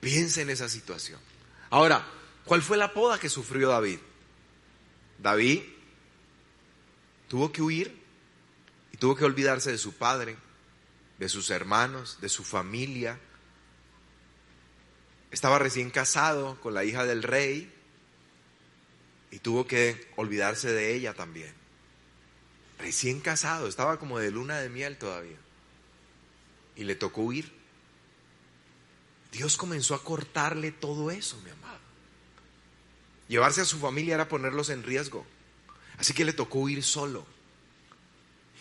Piense 0.01 0.43
en 0.43 0.51
esa 0.51 0.69
situación. 0.69 1.19
Ahora, 1.71 2.07
¿cuál 2.45 2.63
fue 2.63 2.77
la 2.77 2.93
poda 2.93 3.19
que 3.19 3.29
sufrió 3.29 3.69
David? 3.69 3.99
David 5.19 5.63
tuvo 7.31 7.53
que 7.53 7.63
huir 7.63 7.97
y 8.91 8.97
tuvo 8.97 9.15
que 9.15 9.25
olvidarse 9.25 9.71
de 9.71 9.79
su 9.79 9.95
padre, 9.95 10.37
de 11.21 11.29
sus 11.29 11.51
hermanos, 11.51 12.19
de 12.21 12.29
su 12.29 12.43
familia. 12.43 13.21
Estaba 15.31 15.61
recién 15.61 15.91
casado 15.91 16.61
con 16.61 16.75
la 16.75 16.83
hija 16.83 17.07
del 17.07 17.23
rey 17.23 17.73
y 19.31 19.39
tuvo 19.39 19.69
que 19.69 20.11
olvidarse 20.17 20.73
de 20.73 20.93
ella 20.93 21.15
también. 21.15 21.55
Recién 22.81 23.21
casado, 23.21 23.69
estaba 23.69 24.01
como 24.01 24.19
de 24.19 24.33
luna 24.33 24.59
de 24.59 24.69
miel 24.69 24.99
todavía. 24.99 25.39
Y 26.75 26.83
le 26.83 26.97
tocó 26.97 27.21
huir. 27.23 27.53
Dios 29.31 29.57
comenzó 29.57 29.95
a 29.95 30.03
cortarle 30.03 30.73
todo 30.73 31.13
eso, 31.13 31.41
mi 31.45 31.51
amado. 31.51 31.79
Llevarse 33.29 33.61
a 33.61 33.67
su 33.67 33.79
familia 33.79 34.17
era 34.17 34.29
ponerlos 34.29 34.69
en 34.71 34.83
riesgo. 34.83 35.25
Así 36.01 36.15
que 36.15 36.25
le 36.25 36.33
tocó 36.33 36.61
huir 36.61 36.83
solo. 36.83 37.27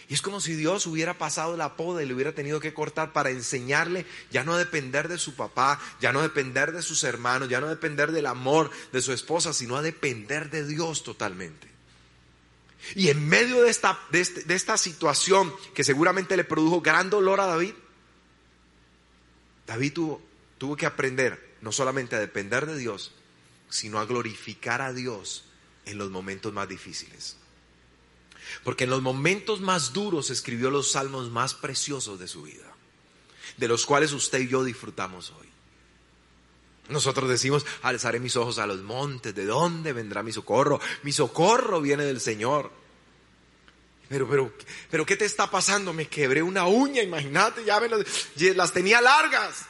Y 0.10 0.14
es 0.14 0.22
como 0.22 0.42
si 0.42 0.56
Dios 0.56 0.88
hubiera 0.88 1.18
pasado 1.18 1.56
la 1.56 1.78
poda 1.78 2.04
y 2.04 2.06
le 2.06 2.14
hubiera 2.14 2.34
tenido 2.34 2.60
que 2.60 2.74
cortar 2.74 3.14
para 3.14 3.30
enseñarle 3.30 4.06
ya 4.30 4.44
no 4.44 4.58
depender 4.58 5.08
de 5.08 5.18
su 5.18 5.36
papá, 5.36 5.80
ya 6.02 6.12
no 6.12 6.22
depender 6.22 6.74
de 6.74 6.82
sus 6.82 7.04
hermanos, 7.04 7.48
ya 7.48 7.62
no 7.62 7.68
depender 7.68 8.12
del 8.12 8.26
amor 8.26 8.72
de 8.92 9.02
su 9.02 9.14
esposa, 9.14 9.54
sino 9.54 9.78
a 9.78 9.82
depender 9.82 10.50
de 10.50 10.68
Dios 10.68 11.04
totalmente. 11.04 11.68
Y 12.96 13.10
en 13.10 13.26
medio 13.30 13.62
de 13.62 13.70
esta, 13.70 14.00
de, 14.12 14.20
este, 14.20 14.54
esta 14.54 14.78
situación 14.78 15.54
que 15.74 15.84
seguramente 15.84 16.36
le 16.36 16.44
produjo 16.44 16.82
gran 16.82 17.10
dolor 17.10 17.40
a 17.40 17.46
David, 17.46 17.74
David 19.68 19.94
tuvo, 19.94 20.22
tuvo 20.58 20.76
que 20.76 20.88
aprender 20.88 21.56
no 21.62 21.72
solamente 21.72 22.16
a 22.16 22.20
depender 22.20 22.66
de 22.66 22.78
Dios, 22.78 23.14
sino 23.70 24.00
a 24.00 24.06
glorificar 24.06 24.82
a 24.82 24.92
Dios 24.92 25.46
en 25.92 25.98
los 25.98 26.10
momentos 26.10 26.54
más 26.54 26.68
difíciles. 26.68 27.38
Porque 28.64 28.86
en 28.86 28.90
los 28.90 29.02
momentos 29.02 29.62
más 29.62 29.94
duros 29.94 30.30
escribió 30.30 30.70
los 30.72 30.92
salmos 30.92 31.30
más 31.30 31.54
preciosos 31.54 32.20
de 32.20 32.28
su 32.28 32.44
vida, 32.44 32.74
de 33.58 33.68
los 33.68 33.86
cuales 33.86 34.12
usted 34.12 34.40
y 34.40 34.48
yo 34.48 34.64
disfrutamos 34.64 35.32
hoy. 35.32 35.48
Nosotros 36.90 37.30
decimos, 37.30 37.66
alzaré 37.84 38.20
mis 38.20 38.36
ojos 38.36 38.58
a 38.58 38.66
los 38.66 38.82
montes, 38.82 39.36
¿de 39.36 39.46
dónde 39.46 39.94
vendrá 39.94 40.24
mi 40.24 40.32
socorro? 40.32 40.82
Mi 41.04 41.12
socorro 41.12 41.80
viene 41.82 42.04
del 42.04 42.20
Señor. 42.20 42.72
Pero, 44.10 44.28
pero, 44.28 44.52
pero, 44.90 45.06
¿qué 45.06 45.16
te 45.16 45.26
está 45.26 45.52
pasando? 45.52 45.94
Me 45.94 46.08
quebré 46.08 46.42
una 46.42 46.66
uña, 46.66 47.04
imagínate, 47.04 47.64
ya 47.64 47.80
me 47.80 47.90
las, 47.90 48.00
las 48.56 48.74
tenía 48.74 49.00
largas. 49.02 49.68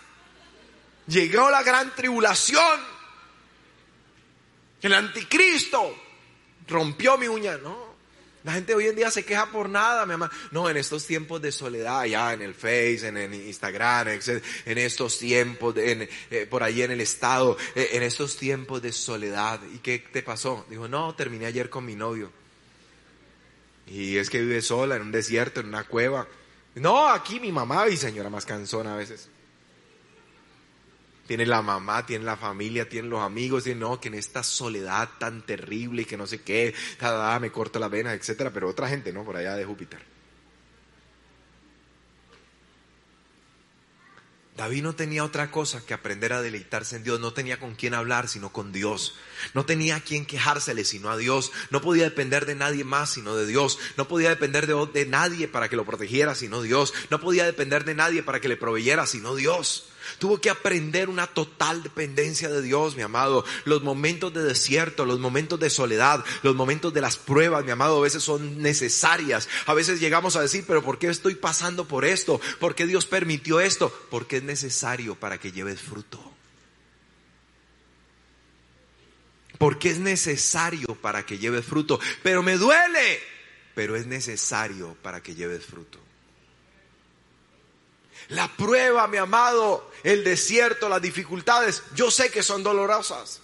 Llegó 1.07 1.49
la 1.49 1.61
gran 1.61 1.93
tribulación. 1.93 2.79
El 4.81 4.93
anticristo 4.93 5.93
rompió 6.69 7.17
mi 7.17 7.27
uña, 7.27 7.57
¿no? 7.57 7.89
La 8.43 8.53
gente 8.53 8.73
hoy 8.73 8.87
en 8.87 8.95
día 8.95 9.11
se 9.11 9.25
queja 9.25 9.51
por 9.51 9.67
nada, 9.67 10.05
mi 10.05 10.11
mamá. 10.11 10.31
No, 10.51 10.69
en 10.69 10.77
estos 10.77 11.05
tiempos 11.05 11.41
de 11.41 11.51
soledad, 11.51 12.05
ya 12.05 12.33
en 12.33 12.41
el 12.41 12.53
Face, 12.55 13.05
en 13.05 13.17
el 13.17 13.33
Instagram, 13.33 14.07
en 14.07 14.77
estos 14.77 15.19
tiempos, 15.19 15.75
de, 15.75 16.09
eh, 16.31 16.47
por 16.49 16.63
ahí 16.63 16.81
en 16.81 16.91
el 16.91 17.01
estado, 17.01 17.57
eh, 17.75 17.89
en 17.93 18.03
estos 18.03 18.37
tiempos 18.37 18.81
de 18.81 18.93
soledad. 18.93 19.59
¿Y 19.73 19.79
qué 19.79 19.99
te 19.99 20.23
pasó? 20.23 20.65
Dijo, 20.69 20.87
no, 20.87 21.13
terminé 21.15 21.47
ayer 21.47 21.69
con 21.69 21.85
mi 21.85 21.95
novio. 21.95 22.31
Y 23.87 24.15
es 24.15 24.29
que 24.29 24.39
vive 24.39 24.61
sola 24.61 24.95
en 24.95 25.01
un 25.01 25.11
desierto, 25.11 25.59
en 25.59 25.67
una 25.67 25.83
cueva. 25.83 26.25
No, 26.75 27.09
aquí 27.09 27.41
mi 27.41 27.51
mamá 27.51 27.89
y 27.89 27.97
señora 27.97 28.29
más 28.29 28.45
cansona 28.45 28.93
a 28.93 28.97
veces 28.97 29.27
tiene 31.29 31.45
la 31.45 31.61
mamá, 31.61 32.07
tiene 32.07 32.25
la 32.25 32.37
familia, 32.37 32.89
tiene 32.89 33.07
los 33.07 33.21
amigos, 33.21 33.67
y 33.67 33.75
no, 33.75 34.01
que 34.01 34.07
en 34.07 34.15
esta 34.15 34.41
soledad 34.41 35.07
tan 35.19 35.45
terrible 35.45 36.01
y 36.01 36.05
que 36.05 36.17
no 36.17 36.25
sé 36.25 36.41
qué, 36.41 36.73
me 37.39 37.51
corta 37.51 37.77
la 37.77 37.87
venas, 37.87 38.15
etcétera, 38.15 38.51
pero 38.51 38.67
otra 38.67 38.89
gente, 38.89 39.13
¿no? 39.13 39.23
Por 39.23 39.37
allá 39.37 39.55
de 39.55 39.63
Júpiter. 39.63 39.99
David 44.57 44.81
no 44.81 44.95
tenía 44.95 45.23
otra 45.23 45.51
cosa 45.51 45.85
que 45.85 45.93
aprender 45.93 46.33
a 46.33 46.41
deleitarse 46.41 46.95
en 46.95 47.03
Dios, 47.03 47.19
no 47.19 47.31
tenía 47.31 47.59
con 47.59 47.75
quién 47.75 47.93
hablar 47.93 48.27
sino 48.27 48.51
con 48.51 48.71
Dios, 48.71 49.13
no 49.53 49.67
tenía 49.67 49.97
a 49.97 50.01
quién 50.01 50.25
quejársele 50.25 50.83
sino 50.83 51.11
a 51.11 51.17
Dios, 51.17 51.51
no 51.69 51.79
podía 51.79 52.05
depender 52.05 52.47
de 52.47 52.55
nadie 52.55 52.83
más 52.83 53.11
sino 53.11 53.35
de 53.35 53.45
Dios, 53.45 53.77
no 53.97 54.07
podía 54.07 54.29
depender 54.29 54.65
de, 54.65 54.73
de 54.91 55.05
nadie 55.05 55.47
para 55.47 55.69
que 55.69 55.75
lo 55.75 55.85
protegiera 55.85 56.33
sino 56.33 56.63
Dios, 56.63 56.91
no 57.11 57.21
podía 57.21 57.45
depender 57.45 57.85
de 57.85 57.93
nadie 57.93 58.23
para 58.23 58.41
que 58.41 58.49
le 58.49 58.57
proveyera 58.57 59.05
sino 59.05 59.35
Dios. 59.35 59.88
Tuvo 60.17 60.41
que 60.41 60.49
aprender 60.49 61.09
una 61.09 61.27
total 61.27 61.83
dependencia 61.83 62.49
de 62.49 62.61
Dios, 62.61 62.95
mi 62.95 63.01
amado. 63.01 63.45
Los 63.65 63.83
momentos 63.83 64.33
de 64.33 64.43
desierto, 64.43 65.05
los 65.05 65.19
momentos 65.19 65.59
de 65.59 65.69
soledad, 65.69 66.23
los 66.43 66.55
momentos 66.55 66.93
de 66.93 67.01
las 67.01 67.17
pruebas, 67.17 67.63
mi 67.63 67.71
amado, 67.71 67.97
a 67.97 68.01
veces 68.01 68.23
son 68.23 68.61
necesarias. 68.61 69.47
A 69.65 69.73
veces 69.73 69.99
llegamos 69.99 70.35
a 70.35 70.41
decir, 70.41 70.63
pero 70.67 70.83
¿por 70.83 70.97
qué 70.97 71.07
estoy 71.07 71.35
pasando 71.35 71.85
por 71.85 72.05
esto? 72.05 72.41
¿Por 72.59 72.75
qué 72.75 72.85
Dios 72.85 73.05
permitió 73.05 73.59
esto? 73.59 73.93
Porque 74.09 74.37
es 74.37 74.43
necesario 74.43 75.15
para 75.15 75.37
que 75.37 75.51
lleves 75.51 75.81
fruto. 75.81 76.19
Porque 79.57 79.89
es 79.89 79.99
necesario 79.99 80.95
para 80.95 81.25
que 81.25 81.37
lleves 81.37 81.65
fruto. 81.65 81.99
Pero 82.23 82.41
me 82.41 82.57
duele. 82.57 83.19
Pero 83.75 83.95
es 83.95 84.07
necesario 84.07 84.95
para 85.01 85.21
que 85.21 85.35
lleves 85.35 85.65
fruto. 85.65 85.99
La 88.29 88.47
prueba, 88.47 89.07
mi 89.07 89.17
amado, 89.17 89.91
el 90.03 90.23
desierto, 90.23 90.87
las 90.87 91.01
dificultades, 91.01 91.83
yo 91.95 92.11
sé 92.11 92.29
que 92.29 92.43
son 92.43 92.61
dolorosas, 92.61 93.41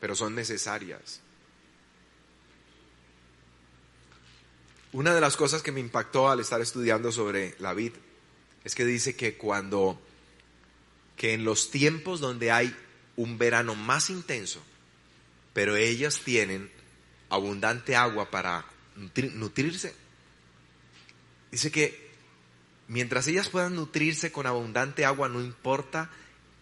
pero 0.00 0.16
son 0.16 0.34
necesarias. 0.34 1.20
Una 4.92 5.14
de 5.14 5.20
las 5.20 5.36
cosas 5.36 5.62
que 5.62 5.72
me 5.72 5.80
impactó 5.80 6.28
al 6.28 6.40
estar 6.40 6.60
estudiando 6.60 7.12
sobre 7.12 7.54
la 7.58 7.72
vid 7.72 7.92
es 8.64 8.74
que 8.74 8.84
dice 8.84 9.14
que 9.14 9.36
cuando, 9.36 10.00
que 11.16 11.32
en 11.32 11.44
los 11.44 11.70
tiempos 11.70 12.20
donde 12.20 12.50
hay 12.50 12.74
un 13.16 13.38
verano 13.38 13.76
más 13.76 14.10
intenso, 14.10 14.60
pero 15.52 15.76
ellas 15.76 16.20
tienen 16.24 16.70
abundante 17.28 17.94
agua 17.94 18.30
para 18.30 18.64
nutrirse, 18.96 19.94
dice 21.52 21.70
que 21.70 22.03
Mientras 22.88 23.26
ellas 23.26 23.48
puedan 23.48 23.76
nutrirse 23.76 24.30
con 24.30 24.46
abundante 24.46 25.04
agua, 25.04 25.28
no 25.28 25.40
importa 25.40 26.10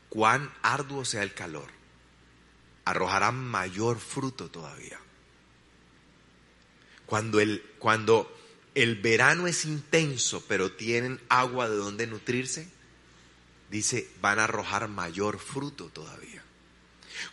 cuán 0.08 0.52
arduo 0.62 1.04
sea 1.04 1.22
el 1.22 1.34
calor, 1.34 1.68
arrojarán 2.84 3.36
mayor 3.36 3.98
fruto 3.98 4.50
todavía. 4.50 5.00
Cuando 7.06 7.40
el, 7.40 7.62
cuando 7.78 8.32
el 8.74 8.96
verano 8.96 9.46
es 9.46 9.64
intenso, 9.64 10.44
pero 10.46 10.72
tienen 10.72 11.20
agua 11.28 11.68
de 11.68 11.76
donde 11.76 12.06
nutrirse, 12.06 12.68
dice, 13.70 14.08
van 14.20 14.38
a 14.38 14.44
arrojar 14.44 14.88
mayor 14.88 15.38
fruto 15.38 15.88
todavía. 15.88 16.42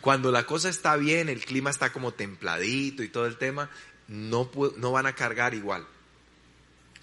Cuando 0.00 0.32
la 0.32 0.46
cosa 0.46 0.68
está 0.68 0.96
bien, 0.96 1.28
el 1.28 1.44
clima 1.44 1.70
está 1.70 1.92
como 1.92 2.12
templadito 2.12 3.02
y 3.02 3.08
todo 3.08 3.26
el 3.26 3.38
tema, 3.38 3.70
no, 4.08 4.50
no 4.76 4.92
van 4.92 5.06
a 5.06 5.14
cargar 5.14 5.54
igual 5.54 5.86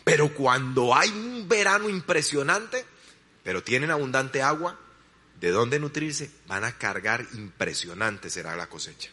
pero 0.07 0.33
cuando 0.33 0.95
hay 0.95 1.09
un 1.09 1.49
verano 1.49 1.89
impresionante, 1.89 2.85
pero 3.43 3.61
tienen 3.61 3.91
abundante 3.91 4.41
agua, 4.41 4.79
de 5.37 5.51
dónde 5.51 5.81
nutrirse, 5.81 6.31
van 6.47 6.63
a 6.63 6.77
cargar 6.77 7.27
impresionante 7.33 8.29
será 8.29 8.55
la 8.55 8.69
cosecha. 8.69 9.09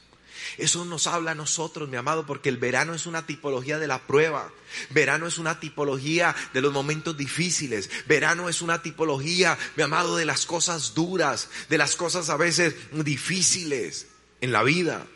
Eso 0.57 0.85
nos 0.85 1.09
habla 1.09 1.33
a 1.33 1.35
nosotros, 1.35 1.89
mi 1.89 1.97
amado, 1.97 2.27
porque 2.27 2.49
el 2.49 2.59
verano 2.59 2.95
es 2.95 3.07
una 3.07 3.27
tipología 3.27 3.81
de 3.81 3.89
la 3.89 4.07
prueba. 4.07 4.53
Verano 4.91 5.27
es 5.27 5.39
una 5.39 5.59
tipología 5.59 6.33
de 6.53 6.61
los 6.61 6.73
momentos 6.73 7.17
difíciles. 7.17 7.91
Verano 8.07 8.49
es 8.49 8.63
una 8.63 8.81
tipología, 8.81 9.59
mi 9.75 9.83
amado, 9.83 10.17
de 10.17 10.27
las 10.27 10.47
cosas 10.47 10.95
duras, 10.95 11.49
de 11.69 11.77
las 11.77 11.97
cosas 11.97 12.31
a 12.31 12.37
veces 12.37 12.77
difíciles 12.93 14.07
en 14.41 14.53
la 14.53 14.63
vida. 14.63 15.09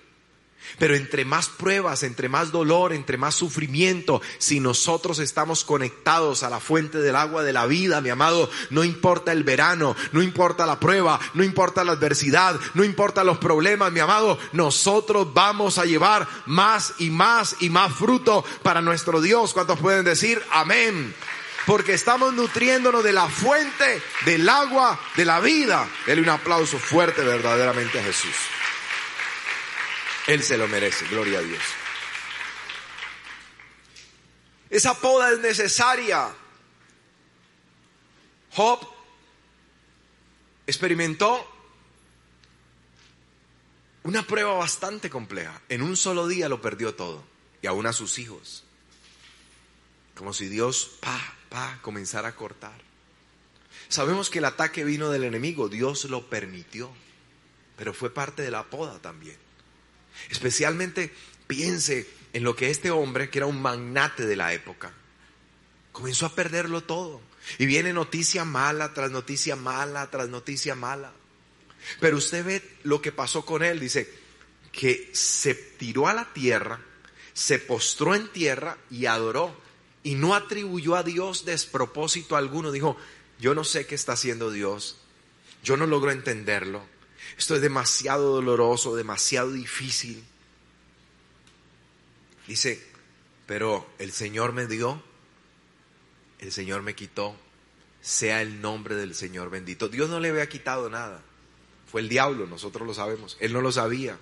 Pero 0.79 0.95
entre 0.95 1.25
más 1.25 1.49
pruebas, 1.49 2.03
entre 2.03 2.29
más 2.29 2.53
dolor, 2.53 2.93
entre 2.93 3.17
más 3.17 3.35
sufrimiento, 3.35 4.21
si 4.39 4.61
nosotros 4.61 5.19
estamos 5.19 5.65
conectados 5.65 6.43
a 6.43 6.51
la 6.51 6.61
fuente 6.61 6.99
del 6.99 7.17
agua 7.17 7.43
de 7.43 7.53
la 7.53 7.67
vida, 7.67 8.01
mi 8.01 8.11
amado, 8.11 8.51
no 8.71 8.85
importa 8.85 9.33
el 9.33 9.45
verano, 9.45 9.97
no 10.13 10.23
importa 10.23 10.67
la 10.67 10.79
prueba, 10.79 11.19
no 11.35 11.43
importa 11.43 11.85
la 11.85 11.93
adversidad, 11.93 12.59
no 12.75 12.85
importa 12.85 13.25
los 13.25 13.39
problemas, 13.39 13.93
mi 13.93 14.01
amado, 14.01 14.39
nosotros 14.53 15.33
vamos 15.33 15.79
a 15.79 15.85
llevar 15.85 16.29
más 16.47 16.95
y 16.99 17.11
más 17.11 17.57
y 17.61 17.71
más 17.71 17.93
fruto 17.93 18.45
para 18.63 18.83
nuestro 18.83 19.21
Dios. 19.21 19.53
¿Cuántos 19.53 19.79
pueden 19.79 20.05
decir 20.05 20.43
amén? 20.53 21.15
Porque 21.67 21.95
estamos 21.95 22.33
nutriéndonos 22.33 23.05
de 23.05 23.13
la 23.13 23.29
fuente 23.29 24.03
del 24.25 24.49
agua 24.49 24.99
de 25.17 25.25
la 25.25 25.41
vida. 25.41 25.87
Dele 26.07 26.23
un 26.23 26.31
aplauso 26.31 26.79
fuerte 26.79 27.23
verdaderamente 27.23 28.01
a 28.01 28.03
Jesús. 28.03 28.58
Él 30.29 30.43
se 30.43 30.59
lo 30.59 30.69
merece, 30.69 31.07
gloria 31.07 31.39
a 31.39 31.43
Dios. 31.43 31.63
Esa 34.69 34.93
poda 35.01 35.33
es 35.33 35.39
necesaria. 35.39 36.29
Job 38.53 38.87
experimentó 40.67 41.51
una 44.03 44.23
prueba 44.27 44.53
bastante 44.53 45.09
compleja. 45.09 45.63
En 45.71 45.81
un 45.81 45.97
solo 45.97 46.29
día 46.29 46.51
lo 46.51 46.61
perdió 46.61 46.95
todo 46.95 47.25
y 47.63 47.67
aún 47.67 47.87
a 47.87 47.95
sus 47.95 48.19
hijos. 48.19 48.65
Como 50.15 50.35
si 50.35 50.49
Dios, 50.49 50.99
pa, 51.01 51.37
pa, 51.49 51.79
comenzara 51.81 52.29
a 52.29 52.37
cortar. 52.37 52.79
Sabemos 53.89 54.29
que 54.29 54.41
el 54.41 54.45
ataque 54.45 54.85
vino 54.85 55.09
del 55.09 55.25
enemigo, 55.25 55.71
Dios 55.71 56.05
lo 56.05 56.29
permitió, 56.29 56.91
pero 57.79 57.95
fue 57.95 58.13
parte 58.13 58.43
de 58.43 58.51
la 58.51 58.65
poda 58.65 58.99
también. 58.99 59.48
Especialmente 60.31 61.13
piense 61.47 62.09
en 62.33 62.45
lo 62.45 62.55
que 62.55 62.71
este 62.71 62.91
hombre, 62.91 63.31
que 63.31 63.39
era 63.39 63.47
un 63.47 63.61
magnate 63.61 64.27
de 64.27 64.37
la 64.37 64.53
época, 64.53 64.93
comenzó 65.93 66.27
a 66.27 66.35
perderlo 66.35 66.83
todo. 66.83 67.21
Y 67.59 67.67
viene 67.67 67.93
noticia 67.93 68.45
mala 68.45 68.93
tras 68.93 69.11
noticia 69.11 69.57
mala 69.57 70.11
tras 70.11 70.29
noticia 70.29 70.75
mala. 70.75 71.13
Pero 72.01 72.19
usted 72.19 72.45
ve 72.45 72.63
lo 72.83 73.01
que 73.01 73.13
pasó 73.13 73.45
con 73.45 73.63
él. 73.63 73.81
Dice 73.81 74.13
que 74.71 75.11
se 75.13 75.55
tiró 75.55 76.09
a 76.09 76.13
la 76.13 76.33
tierra, 76.33 76.81
se 77.33 77.59
postró 77.59 78.15
en 78.15 78.29
tierra 78.29 78.77
y 78.91 79.07
adoró. 79.07 79.57
Y 80.03 80.15
no 80.15 80.35
atribuyó 80.35 80.95
a 80.95 81.03
Dios 81.03 81.45
despropósito 81.45 82.37
alguno. 82.37 82.71
Dijo, 82.71 82.97
yo 83.39 83.55
no 83.55 83.65
sé 83.65 83.87
qué 83.87 83.95
está 83.95 84.13
haciendo 84.13 84.51
Dios. 84.51 84.99
Yo 85.63 85.77
no 85.77 85.87
logro 85.87 86.11
entenderlo. 86.11 86.85
Esto 87.39 87.55
es 87.55 87.63
demasiado 87.63 88.35
doloroso, 88.35 88.97
demasiado 88.97 89.53
difícil. 89.53 90.25
Dice, 92.49 92.85
pero 93.47 93.89
el 93.99 94.11
Señor 94.11 94.53
me 94.53 94.67
dio, 94.67 95.01
el 96.41 96.51
Señor 96.51 96.83
me 96.83 96.97
quitó, 96.97 97.37
sea 98.03 98.43
el 98.43 98.61
nombre 98.61 98.97
del 98.97 99.15
Señor 99.15 99.51
bendito. 99.51 99.89
Dios 99.89 100.11
no 100.11 100.19
le 100.19 100.31
había 100.31 100.49
quitado 100.49 100.91
nada. 100.91 101.23
Fue 101.91 102.01
el 102.01 102.09
diablo, 102.09 102.49
nosotros 102.49 102.87
lo 102.87 102.93
sabemos. 102.93 103.37
Él 103.39 103.53
no 103.53 103.61
lo 103.61 103.71
sabía. 103.71 104.19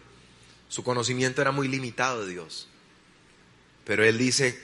Su 0.69 0.85
conocimiento 0.85 1.41
era 1.41 1.53
muy 1.53 1.69
limitado 1.69 2.27
de 2.27 2.33
Dios. 2.33 2.69
Pero 3.87 4.05
Él 4.05 4.19
dice, 4.19 4.63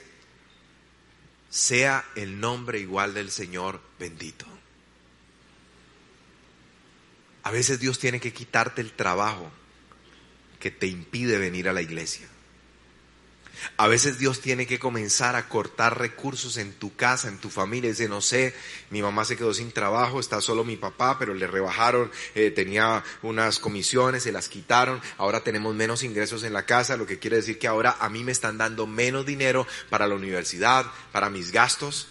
sea 1.49 2.05
el 2.15 2.39
nombre 2.39 2.79
igual 2.79 3.15
del 3.15 3.31
Señor 3.31 3.81
bendito. 3.97 4.45
A 7.43 7.51
veces 7.51 7.79
Dios 7.79 7.99
tiene 7.99 8.19
que 8.19 8.33
quitarte 8.33 8.81
el 8.81 8.93
trabajo 8.93 9.51
que 10.59 10.71
te 10.71 10.87
impide 10.87 11.37
venir 11.37 11.67
a 11.67 11.73
la 11.73 11.81
iglesia. 11.81 12.27
A 13.77 13.87
veces 13.87 14.17
Dios 14.17 14.41
tiene 14.41 14.67
que 14.67 14.79
comenzar 14.79 15.35
a 15.35 15.47
cortar 15.47 15.97
recursos 15.97 16.57
en 16.57 16.73
tu 16.73 16.95
casa, 16.95 17.27
en 17.27 17.37
tu 17.37 17.49
familia. 17.49 17.89
Dice, 17.89 18.09
no 18.09 18.21
sé, 18.21 18.53
mi 18.89 19.01
mamá 19.01 19.25
se 19.25 19.37
quedó 19.37 19.53
sin 19.53 19.71
trabajo, 19.71 20.19
está 20.19 20.41
solo 20.41 20.63
mi 20.63 20.75
papá, 20.75 21.17
pero 21.19 21.33
le 21.33 21.47
rebajaron, 21.47 22.11
eh, 22.35 22.51
tenía 22.51 23.03
unas 23.21 23.59
comisiones, 23.59 24.23
se 24.23 24.31
las 24.31 24.49
quitaron, 24.49 25.01
ahora 25.17 25.43
tenemos 25.43 25.75
menos 25.75 26.03
ingresos 26.03 26.43
en 26.43 26.53
la 26.53 26.65
casa, 26.65 26.97
lo 26.97 27.05
que 27.05 27.19
quiere 27.19 27.37
decir 27.37 27.59
que 27.59 27.67
ahora 27.67 27.97
a 27.99 28.09
mí 28.09 28.23
me 28.23 28.31
están 28.31 28.57
dando 28.57 28.87
menos 28.87 29.25
dinero 29.25 29.67
para 29.89 30.07
la 30.07 30.15
universidad, 30.15 30.85
para 31.11 31.29
mis 31.29 31.51
gastos. 31.51 32.07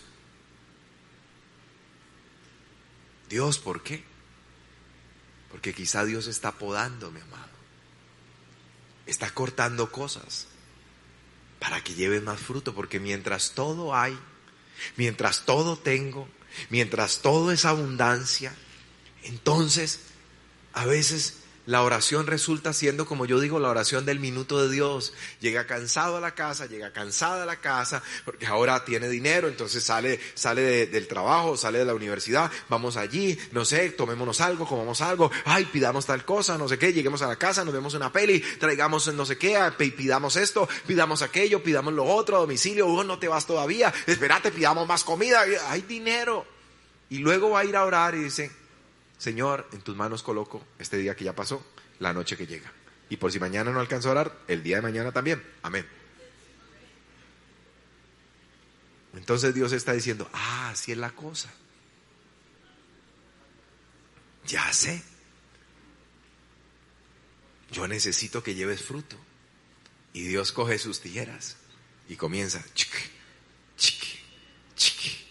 Dios, 3.28 3.58
¿por 3.58 3.82
qué? 3.82 4.11
Porque 5.52 5.72
quizá 5.72 6.04
Dios 6.04 6.26
está 6.26 6.52
podando, 6.52 7.12
mi 7.12 7.20
amado. 7.20 7.52
Está 9.06 9.30
cortando 9.30 9.92
cosas 9.92 10.48
para 11.60 11.84
que 11.84 11.94
lleves 11.94 12.22
más 12.22 12.40
fruto, 12.40 12.74
porque 12.74 12.98
mientras 12.98 13.52
todo 13.52 13.94
hay, 13.94 14.18
mientras 14.96 15.44
todo 15.44 15.78
tengo, 15.78 16.28
mientras 16.70 17.20
todo 17.20 17.52
es 17.52 17.64
abundancia, 17.64 18.52
entonces 19.22 20.00
a 20.72 20.86
veces 20.86 21.41
la 21.64 21.82
oración 21.82 22.26
resulta 22.26 22.72
siendo, 22.72 23.06
como 23.06 23.24
yo 23.24 23.38
digo, 23.38 23.60
la 23.60 23.68
oración 23.68 24.04
del 24.04 24.18
minuto 24.18 24.60
de 24.60 24.72
Dios. 24.72 25.12
Llega 25.40 25.66
cansado 25.66 26.16
a 26.16 26.20
la 26.20 26.34
casa, 26.34 26.66
llega 26.66 26.92
cansada 26.92 27.44
a 27.44 27.46
la 27.46 27.60
casa, 27.60 28.02
porque 28.24 28.46
ahora 28.46 28.84
tiene 28.84 29.08
dinero, 29.08 29.48
entonces 29.48 29.84
sale, 29.84 30.18
sale 30.34 30.86
del 30.86 31.06
trabajo, 31.06 31.56
sale 31.56 31.78
de 31.78 31.84
la 31.84 31.94
universidad, 31.94 32.50
vamos 32.68 32.96
allí, 32.96 33.38
no 33.52 33.64
sé, 33.64 33.90
tomémonos 33.90 34.40
algo, 34.40 34.66
comamos 34.66 35.00
algo, 35.00 35.30
ay, 35.44 35.66
pidamos 35.66 36.06
tal 36.06 36.24
cosa, 36.24 36.58
no 36.58 36.68
sé 36.68 36.78
qué, 36.78 36.92
lleguemos 36.92 37.22
a 37.22 37.28
la 37.28 37.36
casa, 37.36 37.64
nos 37.64 37.74
vemos 37.74 37.94
una 37.94 38.12
peli, 38.12 38.40
traigamos 38.58 39.12
no 39.14 39.24
sé 39.24 39.38
qué, 39.38 39.56
pidamos 39.78 40.36
esto, 40.36 40.68
pidamos 40.86 41.22
aquello, 41.22 41.62
pidamos 41.62 41.94
lo 41.94 42.04
otro, 42.04 42.40
domicilio, 42.40 42.88
oh, 42.88 43.04
no 43.04 43.18
te 43.18 43.28
vas 43.28 43.46
todavía, 43.46 43.92
espérate, 44.06 44.50
pidamos 44.50 44.86
más 44.88 45.04
comida, 45.04 45.44
hay 45.68 45.82
dinero. 45.82 46.44
Y 47.10 47.18
luego 47.18 47.50
va 47.50 47.60
a 47.60 47.64
ir 47.66 47.76
a 47.76 47.84
orar 47.84 48.14
y 48.14 48.24
dice, 48.24 48.50
Señor, 49.22 49.68
en 49.70 49.82
tus 49.82 49.94
manos 49.94 50.24
coloco 50.24 50.66
este 50.80 50.96
día 50.96 51.14
que 51.14 51.22
ya 51.22 51.32
pasó, 51.32 51.64
la 52.00 52.12
noche 52.12 52.36
que 52.36 52.44
llega. 52.44 52.72
Y 53.08 53.18
por 53.18 53.30
si 53.30 53.38
mañana 53.38 53.70
no 53.70 53.78
alcanzo 53.78 54.08
a 54.08 54.10
orar, 54.10 54.36
el 54.48 54.64
día 54.64 54.74
de 54.74 54.82
mañana 54.82 55.12
también. 55.12 55.40
Amén. 55.62 55.86
Entonces 59.14 59.54
Dios 59.54 59.70
está 59.70 59.92
diciendo, 59.92 60.28
ah, 60.32 60.70
así 60.70 60.90
es 60.90 60.98
la 60.98 61.12
cosa. 61.12 61.54
Ya 64.48 64.72
sé. 64.72 65.00
Yo 67.70 67.86
necesito 67.86 68.42
que 68.42 68.56
lleves 68.56 68.82
fruto. 68.82 69.16
Y 70.12 70.24
Dios 70.24 70.50
coge 70.50 70.80
sus 70.80 70.98
tijeras 70.98 71.58
y 72.08 72.16
comienza, 72.16 72.60
chiqui, 72.74 72.98
chiqui, 73.76 74.18
chiqui, 74.74 75.26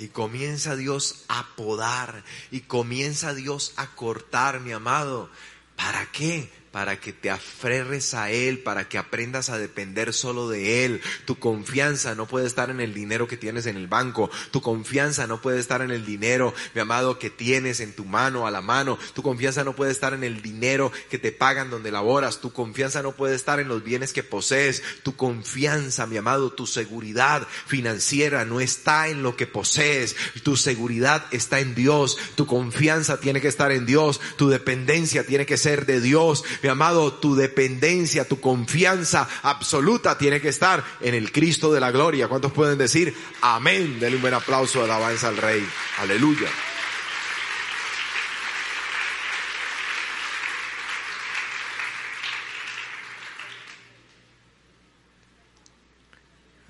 Y 0.00 0.08
comienza 0.08 0.76
Dios 0.76 1.26
a 1.28 1.46
podar 1.56 2.24
y 2.50 2.60
comienza 2.60 3.34
Dios 3.34 3.74
a 3.76 3.94
cortar, 3.94 4.60
mi 4.60 4.72
amado. 4.72 5.28
¿Para 5.76 6.10
qué? 6.10 6.50
Para 6.72 7.00
que 7.00 7.12
te 7.12 7.30
aferres 7.30 8.14
a 8.14 8.30
Él, 8.30 8.60
para 8.60 8.88
que 8.88 8.96
aprendas 8.96 9.50
a 9.50 9.58
depender 9.58 10.12
solo 10.12 10.48
de 10.48 10.84
Él. 10.84 11.00
Tu 11.24 11.38
confianza 11.38 12.14
no 12.14 12.26
puede 12.26 12.46
estar 12.46 12.70
en 12.70 12.80
el 12.80 12.94
dinero 12.94 13.26
que 13.26 13.36
tienes 13.36 13.66
en 13.66 13.76
el 13.76 13.88
banco. 13.88 14.30
Tu 14.52 14.60
confianza 14.60 15.26
no 15.26 15.40
puede 15.40 15.58
estar 15.58 15.82
en 15.82 15.90
el 15.90 16.06
dinero, 16.06 16.54
mi 16.74 16.80
amado, 16.80 17.18
que 17.18 17.28
tienes 17.28 17.80
en 17.80 17.92
tu 17.92 18.04
mano, 18.04 18.46
a 18.46 18.50
la 18.52 18.60
mano. 18.60 18.98
Tu 19.14 19.22
confianza 19.22 19.64
no 19.64 19.74
puede 19.74 19.90
estar 19.90 20.14
en 20.14 20.22
el 20.22 20.42
dinero 20.42 20.92
que 21.10 21.18
te 21.18 21.32
pagan 21.32 21.70
donde 21.70 21.90
laboras. 21.90 22.40
Tu 22.40 22.52
confianza 22.52 23.02
no 23.02 23.12
puede 23.12 23.34
estar 23.34 23.58
en 23.58 23.68
los 23.68 23.82
bienes 23.82 24.12
que 24.12 24.22
posees. 24.22 24.82
Tu 25.02 25.16
confianza, 25.16 26.06
mi 26.06 26.18
amado, 26.18 26.52
tu 26.52 26.66
seguridad 26.66 27.46
financiera 27.66 28.44
no 28.44 28.60
está 28.60 29.08
en 29.08 29.24
lo 29.24 29.36
que 29.36 29.48
posees. 29.48 30.14
Tu 30.44 30.56
seguridad 30.56 31.26
está 31.32 31.58
en 31.58 31.74
Dios. 31.74 32.16
Tu 32.36 32.46
confianza 32.46 33.18
tiene 33.18 33.40
que 33.40 33.48
estar 33.48 33.72
en 33.72 33.86
Dios. 33.86 34.20
Tu 34.36 34.48
dependencia 34.48 35.26
tiene 35.26 35.46
que 35.46 35.56
ser 35.56 35.84
de 35.84 36.00
Dios. 36.00 36.44
Mi 36.62 36.68
amado, 36.68 37.14
tu 37.14 37.34
dependencia, 37.34 38.28
tu 38.28 38.40
confianza 38.40 39.28
absoluta 39.42 40.18
tiene 40.18 40.40
que 40.40 40.48
estar 40.48 40.84
en 41.00 41.14
el 41.14 41.32
Cristo 41.32 41.72
de 41.72 41.80
la 41.80 41.90
gloria. 41.90 42.28
¿Cuántos 42.28 42.52
pueden 42.52 42.78
decir 42.78 43.14
amén? 43.40 43.98
Denle 43.98 44.16
un 44.16 44.22
buen 44.22 44.34
aplauso 44.34 44.80
de 44.80 44.84
alabanza 44.84 45.28
al 45.28 45.36
Rey. 45.36 45.66
Aleluya. 45.98 46.48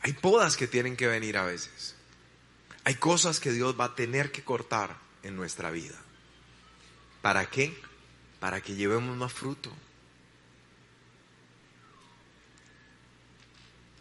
Hay 0.02 0.12
podas 0.14 0.56
que 0.56 0.66
tienen 0.66 0.96
que 0.96 1.06
venir 1.06 1.36
a 1.36 1.44
veces. 1.44 1.94
Hay 2.84 2.94
cosas 2.94 3.40
que 3.40 3.52
Dios 3.52 3.78
va 3.78 3.86
a 3.86 3.94
tener 3.94 4.32
que 4.32 4.42
cortar 4.42 4.96
en 5.22 5.36
nuestra 5.36 5.70
vida. 5.70 5.96
¿Para 7.22 7.46
qué? 7.46 7.76
Para 8.40 8.62
que 8.62 8.74
llevemos 8.74 9.16
más 9.16 9.32
fruto. 9.32 9.70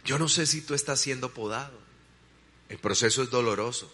Yo 0.04 0.18
no 0.18 0.28
sé 0.28 0.46
si 0.46 0.62
tú 0.62 0.74
estás 0.74 0.98
siendo 1.00 1.32
podado. 1.32 1.78
El 2.68 2.78
proceso 2.78 3.22
es 3.22 3.30
doloroso. 3.30 3.92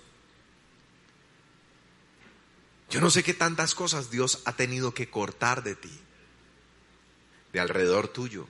Yo 2.88 3.00
no 3.00 3.10
sé 3.10 3.24
qué 3.24 3.34
tantas 3.34 3.74
cosas 3.74 4.10
Dios 4.10 4.42
ha 4.44 4.52
tenido 4.52 4.94
que 4.94 5.10
cortar 5.10 5.64
de 5.64 5.74
ti, 5.74 5.92
de 7.52 7.60
alrededor 7.60 8.08
tuyo. 8.08 8.46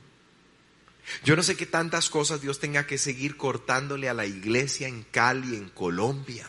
Yo 1.25 1.37
no 1.37 1.43
sé 1.43 1.57
qué 1.57 1.65
tantas 1.65 2.11
cosas 2.11 2.41
Dios 2.41 2.59
tenga 2.59 2.87
que 2.87 2.99
seguir 2.99 3.37
cortándole 3.37 4.09
a 4.09 4.15
la 4.15 4.27
iglesia 4.27 4.89
en 4.89 5.05
Cali, 5.05 5.57
en 5.57 5.71
Colombia. 5.71 6.47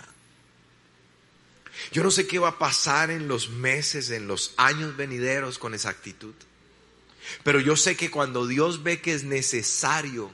Yo 1.92 2.04
no 2.04 2.12
sé 2.12 2.28
qué 2.28 2.40
va 2.40 2.50
a 2.50 2.60
pasar 2.60 3.12
en 3.12 3.28
los 3.28 3.50
meses, 3.50 4.10
en 4.10 4.28
los 4.28 4.54
años 4.58 4.96
venideros 4.98 5.58
con 5.58 5.74
exactitud. 5.74 6.34
Pero 7.44 7.60
yo 7.60 7.76
sé 7.76 7.96
que 7.96 8.12
cuando 8.12 8.48
Dios 8.48 8.84
ve 8.84 9.02
que 9.02 9.14
es 9.14 9.24
necesario, 9.24 10.32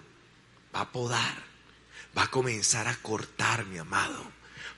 va 0.76 0.82
a 0.82 0.92
podar, 0.92 1.44
va 2.18 2.24
a 2.24 2.32
comenzar 2.32 2.88
a 2.88 2.96
cortar, 2.98 3.66
mi 3.66 3.78
amado 3.78 4.33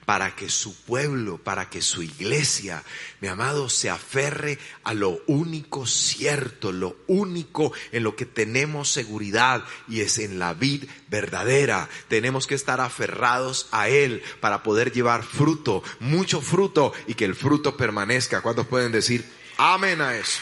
para 0.05 0.35
que 0.35 0.49
su 0.49 0.75
pueblo, 0.83 1.37
para 1.37 1.69
que 1.69 1.81
su 1.81 2.03
iglesia, 2.03 2.83
mi 3.21 3.27
amado, 3.27 3.69
se 3.69 3.89
aferre 3.89 4.59
a 4.83 4.93
lo 4.93 5.19
único 5.27 5.87
cierto, 5.87 6.71
lo 6.71 6.97
único 7.07 7.73
en 7.91 8.03
lo 8.03 8.15
que 8.15 8.25
tenemos 8.25 8.89
seguridad 8.91 9.63
y 9.87 10.01
es 10.01 10.19
en 10.19 10.39
la 10.39 10.53
vid 10.53 10.85
verdadera. 11.07 11.89
Tenemos 12.07 12.47
que 12.47 12.55
estar 12.55 12.81
aferrados 12.81 13.67
a 13.71 13.89
Él 13.89 14.21
para 14.39 14.63
poder 14.63 14.91
llevar 14.91 15.23
fruto, 15.23 15.83
mucho 15.99 16.41
fruto 16.41 16.93
y 17.07 17.15
que 17.15 17.25
el 17.25 17.35
fruto 17.35 17.75
permanezca. 17.75 18.41
¿Cuántos 18.41 18.67
pueden 18.67 18.91
decir 18.91 19.25
amén 19.57 20.01
a 20.01 20.15
eso? 20.15 20.39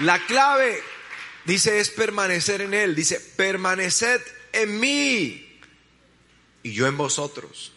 La 0.00 0.18
clave 0.26 0.82
Dice 1.46 1.78
es 1.78 1.90
permanecer 1.90 2.60
en 2.60 2.74
Él. 2.74 2.94
Dice, 2.94 3.20
permaneced 3.20 4.20
en 4.52 4.80
mí 4.80 5.60
y 6.62 6.72
yo 6.72 6.86
en 6.86 6.96
vosotros. 6.96 7.72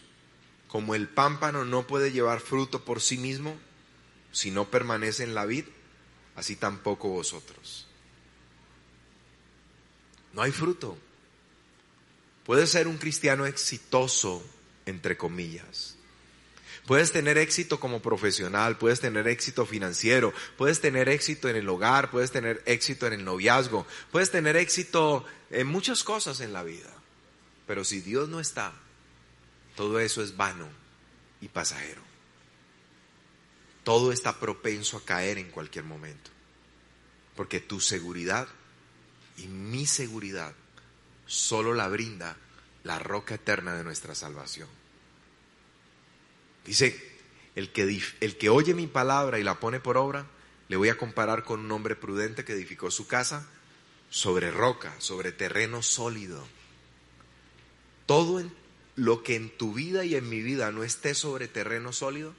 Como 0.66 0.94
el 0.94 1.08
pámpano 1.08 1.64
no 1.64 1.86
puede 1.86 2.12
llevar 2.12 2.40
fruto 2.40 2.84
por 2.84 3.00
sí 3.00 3.16
mismo 3.16 3.56
si 4.32 4.50
no 4.50 4.70
permanece 4.70 5.24
en 5.24 5.34
la 5.34 5.44
vid, 5.44 5.64
así 6.36 6.56
tampoco 6.56 7.08
vosotros. 7.08 7.86
No 10.32 10.42
hay 10.42 10.52
fruto. 10.52 10.96
Puedes 12.44 12.70
ser 12.70 12.88
un 12.88 12.98
cristiano 12.98 13.46
exitoso, 13.46 14.44
entre 14.86 15.16
comillas, 15.16 15.96
Puedes 16.90 17.12
tener 17.12 17.38
éxito 17.38 17.78
como 17.78 18.02
profesional, 18.02 18.76
puedes 18.76 18.98
tener 18.98 19.28
éxito 19.28 19.64
financiero, 19.64 20.34
puedes 20.58 20.80
tener 20.80 21.08
éxito 21.08 21.48
en 21.48 21.54
el 21.54 21.68
hogar, 21.68 22.10
puedes 22.10 22.32
tener 22.32 22.64
éxito 22.66 23.06
en 23.06 23.12
el 23.12 23.24
noviazgo, 23.24 23.86
puedes 24.10 24.32
tener 24.32 24.56
éxito 24.56 25.24
en 25.50 25.68
muchas 25.68 26.02
cosas 26.02 26.40
en 26.40 26.52
la 26.52 26.64
vida. 26.64 26.90
Pero 27.68 27.84
si 27.84 28.00
Dios 28.00 28.28
no 28.28 28.40
está, 28.40 28.72
todo 29.76 30.00
eso 30.00 30.20
es 30.20 30.36
vano 30.36 30.66
y 31.40 31.46
pasajero. 31.46 32.02
Todo 33.84 34.10
está 34.10 34.40
propenso 34.40 34.96
a 34.96 35.04
caer 35.04 35.38
en 35.38 35.52
cualquier 35.52 35.84
momento. 35.84 36.32
Porque 37.36 37.60
tu 37.60 37.78
seguridad 37.78 38.48
y 39.36 39.46
mi 39.46 39.86
seguridad 39.86 40.54
solo 41.24 41.72
la 41.72 41.86
brinda 41.86 42.36
la 42.82 42.98
roca 42.98 43.36
eterna 43.36 43.76
de 43.76 43.84
nuestra 43.84 44.16
salvación. 44.16 44.80
Dice, 46.64 47.10
el 47.56 47.72
que, 47.72 48.02
el 48.20 48.38
que 48.38 48.48
oye 48.48 48.74
mi 48.74 48.86
palabra 48.86 49.38
y 49.38 49.42
la 49.42 49.60
pone 49.60 49.80
por 49.80 49.96
obra, 49.96 50.26
le 50.68 50.76
voy 50.76 50.88
a 50.88 50.96
comparar 50.96 51.44
con 51.44 51.60
un 51.60 51.72
hombre 51.72 51.96
prudente 51.96 52.44
que 52.44 52.52
edificó 52.52 52.90
su 52.90 53.06
casa 53.06 53.48
sobre 54.08 54.50
roca, 54.50 54.94
sobre 54.98 55.32
terreno 55.32 55.82
sólido. 55.82 56.46
Todo 58.06 58.42
lo 58.96 59.22
que 59.22 59.36
en 59.36 59.56
tu 59.56 59.74
vida 59.74 60.04
y 60.04 60.14
en 60.14 60.28
mi 60.28 60.42
vida 60.42 60.70
no 60.72 60.84
esté 60.84 61.14
sobre 61.14 61.48
terreno 61.48 61.92
sólido, 61.92 62.34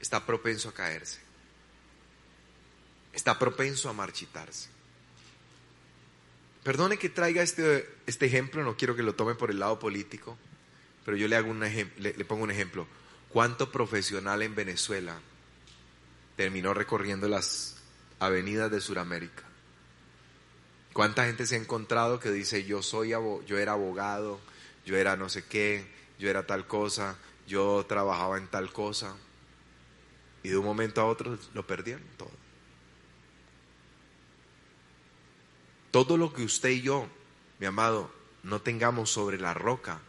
está 0.00 0.26
propenso 0.26 0.68
a 0.68 0.74
caerse. 0.74 1.20
Está 3.12 3.38
propenso 3.38 3.88
a 3.88 3.92
marchitarse. 3.92 4.68
Perdone 6.62 6.98
que 6.98 7.08
traiga 7.08 7.42
este, 7.42 7.88
este 8.06 8.26
ejemplo, 8.26 8.62
no 8.64 8.76
quiero 8.76 8.96
que 8.96 9.02
lo 9.02 9.14
tome 9.14 9.34
por 9.34 9.50
el 9.50 9.60
lado 9.60 9.78
político, 9.78 10.36
pero 11.06 11.16
yo 11.16 11.28
le, 11.28 11.36
hago 11.36 11.52
un 11.52 11.60
le, 11.60 12.24
pongo 12.24 12.42
un 12.42 12.50
ejemplo. 12.50 12.84
¿Cuánto 13.28 13.70
profesional 13.70 14.42
en 14.42 14.56
Venezuela 14.56 15.16
terminó 16.34 16.74
recorriendo 16.74 17.28
las 17.28 17.76
avenidas 18.18 18.72
de 18.72 18.80
Sudamérica? 18.80 19.44
¿Cuánta 20.92 21.24
gente 21.24 21.46
se 21.46 21.54
ha 21.54 21.58
encontrado 21.58 22.18
que 22.18 22.32
dice 22.32 22.64
yo 22.64 22.82
soy 22.82 23.10
yo 23.10 23.56
era 23.56 23.72
abogado, 23.72 24.40
yo 24.84 24.96
era 24.96 25.16
no 25.16 25.28
sé 25.28 25.44
qué, 25.44 25.86
yo 26.18 26.28
era 26.28 26.44
tal 26.44 26.66
cosa, 26.66 27.16
yo 27.46 27.86
trabajaba 27.88 28.36
en 28.38 28.48
tal 28.48 28.72
cosa 28.72 29.14
y 30.42 30.48
de 30.48 30.56
un 30.56 30.64
momento 30.64 31.00
a 31.00 31.04
otro 31.04 31.38
lo 31.54 31.64
perdieron 31.68 32.02
todo? 32.16 32.32
Todo 35.92 36.16
lo 36.16 36.32
que 36.32 36.42
usted 36.42 36.70
y 36.70 36.82
yo, 36.82 37.06
mi 37.60 37.66
amado, 37.66 38.10
no 38.42 38.60
tengamos 38.60 39.08
sobre 39.10 39.38
la 39.38 39.54
roca, 39.54 40.00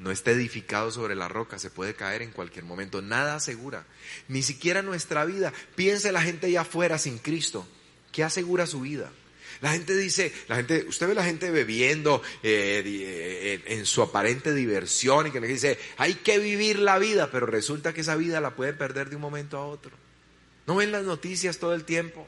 no 0.00 0.10
esté 0.10 0.32
edificado 0.32 0.90
sobre 0.90 1.14
la 1.14 1.28
roca, 1.28 1.58
se 1.58 1.70
puede 1.70 1.94
caer 1.94 2.22
en 2.22 2.30
cualquier 2.30 2.64
momento. 2.64 3.02
Nada 3.02 3.36
asegura. 3.36 3.84
Ni 4.28 4.42
siquiera 4.42 4.80
nuestra 4.82 5.26
vida. 5.26 5.52
Piense 5.76 6.10
la 6.10 6.22
gente 6.22 6.46
allá 6.46 6.62
afuera 6.62 6.98
sin 6.98 7.18
Cristo. 7.18 7.68
¿Qué 8.10 8.24
asegura 8.24 8.66
su 8.66 8.80
vida? 8.80 9.12
La 9.60 9.72
gente 9.72 9.94
dice, 9.94 10.32
la 10.48 10.56
gente, 10.56 10.86
usted 10.88 11.06
ve 11.06 11.14
la 11.14 11.24
gente 11.24 11.50
bebiendo 11.50 12.22
eh, 12.42 12.82
eh, 12.82 13.62
en 13.66 13.84
su 13.84 14.00
aparente 14.00 14.54
diversión 14.54 15.26
y 15.26 15.30
que 15.30 15.40
dice, 15.40 15.78
hay 15.98 16.14
que 16.14 16.38
vivir 16.38 16.78
la 16.78 16.98
vida, 16.98 17.30
pero 17.30 17.44
resulta 17.44 17.92
que 17.92 18.00
esa 18.00 18.16
vida 18.16 18.40
la 18.40 18.56
puede 18.56 18.72
perder 18.72 19.10
de 19.10 19.16
un 19.16 19.22
momento 19.22 19.58
a 19.58 19.66
otro. 19.66 19.92
¿No 20.66 20.76
ven 20.76 20.92
las 20.92 21.04
noticias 21.04 21.58
todo 21.58 21.74
el 21.74 21.84
tiempo? 21.84 22.26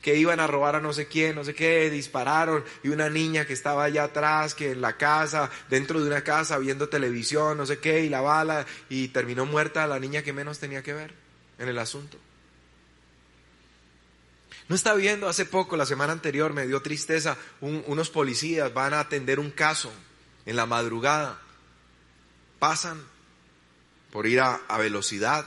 Que 0.00 0.16
iban 0.16 0.40
a 0.40 0.46
robar 0.46 0.76
a 0.76 0.80
no 0.80 0.92
sé 0.92 1.06
quién, 1.06 1.34
no 1.34 1.44
sé 1.44 1.54
qué, 1.54 1.90
dispararon 1.90 2.64
y 2.82 2.88
una 2.88 3.10
niña 3.10 3.46
que 3.46 3.52
estaba 3.52 3.84
allá 3.84 4.04
atrás, 4.04 4.54
que 4.54 4.72
en 4.72 4.80
la 4.80 4.96
casa, 4.96 5.50
dentro 5.68 6.00
de 6.00 6.06
una 6.06 6.24
casa, 6.24 6.58
viendo 6.58 6.88
televisión, 6.88 7.58
no 7.58 7.66
sé 7.66 7.78
qué, 7.78 8.04
y 8.04 8.08
la 8.08 8.22
bala, 8.22 8.66
y 8.88 9.08
terminó 9.08 9.44
muerta 9.44 9.86
la 9.86 9.98
niña 9.98 10.22
que 10.22 10.32
menos 10.32 10.58
tenía 10.58 10.82
que 10.82 10.94
ver 10.94 11.14
en 11.58 11.68
el 11.68 11.78
asunto. 11.78 12.16
No 14.68 14.76
está 14.76 14.94
viendo, 14.94 15.28
hace 15.28 15.44
poco, 15.44 15.76
la 15.76 15.84
semana 15.84 16.12
anterior, 16.12 16.54
me 16.54 16.66
dio 16.66 16.80
tristeza, 16.80 17.36
unos 17.60 18.08
policías 18.08 18.72
van 18.72 18.94
a 18.94 19.00
atender 19.00 19.38
un 19.38 19.50
caso 19.50 19.92
en 20.46 20.56
la 20.56 20.64
madrugada, 20.64 21.40
pasan 22.58 23.04
por 24.12 24.26
ir 24.26 24.40
a, 24.40 24.54
a 24.68 24.78
velocidad 24.78 25.44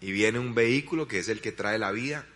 y 0.00 0.12
viene 0.12 0.38
un 0.38 0.54
vehículo 0.54 1.06
que 1.06 1.18
es 1.18 1.28
el 1.28 1.40
que 1.40 1.52
trae 1.52 1.78
la 1.78 1.92
vía 1.92 2.26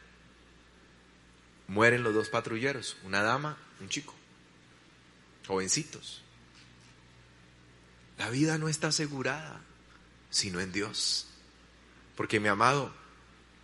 mueren 1.68 2.02
los 2.02 2.14
dos 2.14 2.28
patrulleros, 2.30 2.96
una 3.04 3.22
dama, 3.22 3.56
un 3.80 3.88
chico, 3.88 4.14
jovencitos. 5.46 6.22
La 8.18 8.30
vida 8.30 8.58
no 8.58 8.68
está 8.68 8.88
asegurada, 8.88 9.60
sino 10.30 10.58
en 10.60 10.72
Dios. 10.72 11.28
Porque 12.16 12.40
mi 12.40 12.48
amado, 12.48 12.92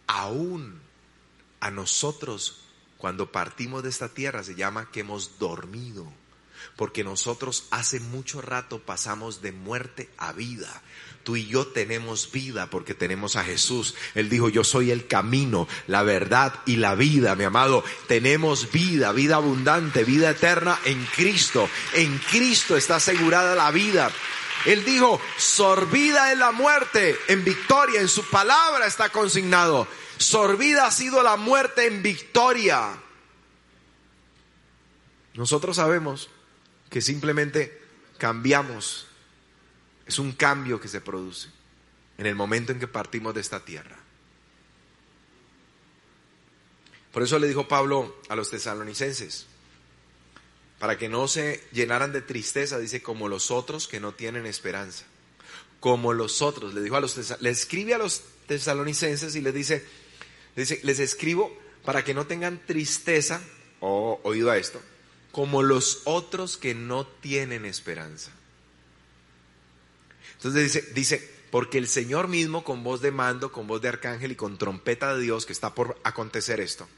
aún 0.07 0.81
a 1.59 1.71
nosotros, 1.73 2.63
cuando 2.99 3.33
partimos 3.33 3.83
de 3.83 3.89
esta 3.89 4.11
tierra, 4.11 4.45
se 4.45 4.55
llama 4.55 4.91
que 4.93 5.01
hemos 5.01 5.39
dormido 5.39 6.07
porque 6.77 7.05
nosotros 7.05 7.67
hace 7.71 8.01
mucho 8.01 8.41
rato 8.41 8.81
pasamos 8.81 9.43
de 9.43 9.53
muerte 9.53 10.11
a 10.19 10.33
vida. 10.33 10.83
Tú 11.25 11.37
y 11.37 11.47
yo 11.47 11.67
tenemos 11.67 12.31
vida 12.31 12.69
porque 12.69 12.95
tenemos 12.95 13.37
a 13.37 13.45
Jesús. 13.45 13.95
Él 14.15 14.29
dijo, 14.29 14.51
yo 14.51 14.63
soy 14.63 14.91
el 14.91 15.07
camino, 15.07 15.67
la 15.87 16.03
verdad 16.03 16.53
y 16.67 16.77
la 16.77 16.95
vida, 16.95 17.35
mi 17.35 17.45
amado. 17.45 17.83
Tenemos 18.09 18.71
vida, 18.71 19.11
vida 19.13 19.37
abundante, 19.37 20.05
vida 20.05 20.31
eterna 20.31 20.79
en 20.85 21.03
Cristo. 21.17 21.69
En 21.95 22.19
Cristo 22.19 22.77
está 22.77 22.97
asegurada 22.97 23.55
la 23.55 23.71
vida. 23.71 24.11
Él 24.67 24.85
dijo, 24.85 25.19
sorbida 25.39 26.31
en 26.33 26.41
la 26.41 26.53
muerte, 26.53 27.17
en 27.29 27.43
victoria, 27.43 28.01
en 28.01 28.09
su 28.09 28.29
palabra 28.29 28.87
está 28.87 29.09
consignado. 29.09 29.89
Sorbida 30.19 30.87
ha 30.87 30.91
sido 30.91 31.23
la 31.23 31.37
muerte 31.37 31.87
en 31.87 32.03
victoria. 32.03 32.91
Nosotros 35.35 35.77
sabemos 35.77 36.29
que 36.95 37.01
simplemente 37.01 37.77
cambiamos. 38.19 39.09
Es 40.07 40.21
un 40.21 40.31
cambio 40.31 40.81
que 40.81 40.87
se 40.87 41.01
produce 41.01 41.49
en 42.19 42.27
el 42.27 42.37
momento 42.37 42.71
en 42.71 42.79
que 42.79 42.87
partimos 42.87 43.35
de 43.35 43.41
esta 43.41 43.65
tierra. 43.65 43.99
Por 47.13 47.25
eso 47.25 47.41
le 47.41 47.49
dijo 47.49 47.67
Pablo 47.67 48.15
a 48.29 48.37
los 48.37 48.49
tesalonicenses, 48.49 49.47
para 50.79 50.97
que 50.97 51.09
no 51.09 51.27
se 51.27 51.65
llenaran 51.73 52.13
de 52.13 52.23
tristeza, 52.23 52.79
dice, 52.79 53.03
como 53.03 53.29
los 53.29 53.51
otros 53.51 53.89
que 53.89 53.99
no 53.99 54.15
tienen 54.15 54.47
esperanza. 54.47 55.05
Como 55.81 56.13
los 56.13 56.43
otros, 56.43 56.75
le 56.75 56.81
dijo 56.81 56.95
a 56.95 57.01
los 57.01 57.41
le 57.41 57.51
escribe 57.51 57.95
a 57.95 57.99
los 57.99 58.23
tesalonicenses 58.47 59.35
y 59.35 59.41
les 59.41 59.53
dice, 59.53 59.85
les 60.55 61.01
escribo 61.01 61.59
para 61.85 62.05
que 62.05 62.15
no 62.15 62.29
tengan 62.29 62.65
tristeza, 62.65 63.43
oído 63.81 64.53
a 64.53 64.59
esto, 64.59 64.81
como 65.35 65.65
los 65.65 66.03
otros 66.05 66.57
que 66.57 66.77
no 66.77 67.05
tienen 67.05 67.65
esperanza. 67.65 68.31
Entonces 70.37 70.73
dice, 70.73 70.93
dice, 70.95 71.35
porque 71.51 71.77
el 71.77 71.89
Señor 71.89 72.29
mismo 72.29 72.63
con 72.63 72.85
voz 72.85 73.01
de 73.01 73.11
mando, 73.11 73.51
con 73.51 73.67
voz 73.67 73.83
de 73.83 73.89
arcángel 73.89 74.31
y 74.31 74.37
con 74.37 74.59
trompeta 74.59 75.17
de 75.17 75.23
Dios, 75.23 75.45
que 75.45 75.53
está 75.53 75.75
por 75.75 75.99
acontecer 76.05 76.61
esto. 76.61 76.89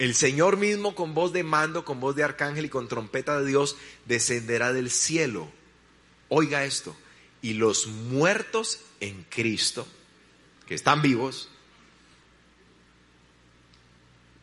El 0.00 0.16
Señor 0.16 0.56
mismo 0.56 0.96
con 0.96 1.14
voz 1.14 1.32
de 1.32 1.44
mando, 1.44 1.84
con 1.84 2.00
voz 2.00 2.16
de 2.16 2.24
arcángel 2.24 2.64
y 2.64 2.68
con 2.68 2.88
trompeta 2.88 3.38
de 3.38 3.46
Dios 3.46 3.76
descenderá 4.04 4.72
del 4.72 4.90
cielo. 4.90 5.52
Oiga 6.28 6.64
esto. 6.64 6.96
Y 7.42 7.52
los 7.52 7.86
muertos 7.86 8.80
en 8.98 9.24
Cristo, 9.30 9.86
que 10.66 10.74
están 10.74 11.00
vivos, 11.00 11.48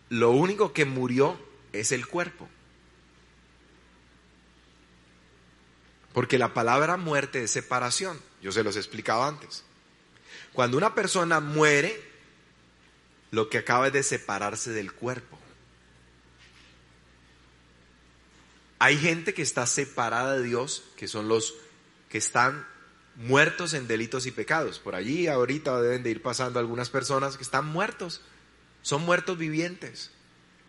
lo 0.08 0.32
único 0.32 0.72
que 0.72 0.86
murió 0.86 1.49
es 1.74 1.92
el 1.92 2.08
cuerpo. 2.08 2.48
Porque 6.14 6.38
la 6.38 6.54
palabra 6.54 6.98
muerte 6.98 7.44
es 7.44 7.52
separación. 7.52 8.20
Yo 8.42 8.52
se 8.52 8.64
los 8.64 8.76
he 8.76 8.80
explicado 8.80 9.24
antes. 9.24 9.64
Cuando 10.54 10.78
una 10.78 10.96
persona 10.96 11.40
muere, 11.40 12.02
lo 13.32 13.50
que 13.50 13.60
acaba 13.60 13.88
es 13.88 13.94
de 13.94 14.04
separarse 14.04 14.72
del 14.72 14.92
cuerpo. 14.92 15.38
Hay 18.80 18.98
gente 18.98 19.34
que 19.34 19.42
está 19.42 19.66
separada 19.68 20.38
de 20.38 20.44
Dios, 20.44 20.84
que 20.96 21.08
son 21.08 21.28
los 21.28 21.56
que 22.10 22.18
están 22.18 22.66
muertos 23.16 23.74
en 23.74 23.88
delitos 23.88 24.26
y 24.26 24.32
pecados. 24.32 24.80
Por 24.80 24.96
allí 24.96 25.28
ahorita 25.28 25.80
deben 25.82 26.02
de 26.02 26.12
ir 26.12 26.22
pasando 26.22 26.60
algunas 26.60 26.90
personas 26.90 27.38
que 27.38 27.44
están 27.44 27.66
muertos. 27.66 28.22
Son 28.82 29.04
muertos 29.04 29.38
vivientes 29.38 30.12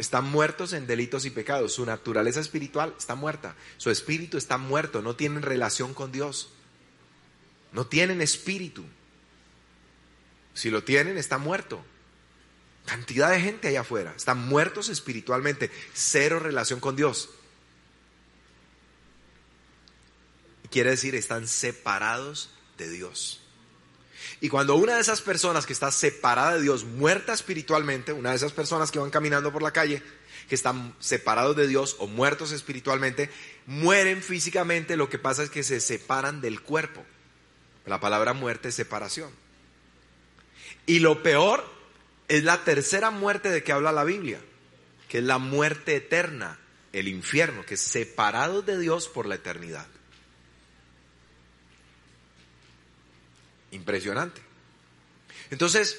están 0.01 0.25
muertos 0.25 0.73
en 0.73 0.87
delitos 0.87 1.27
y 1.27 1.31
pecados. 1.31 1.75
Su 1.75 1.85
naturaleza 1.85 2.41
espiritual 2.41 2.95
está 2.99 3.15
muerta. 3.15 3.55
Su 3.77 3.91
espíritu 3.91 4.39
está 4.39 4.57
muerto. 4.57 5.03
No 5.03 5.15
tienen 5.15 5.43
relación 5.43 5.93
con 5.93 6.11
Dios. 6.11 6.51
No 7.73 7.87
tienen 7.87 8.23
espíritu. 8.23 8.85
Si 10.55 10.71
lo 10.71 10.83
tienen, 10.83 11.19
está 11.19 11.39
muerto. 11.39 11.85
Cantidad 12.87 13.31
de 13.31 13.41
gente 13.41 13.69
allá 13.69 13.83
afuera. 13.83 14.15
Están 14.17 14.39
muertos 14.49 14.89
espiritualmente. 14.89 15.71
Cero 15.93 16.41
relación 16.41 16.81
con 16.81 16.97
Dios. 16.97 17.31
Quiere 20.71 20.91
decir, 20.91 21.15
están 21.15 21.47
separados 21.47 22.51
de 22.79 22.89
Dios. 22.89 23.40
Y 24.41 24.49
cuando 24.49 24.77
una 24.77 24.95
de 24.95 25.01
esas 25.01 25.21
personas 25.21 25.67
que 25.67 25.73
está 25.73 25.91
separada 25.91 26.55
de 26.55 26.63
Dios, 26.63 26.85
muerta 26.85 27.33
espiritualmente, 27.33 28.13
una 28.13 28.31
de 28.31 28.37
esas 28.37 28.53
personas 28.53 28.91
que 28.91 28.99
van 28.99 29.11
caminando 29.11 29.53
por 29.53 29.63
la 29.63 29.73
calle, 29.73 30.03
que 30.49 30.55
están 30.55 30.95
separados 30.99 31.57
de 31.57 31.69
Dios 31.69 31.97
o 31.99 32.07
muertos 32.07 32.53
espiritualmente, 32.53 33.31
mueren 33.67 34.23
físicamente, 34.23 34.97
lo 34.97 35.09
que 35.09 35.19
pasa 35.19 35.43
es 35.43 35.51
que 35.51 35.63
se 35.63 35.81
separan 35.81 36.41
del 36.41 36.61
cuerpo. 36.61 37.05
La 37.87 38.01
palabra 38.01 38.33
muerte 38.33 38.69
es 38.69 38.75
separación. 38.75 39.31
Y 40.87 40.99
lo 40.99 41.23
peor 41.23 41.65
es 42.29 42.45
la 42.45 42.65
tercera 42.65 43.11
muerte 43.11 43.51
de 43.51 43.63
que 43.63 43.73
habla 43.73 43.93
la 43.93 44.05
Biblia, 44.05 44.41
que 45.09 45.19
es 45.19 45.25
la 45.25 45.39
muerte 45.39 45.97
eterna, 45.97 46.59
el 46.93 47.09
infierno, 47.09 47.65
que 47.65 47.75
es 47.75 47.81
separado 47.81 48.63
de 48.63 48.79
Dios 48.79 49.09
por 49.09 49.27
la 49.27 49.37
eternidad. 49.37 49.87
Impresionante. 53.71 54.41
Entonces, 55.51 55.99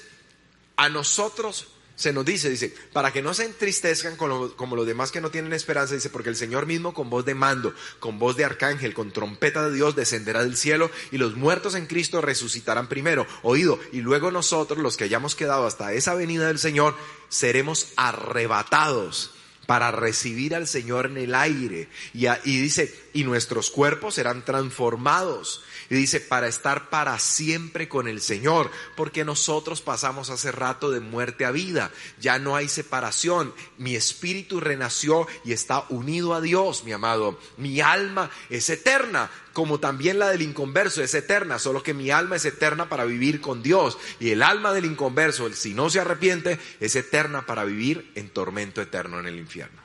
a 0.76 0.88
nosotros, 0.88 1.68
se 1.94 2.12
nos 2.12 2.24
dice, 2.24 2.50
dice, 2.50 2.74
para 2.92 3.12
que 3.12 3.22
no 3.22 3.34
se 3.34 3.44
entristezcan 3.44 4.16
como 4.16 4.76
los 4.76 4.86
demás 4.86 5.12
que 5.12 5.20
no 5.20 5.30
tienen 5.30 5.52
esperanza, 5.52 5.94
dice, 5.94 6.10
porque 6.10 6.30
el 6.30 6.36
Señor 6.36 6.66
mismo 6.66 6.94
con 6.94 7.10
voz 7.10 7.24
de 7.24 7.34
mando, 7.34 7.74
con 8.00 8.18
voz 8.18 8.36
de 8.36 8.44
arcángel, 8.44 8.94
con 8.94 9.12
trompeta 9.12 9.68
de 9.68 9.74
Dios 9.74 9.94
descenderá 9.94 10.42
del 10.42 10.56
cielo 10.56 10.90
y 11.10 11.18
los 11.18 11.36
muertos 11.36 11.74
en 11.74 11.86
Cristo 11.86 12.20
resucitarán 12.20 12.88
primero, 12.88 13.26
oído, 13.42 13.78
y 13.92 14.00
luego 14.00 14.30
nosotros, 14.30 14.78
los 14.80 14.96
que 14.96 15.04
hayamos 15.04 15.34
quedado 15.34 15.66
hasta 15.66 15.92
esa 15.92 16.14
venida 16.14 16.48
del 16.48 16.58
Señor, 16.58 16.96
seremos 17.28 17.88
arrebatados 17.96 19.32
para 19.66 19.90
recibir 19.90 20.54
al 20.54 20.66
Señor 20.66 21.06
en 21.06 21.18
el 21.18 21.34
aire. 21.34 21.88
Y, 22.12 22.26
y, 22.26 22.60
dice, 22.60 22.94
y 23.12 23.24
nuestros 23.24 23.70
cuerpos 23.70 24.16
serán 24.16 24.44
transformados. 24.44 25.62
Y 25.92 25.94
dice, 25.94 26.20
para 26.20 26.48
estar 26.48 26.88
para 26.88 27.18
siempre 27.18 27.86
con 27.86 28.08
el 28.08 28.22
Señor, 28.22 28.70
porque 28.96 29.26
nosotros 29.26 29.82
pasamos 29.82 30.30
hace 30.30 30.50
rato 30.50 30.90
de 30.90 31.00
muerte 31.00 31.44
a 31.44 31.50
vida, 31.50 31.90
ya 32.18 32.38
no 32.38 32.56
hay 32.56 32.70
separación, 32.70 33.52
mi 33.76 33.94
espíritu 33.94 34.58
renació 34.58 35.28
y 35.44 35.52
está 35.52 35.84
unido 35.90 36.32
a 36.32 36.40
Dios, 36.40 36.84
mi 36.84 36.92
amado, 36.92 37.38
mi 37.58 37.82
alma 37.82 38.30
es 38.48 38.70
eterna, 38.70 39.30
como 39.52 39.80
también 39.80 40.18
la 40.18 40.30
del 40.30 40.40
inconverso 40.40 41.02
es 41.02 41.12
eterna, 41.12 41.58
solo 41.58 41.82
que 41.82 41.92
mi 41.92 42.10
alma 42.10 42.36
es 42.36 42.46
eterna 42.46 42.88
para 42.88 43.04
vivir 43.04 43.42
con 43.42 43.62
Dios, 43.62 43.98
y 44.18 44.30
el 44.30 44.42
alma 44.42 44.72
del 44.72 44.86
inconverso, 44.86 45.52
si 45.52 45.74
no 45.74 45.90
se 45.90 46.00
arrepiente, 46.00 46.58
es 46.80 46.96
eterna 46.96 47.44
para 47.44 47.64
vivir 47.64 48.12
en 48.14 48.30
tormento 48.30 48.80
eterno 48.80 49.20
en 49.20 49.26
el 49.26 49.36
infierno. 49.36 49.82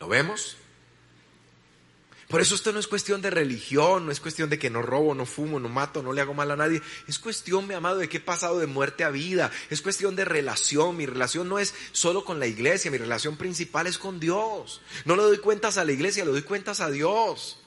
¿Lo 0.00 0.08
vemos? 0.08 0.56
Por 2.32 2.40
eso 2.40 2.54
esto 2.54 2.72
no 2.72 2.80
es 2.80 2.86
cuestión 2.86 3.20
de 3.20 3.28
religión, 3.28 4.06
no 4.06 4.10
es 4.10 4.18
cuestión 4.18 4.48
de 4.48 4.58
que 4.58 4.70
no 4.70 4.80
robo, 4.80 5.14
no 5.14 5.26
fumo, 5.26 5.60
no 5.60 5.68
mato, 5.68 6.02
no 6.02 6.14
le 6.14 6.22
hago 6.22 6.32
mal 6.32 6.50
a 6.50 6.56
nadie. 6.56 6.80
Es 7.06 7.18
cuestión, 7.18 7.68
mi 7.68 7.74
amado, 7.74 7.98
de 7.98 8.08
que 8.08 8.16
he 8.16 8.20
pasado 8.20 8.58
de 8.58 8.66
muerte 8.66 9.04
a 9.04 9.10
vida. 9.10 9.50
Es 9.68 9.82
cuestión 9.82 10.16
de 10.16 10.24
relación. 10.24 10.96
Mi 10.96 11.04
relación 11.04 11.46
no 11.46 11.58
es 11.58 11.74
solo 11.92 12.24
con 12.24 12.40
la 12.40 12.46
iglesia, 12.46 12.90
mi 12.90 12.96
relación 12.96 13.36
principal 13.36 13.86
es 13.86 13.98
con 13.98 14.18
Dios. 14.18 14.80
No 15.04 15.14
le 15.14 15.24
doy 15.24 15.36
cuentas 15.40 15.76
a 15.76 15.84
la 15.84 15.92
iglesia, 15.92 16.24
le 16.24 16.30
doy 16.30 16.40
cuentas 16.40 16.80
a 16.80 16.90
Dios. 16.90 17.60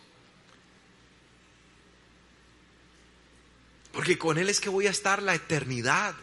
Porque 3.92 4.18
con 4.18 4.40
Él 4.40 4.50
es 4.50 4.60
que 4.60 4.70
voy 4.70 4.88
a 4.88 4.90
estar 4.90 5.22
la 5.22 5.36
eternidad. 5.36 6.16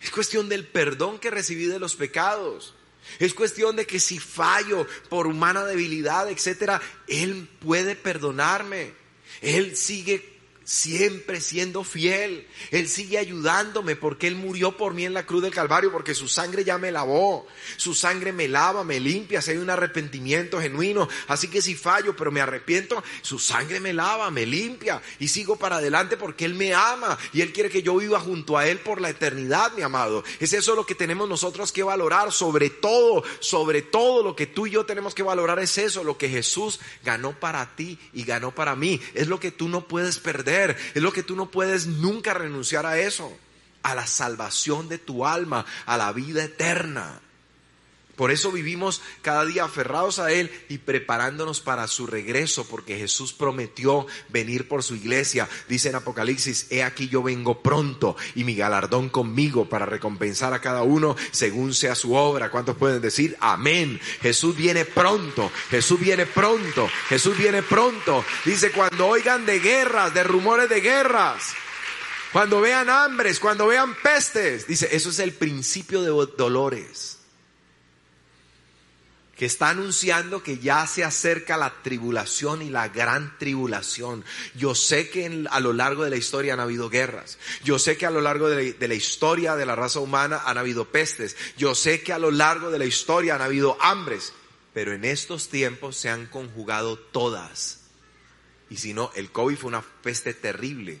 Es 0.00 0.12
cuestión 0.12 0.48
del 0.48 0.64
perdón 0.64 1.18
que 1.18 1.32
recibí 1.32 1.66
de 1.66 1.80
los 1.80 1.96
pecados. 1.96 2.76
Es 3.18 3.34
cuestión 3.34 3.76
de 3.76 3.86
que 3.86 4.00
si 4.00 4.18
fallo 4.18 4.86
por 5.08 5.26
humana 5.26 5.64
debilidad, 5.64 6.30
etcétera, 6.30 6.80
Él 7.06 7.48
puede 7.60 7.96
perdonarme. 7.96 8.92
Él 9.40 9.76
sigue 9.76 10.37
siempre 10.68 11.40
siendo 11.40 11.82
fiel. 11.82 12.46
Él 12.70 12.88
sigue 12.88 13.16
ayudándome 13.16 13.96
porque 13.96 14.26
Él 14.26 14.34
murió 14.34 14.76
por 14.76 14.92
mí 14.92 15.06
en 15.06 15.14
la 15.14 15.24
cruz 15.24 15.42
del 15.42 15.54
Calvario, 15.54 15.90
porque 15.90 16.14
su 16.14 16.28
sangre 16.28 16.62
ya 16.62 16.76
me 16.76 16.92
lavó. 16.92 17.46
Su 17.78 17.94
sangre 17.94 18.34
me 18.34 18.48
lava, 18.48 18.84
me 18.84 19.00
limpia, 19.00 19.40
si 19.40 19.52
hay 19.52 19.56
un 19.56 19.70
arrepentimiento 19.70 20.60
genuino. 20.60 21.08
Así 21.26 21.48
que 21.48 21.62
si 21.62 21.74
fallo, 21.74 22.14
pero 22.14 22.30
me 22.30 22.42
arrepiento, 22.42 23.02
su 23.22 23.38
sangre 23.38 23.80
me 23.80 23.94
lava, 23.94 24.30
me 24.30 24.44
limpia 24.44 25.00
y 25.18 25.28
sigo 25.28 25.56
para 25.56 25.76
adelante 25.76 26.18
porque 26.18 26.44
Él 26.44 26.52
me 26.52 26.74
ama 26.74 27.16
y 27.32 27.40
Él 27.40 27.54
quiere 27.54 27.70
que 27.70 27.82
yo 27.82 27.96
viva 27.96 28.20
junto 28.20 28.58
a 28.58 28.68
Él 28.68 28.78
por 28.80 29.00
la 29.00 29.08
eternidad, 29.08 29.72
mi 29.72 29.80
amado. 29.80 30.22
Es 30.38 30.52
eso 30.52 30.74
lo 30.74 30.84
que 30.84 30.94
tenemos 30.94 31.30
nosotros 31.30 31.72
que 31.72 31.82
valorar, 31.82 32.30
sobre 32.30 32.68
todo, 32.68 33.24
sobre 33.40 33.80
todo 33.80 34.22
lo 34.22 34.36
que 34.36 34.46
tú 34.46 34.66
y 34.66 34.72
yo 34.72 34.84
tenemos 34.84 35.14
que 35.14 35.22
valorar 35.22 35.60
es 35.60 35.78
eso, 35.78 36.04
lo 36.04 36.18
que 36.18 36.28
Jesús 36.28 36.78
ganó 37.02 37.32
para 37.32 37.74
ti 37.74 37.98
y 38.12 38.24
ganó 38.24 38.54
para 38.54 38.76
mí. 38.76 39.00
Es 39.14 39.28
lo 39.28 39.40
que 39.40 39.50
tú 39.50 39.70
no 39.70 39.88
puedes 39.88 40.18
perder. 40.18 40.57
Es 40.94 41.02
lo 41.02 41.12
que 41.12 41.22
tú 41.22 41.36
no 41.36 41.50
puedes 41.50 41.86
nunca 41.86 42.34
renunciar 42.34 42.86
a 42.86 42.98
eso, 42.98 43.36
a 43.82 43.94
la 43.94 44.06
salvación 44.06 44.88
de 44.88 44.98
tu 44.98 45.26
alma, 45.26 45.64
a 45.86 45.96
la 45.96 46.12
vida 46.12 46.44
eterna. 46.44 47.20
Por 48.18 48.32
eso 48.32 48.50
vivimos 48.50 49.00
cada 49.22 49.44
día 49.44 49.62
aferrados 49.62 50.18
a 50.18 50.32
Él 50.32 50.50
y 50.68 50.78
preparándonos 50.78 51.60
para 51.60 51.86
su 51.86 52.04
regreso, 52.04 52.66
porque 52.66 52.98
Jesús 52.98 53.32
prometió 53.32 54.08
venir 54.28 54.66
por 54.66 54.82
su 54.82 54.96
iglesia. 54.96 55.48
Dice 55.68 55.90
en 55.90 55.94
Apocalipsis, 55.94 56.66
he 56.70 56.82
aquí 56.82 57.08
yo 57.08 57.22
vengo 57.22 57.62
pronto 57.62 58.16
y 58.34 58.42
mi 58.42 58.56
galardón 58.56 59.08
conmigo 59.08 59.68
para 59.68 59.86
recompensar 59.86 60.52
a 60.52 60.60
cada 60.60 60.82
uno 60.82 61.14
según 61.30 61.72
sea 61.74 61.94
su 61.94 62.14
obra. 62.14 62.50
¿Cuántos 62.50 62.76
pueden 62.76 63.00
decir? 63.00 63.36
Amén. 63.38 64.00
Jesús 64.20 64.56
viene 64.56 64.84
pronto, 64.84 65.52
Jesús 65.70 66.00
viene 66.00 66.26
pronto, 66.26 66.90
Jesús 67.08 67.38
viene 67.38 67.62
pronto. 67.62 68.24
Dice, 68.44 68.72
cuando 68.72 69.06
oigan 69.06 69.46
de 69.46 69.60
guerras, 69.60 70.12
de 70.12 70.24
rumores 70.24 70.68
de 70.68 70.80
guerras. 70.80 71.54
Cuando 72.32 72.60
vean 72.60 72.90
hambres, 72.90 73.38
cuando 73.38 73.68
vean 73.68 73.94
pestes, 74.02 74.66
dice, 74.66 74.88
eso 74.90 75.10
es 75.10 75.20
el 75.20 75.34
principio 75.34 76.02
de 76.02 76.34
dolores 76.36 77.17
que 79.38 79.46
está 79.46 79.68
anunciando 79.70 80.42
que 80.42 80.58
ya 80.58 80.84
se 80.88 81.04
acerca 81.04 81.56
la 81.56 81.72
tribulación 81.84 82.60
y 82.60 82.70
la 82.70 82.88
gran 82.88 83.38
tribulación. 83.38 84.24
Yo 84.56 84.74
sé 84.74 85.10
que 85.10 85.46
a 85.48 85.60
lo 85.60 85.72
largo 85.72 86.02
de 86.02 86.10
la 86.10 86.16
historia 86.16 86.54
han 86.54 86.60
habido 86.60 86.90
guerras. 86.90 87.38
Yo 87.62 87.78
sé 87.78 87.96
que 87.96 88.04
a 88.04 88.10
lo 88.10 88.20
largo 88.20 88.48
de 88.50 88.88
la, 88.88 88.94
historia 88.94 89.54
de 89.54 89.64
la 89.64 89.76
raza 89.76 90.00
humana 90.00 90.42
han 90.44 90.58
habido 90.58 90.86
pestes. 90.90 91.36
Yo 91.56 91.76
sé 91.76 92.02
que 92.02 92.12
a 92.12 92.18
lo 92.18 92.32
largo 92.32 92.72
de 92.72 92.80
la 92.80 92.84
historia 92.84 93.36
han 93.36 93.42
habido 93.42 93.78
hambres. 93.80 94.32
Pero 94.74 94.92
en 94.92 95.04
estos 95.04 95.48
tiempos 95.48 95.96
se 95.96 96.08
han 96.08 96.26
conjugado 96.26 96.98
todas. 96.98 97.82
Y 98.70 98.78
si 98.78 98.92
no, 98.92 99.12
el 99.14 99.30
COVID 99.30 99.56
fue 99.56 99.68
una 99.68 99.84
peste 100.02 100.34
terrible. 100.34 101.00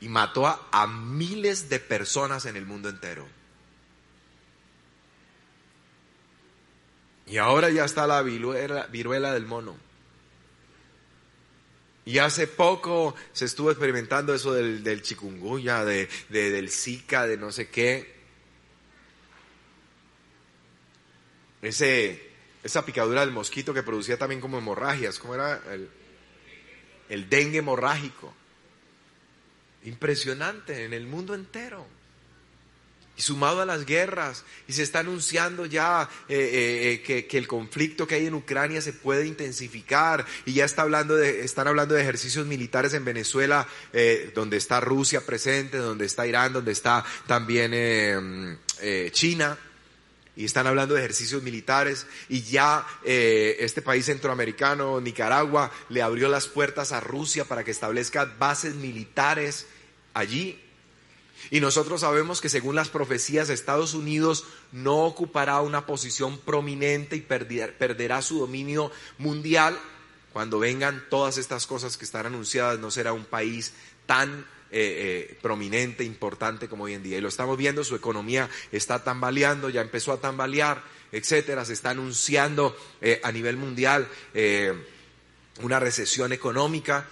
Y 0.00 0.08
mató 0.08 0.46
a 0.46 0.86
miles 0.86 1.68
de 1.68 1.80
personas 1.80 2.46
en 2.46 2.54
el 2.54 2.64
mundo 2.64 2.88
entero. 2.88 3.26
Y 7.26 7.38
ahora 7.38 7.70
ya 7.70 7.84
está 7.84 8.06
la 8.06 8.22
viruela, 8.22 9.32
del 9.32 9.46
mono. 9.46 9.76
Y 12.04 12.18
hace 12.18 12.46
poco 12.46 13.16
se 13.32 13.46
estuvo 13.46 13.70
experimentando 13.70 14.32
eso 14.32 14.54
del, 14.54 14.84
del 14.84 15.02
chikungunya, 15.02 15.84
de, 15.84 16.08
del 16.28 16.70
zika, 16.70 17.26
de 17.26 17.36
no 17.36 17.50
sé 17.50 17.68
qué. 17.68 18.14
Ese, 21.62 22.30
esa 22.62 22.84
picadura 22.86 23.22
del 23.22 23.32
mosquito 23.32 23.74
que 23.74 23.82
producía 23.82 24.16
también 24.16 24.40
como 24.40 24.58
hemorragias. 24.58 25.18
¿Cómo 25.18 25.34
era? 25.34 25.60
El, 25.72 25.90
el 27.08 27.28
dengue 27.28 27.58
hemorrágico. 27.58 28.32
Impresionante 29.82 30.84
en 30.84 30.92
el 30.92 31.08
mundo 31.08 31.34
entero 31.34 31.86
y 33.16 33.22
sumado 33.22 33.62
a 33.62 33.66
las 33.66 33.86
guerras, 33.86 34.44
y 34.68 34.74
se 34.74 34.82
está 34.82 35.00
anunciando 35.00 35.64
ya 35.64 36.08
eh, 36.28 36.36
eh, 36.36 37.02
eh, 37.08 37.26
que, 37.26 37.38
el 37.38 37.48
conflicto 37.48 38.06
que 38.06 38.16
hay 38.16 38.26
en 38.26 38.34
Ucrania 38.34 38.82
se 38.82 38.92
puede 38.92 39.26
intensificar, 39.26 40.26
y 40.44 40.52
ya 40.52 40.66
está 40.66 40.82
hablando 40.82 41.16
de, 41.16 41.40
están 41.40 41.66
hablando 41.66 41.94
de 41.94 42.02
ejercicios 42.02 42.46
militares 42.46 42.92
en 42.92 43.04
Venezuela, 43.04 43.66
donde 44.34 44.58
está 44.58 44.80
Rusia 44.80 45.24
presente, 45.24 45.78
donde 45.78 46.04
está 46.04 46.26
Irán, 46.26 46.52
donde 46.52 46.72
está 46.72 47.04
también 47.26 48.58
China, 49.12 49.58
y 50.36 50.44
están 50.44 50.66
hablando 50.66 50.94
de 50.94 51.00
ejercicios 51.00 51.42
militares, 51.42 52.06
y 52.28 52.42
ya 52.42 52.86
este 53.04 53.80
país 53.80 54.04
centroamericano, 54.06 55.00
Nicaragua, 55.00 55.72
le 55.88 56.02
abrió 56.02 56.28
las 56.28 56.48
puertas 56.48 56.92
a 56.92 57.00
Rusia 57.00 57.46
para 57.46 57.64
que 57.64 57.70
establezca 57.70 58.26
bases 58.38 58.74
militares 58.74 59.66
allí 60.12 60.60
y 61.50 61.60
nosotros 61.60 62.00
sabemos 62.00 62.40
que 62.40 62.48
según 62.48 62.74
las 62.74 62.88
profecías 62.88 63.50
Estados 63.50 63.94
Unidos 63.94 64.44
no 64.72 65.04
ocupará 65.04 65.60
una 65.60 65.86
posición 65.86 66.38
prominente 66.38 67.16
y 67.16 67.20
perderá 67.20 68.22
su 68.22 68.40
dominio 68.40 68.90
mundial. 69.18 69.78
Cuando 70.32 70.58
vengan 70.58 71.04
todas 71.08 71.38
estas 71.38 71.66
cosas 71.66 71.96
que 71.96 72.04
están 72.04 72.26
anunciadas, 72.26 72.78
no 72.78 72.90
será 72.90 73.12
un 73.12 73.24
país 73.24 73.72
tan 74.04 74.46
eh, 74.72 75.28
eh, 75.30 75.38
prominente, 75.40 76.02
importante 76.02 76.68
como 76.68 76.84
hoy 76.84 76.94
en 76.94 77.02
día. 77.02 77.18
Y 77.18 77.20
lo 77.20 77.28
estamos 77.28 77.56
viendo, 77.56 77.84
su 77.84 77.94
economía 77.94 78.50
está 78.72 79.04
tambaleando, 79.04 79.70
ya 79.70 79.80
empezó 79.80 80.12
a 80.12 80.20
tambalear, 80.20 80.82
etcétera. 81.12 81.64
Se 81.64 81.72
está 81.72 81.90
anunciando 81.90 82.76
eh, 83.00 83.20
a 83.22 83.30
nivel 83.30 83.56
mundial 83.56 84.08
una 85.62 85.80
recesión 85.80 86.32
económica 86.32 87.08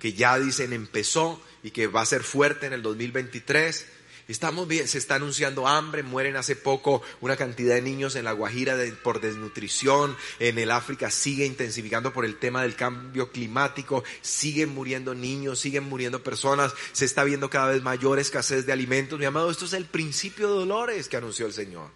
que 0.00 0.12
ya 0.12 0.38
dicen 0.38 0.72
empezó 0.72 1.40
y 1.66 1.72
que 1.72 1.88
va 1.88 2.02
a 2.02 2.06
ser 2.06 2.22
fuerte 2.22 2.66
en 2.66 2.72
el 2.72 2.82
2023. 2.82 3.86
Estamos 4.28 4.68
bien, 4.68 4.86
se 4.86 4.98
está 4.98 5.16
anunciando 5.16 5.66
hambre, 5.66 6.04
mueren 6.04 6.36
hace 6.36 6.54
poco 6.54 7.02
una 7.20 7.36
cantidad 7.36 7.74
de 7.74 7.82
niños 7.82 8.14
en 8.14 8.24
la 8.24 8.30
Guajira 8.30 8.76
por 9.02 9.20
desnutrición, 9.20 10.16
en 10.38 10.60
el 10.60 10.70
África 10.70 11.10
sigue 11.10 11.44
intensificando 11.44 12.12
por 12.12 12.24
el 12.24 12.38
tema 12.38 12.62
del 12.62 12.76
cambio 12.76 13.32
climático, 13.32 14.04
siguen 14.20 14.68
muriendo 14.68 15.16
niños, 15.16 15.58
siguen 15.58 15.88
muriendo 15.88 16.22
personas, 16.22 16.72
se 16.92 17.04
está 17.04 17.24
viendo 17.24 17.50
cada 17.50 17.72
vez 17.72 17.82
mayor 17.82 18.20
escasez 18.20 18.64
de 18.64 18.72
alimentos. 18.72 19.18
Mi 19.18 19.24
amado, 19.24 19.50
esto 19.50 19.64
es 19.64 19.72
el 19.72 19.86
principio 19.86 20.46
de 20.46 20.54
dolores 20.54 21.08
que 21.08 21.16
anunció 21.16 21.46
el 21.46 21.52
Señor. 21.52 21.90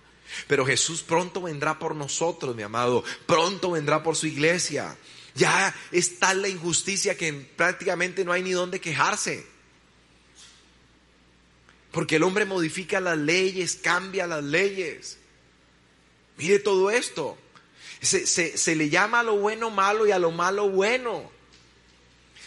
Pero 0.48 0.66
Jesús 0.66 1.04
pronto 1.04 1.42
vendrá 1.42 1.78
por 1.78 1.94
nosotros, 1.94 2.56
mi 2.56 2.64
amado, 2.64 3.04
pronto 3.24 3.70
vendrá 3.70 4.02
por 4.02 4.16
su 4.16 4.26
iglesia. 4.26 4.96
Ya 5.36 5.72
está 5.92 6.34
la 6.34 6.48
injusticia 6.48 7.16
que 7.16 7.32
prácticamente 7.32 8.24
no 8.24 8.32
hay 8.32 8.42
ni 8.42 8.50
dónde 8.50 8.80
quejarse. 8.80 9.49
Porque 11.90 12.16
el 12.16 12.22
hombre 12.22 12.44
modifica 12.44 13.00
las 13.00 13.18
leyes, 13.18 13.76
cambia 13.82 14.26
las 14.26 14.44
leyes. 14.44 15.18
Mire 16.36 16.58
todo 16.58 16.90
esto. 16.90 17.36
Se, 18.00 18.76
le 18.76 18.88
llama 18.88 19.20
a 19.20 19.22
lo 19.22 19.36
bueno 19.36 19.70
malo 19.70 20.06
y 20.06 20.12
a 20.12 20.18
lo 20.18 20.30
malo 20.30 20.68
bueno. 20.68 21.30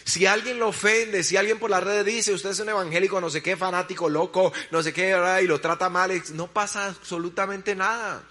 Si 0.04 0.26
alguien 0.26 0.58
lo 0.58 0.68
ofende, 0.68 1.22
si 1.22 1.36
alguien 1.36 1.58
por 1.58 1.70
las 1.70 1.82
redes 1.82 2.04
dice, 2.04 2.32
usted 2.32 2.50
es 2.50 2.60
un 2.60 2.68
evangélico, 2.68 3.20
no 3.20 3.30
sé 3.30 3.42
qué, 3.42 3.56
fanático, 3.56 4.08
loco, 4.08 4.52
no 4.70 4.82
sé 4.82 4.92
qué, 4.92 5.16
y 5.42 5.46
lo 5.46 5.60
trata 5.60 5.88
mal, 5.88 6.22
no 6.34 6.48
pasa 6.48 6.86
absolutamente 6.86 7.74
nada. 7.74 8.22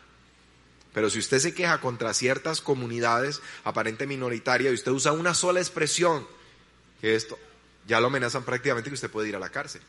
Pero 0.93 1.09
si 1.09 1.18
usted 1.18 1.39
se 1.39 1.53
queja 1.53 1.80
contra 1.80 2.14
ciertas 2.14 2.61
comunidades 2.61 3.41
aparente 3.64 4.05
minoritarias 4.05 4.72
y 4.72 4.76
usted 4.76 4.91
usa 4.91 5.14
una 5.14 5.34
sola 5.34 5.59
expresión, 5.59 6.28
que 7.01 7.16
esto 7.16 7.39
ya 7.88 7.99
lo 7.99 8.07
amenazan 8.07 8.43
prácticamente 8.43 8.89
que 8.89 8.95
usted 8.95 9.09
puede 9.09 9.30
ir 9.30 9.36
a 9.36 9.39
la 9.39 9.49
cárcel. 9.49 9.82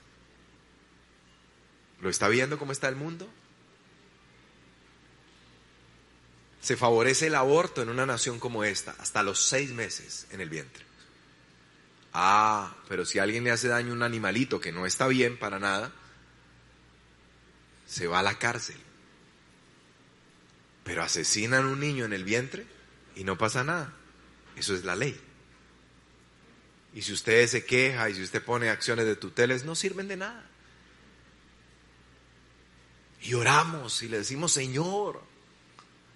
¿Lo 2.05 2.11
está 2.11 2.29
viendo 2.29 2.59
cómo 2.59 2.71
está 2.71 2.91
el 2.91 2.97
mundo? 2.97 3.27
Se 6.61 6.77
favorece 6.77 7.29
el 7.29 7.35
aborto 7.35 7.81
en 7.81 7.89
una 7.89 8.05
nación 8.05 8.39
como 8.39 8.63
esta 8.63 8.95
hasta 8.99 9.23
los 9.23 9.43
seis 9.43 9.71
meses 9.71 10.27
en 10.31 10.43
el 10.43 10.51
vientre. 10.51 10.85
Ah, 12.13 12.77
pero 12.91 13.07
si 13.07 13.19
alguien 13.21 13.43
le 13.43 13.53
hace 13.53 13.69
daño 13.69 13.93
a 13.93 13.95
un 13.95 14.03
animalito 14.03 14.61
que 14.61 14.71
no 14.71 14.85
está 14.85 15.07
bien 15.07 15.39
para 15.39 15.59
nada, 15.59 15.93
se 17.87 18.07
va 18.07 18.19
a 18.19 18.23
la 18.23 18.39
cárcel. 18.39 18.77
Pero 20.85 21.03
asesinan 21.03 21.65
a 21.65 21.69
un 21.69 21.81
niño 21.81 22.05
en 22.05 22.13
el 22.13 22.25
vientre 22.25 22.67
y 23.17 23.25
no 23.25 23.39
pasa 23.39 23.65
nada. 23.65 23.95
Eso 24.57 24.75
es 24.75 24.85
la 24.85 24.95
ley. 24.95 25.19
Y 26.93 27.01
si 27.01 27.15
usted 27.15 27.47
se 27.47 27.65
queja 27.65 28.11
y 28.11 28.15
si 28.15 28.23
usted 28.23 28.45
pone 28.45 28.69
acciones 28.69 29.07
de 29.07 29.17
tuteles, 29.17 29.65
no 29.65 29.75
sirven 29.75 30.07
de 30.07 30.19
nada. 30.19 30.51
Y 33.25 33.33
oramos 33.33 34.03
y 34.03 34.09
le 34.09 34.19
decimos, 34.19 34.53
Señor, 34.53 35.23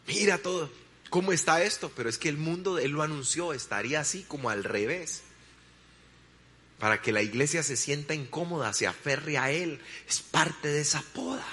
mira 0.07 0.37
todo, 0.39 0.71
cómo 1.09 1.33
está 1.33 1.63
esto. 1.63 1.91
Pero 1.97 2.11
es 2.11 2.19
que 2.19 2.29
el 2.29 2.37
mundo, 2.37 2.79
Él 2.79 2.91
lo 2.91 3.03
anunció, 3.03 3.55
estaría 3.55 4.01
así 4.01 4.25
como 4.29 4.51
al 4.51 4.63
revés. 4.63 5.23
Para 6.79 7.01
que 7.01 7.13
la 7.13 7.23
iglesia 7.23 7.63
se 7.63 7.79
sienta 7.79 8.15
incómoda, 8.15 8.75
se 8.75 8.87
aferre 8.87 9.39
a 9.39 9.51
Él. 9.51 9.81
Es 10.07 10.21
parte 10.21 10.69
de 10.69 10.83
esa 10.83 11.03
poda. 11.15 11.47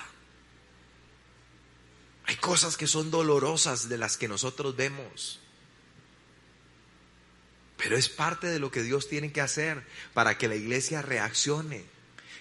Hay 2.26 2.36
cosas 2.36 2.76
que 2.76 2.86
son 2.86 3.10
dolorosas 3.10 3.88
de 3.88 3.97
las 3.97 4.18
que 4.18 4.28
nosotros 4.28 4.76
vemos. 4.76 5.39
Pero 7.78 7.95
es 7.95 8.10
parte 8.10 8.47
de 8.47 8.60
lo 8.60 8.72
que 8.72 8.84
Dios 8.84 9.08
tiene 9.08 9.32
que 9.32 9.41
hacer 9.41 9.88
para 10.14 10.38
que 10.38 10.49
la 10.49 10.56
iglesia 10.56 11.01
reaccione. 11.01 11.95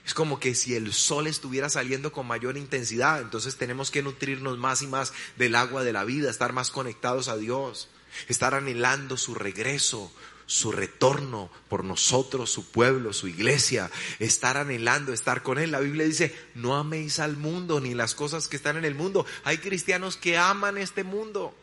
Es 0.07 0.12
como 0.12 0.38
que 0.38 0.55
si 0.55 0.74
el 0.74 0.92
sol 0.92 1.26
estuviera 1.26 1.70
saliendo 1.70 2.12
con 2.12 2.26
mayor 2.26 2.57
intensidad, 2.59 3.22
entonces 3.22 3.57
tenemos 3.57 3.90
que 3.90 4.02
nutrirnos 4.02 4.59
más 4.59 4.82
y 4.82 4.86
más 4.86 5.12
del 5.36 5.55
agua 5.55 5.82
de 5.82 5.92
la 5.92 6.05
vida, 6.05 6.30
estar 6.30 6.52
más 6.52 6.70
conectados 6.70 7.28
a 7.28 7.36
Dios, 7.36 7.88
estar 8.28 8.55
anhelando 8.55 9.16
su 9.16 9.34
regreso, 9.34 10.12
su 10.46 10.72
retorno 10.72 11.50
por 11.68 11.84
nosotros, 11.84 12.50
su 12.50 12.70
pueblo, 12.70 13.14
su 13.14 13.28
iglesia, 13.28 13.90
estar 14.18 14.59
anhelando 14.59 15.12
estar 15.12 15.42
con 15.42 15.59
Él. 15.59 15.70
La 15.72 15.80
Biblia 15.80 16.05
dice, 16.05 16.34
no 16.55 16.76
améis 16.76 17.18
al 17.18 17.36
mundo 17.36 17.80
ni 17.80 17.94
las 17.94 18.14
cosas 18.14 18.48
que 18.48 18.57
están 18.57 18.76
en 18.76 18.84
el 18.84 18.94
mundo. 18.94 19.24
Hay 19.44 19.59
cristianos 19.59 20.16
que 20.16 20.36
aman 20.36 20.76
este 20.76 21.02
mundo. 21.02 21.55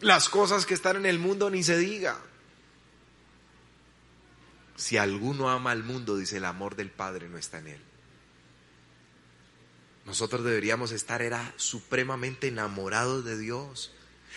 Las 0.00 0.28
cosas 0.30 0.64
que 0.64 0.74
están 0.74 0.96
en 0.96 1.06
el 1.06 1.18
mundo 1.18 1.50
ni 1.50 1.62
se 1.62 1.76
diga. 1.76 2.18
Si 4.76 4.96
alguno 4.96 5.50
ama 5.50 5.70
al 5.70 5.84
mundo, 5.84 6.16
dice 6.16 6.38
el 6.38 6.44
amor 6.44 6.76
del 6.76 6.90
Padre 6.90 7.28
no 7.28 7.38
está 7.38 7.58
en 7.58 7.68
él. 7.68 7.80
Nosotros 10.04 10.44
deberíamos 10.44 10.92
estar 10.92 11.22
era 11.22 11.54
supremamente 11.56 12.48
enamorados 12.48 13.24
de 13.24 13.38
Dios, 13.38 13.92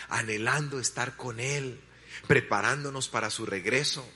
anhelando 0.08 0.80
estar 0.80 1.18
con 1.18 1.40
Él 1.40 1.82
preparándonos 2.26 3.10
para 3.10 3.30
su 3.30 3.46
regreso. 3.46 4.08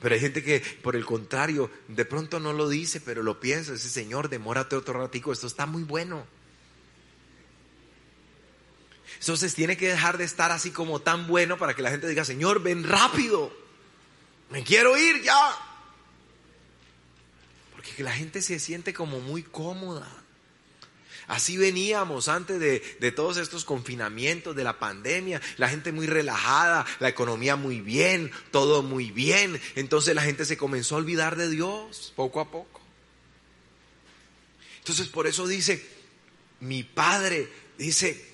Pero 0.00 0.14
hay 0.14 0.20
gente 0.20 0.44
que, 0.44 0.60
por 0.82 0.94
el 0.94 1.04
contrario, 1.04 1.70
de 1.88 2.04
pronto 2.04 2.38
no 2.38 2.52
lo 2.52 2.68
dice, 2.68 3.00
pero 3.00 3.22
lo 3.22 3.40
piensa, 3.40 3.72
dice, 3.72 3.88
Señor, 3.88 4.28
demórate 4.28 4.76
otro 4.76 4.94
ratico, 4.94 5.32
esto 5.32 5.48
está 5.48 5.66
muy 5.66 5.82
bueno. 5.82 6.24
Entonces 9.18 9.54
tiene 9.54 9.76
que 9.76 9.88
dejar 9.88 10.16
de 10.16 10.24
estar 10.24 10.52
así 10.52 10.70
como 10.70 11.00
tan 11.00 11.26
bueno 11.26 11.58
para 11.58 11.74
que 11.74 11.82
la 11.82 11.90
gente 11.90 12.08
diga, 12.08 12.24
Señor, 12.24 12.62
ven 12.62 12.84
rápido, 12.84 13.52
me 14.50 14.64
quiero 14.64 14.96
ir 14.96 15.22
ya. 15.22 15.56
Porque 17.72 18.02
la 18.02 18.12
gente 18.12 18.42
se 18.42 18.58
siente 18.58 18.92
como 18.92 19.20
muy 19.20 19.42
cómoda. 19.42 20.08
Así 21.26 21.58
veníamos 21.58 22.28
antes 22.28 22.58
de, 22.58 23.12
todos 23.12 23.36
estos 23.36 23.66
confinamientos, 23.66 24.56
de 24.56 24.64
la 24.64 24.78
pandemia, 24.78 25.42
la 25.58 25.68
gente 25.68 25.92
muy 25.92 26.06
relajada, 26.06 26.86
la 27.00 27.08
economía 27.10 27.54
muy 27.54 27.82
bien, 27.82 28.30
todo 28.50 28.82
muy 28.82 29.10
bien. 29.10 29.60
Entonces 29.74 30.14
la 30.14 30.22
gente 30.22 30.46
se 30.46 30.56
comenzó 30.56 30.94
a 30.94 30.98
olvidar 30.98 31.36
de 31.36 31.50
Dios 31.50 32.14
poco 32.16 32.40
a 32.40 32.50
poco. 32.50 32.80
Entonces 34.78 35.08
por 35.08 35.26
eso 35.26 35.46
dice, 35.46 35.86
mi 36.60 36.82
padre, 36.82 37.52
dice, 37.76 38.26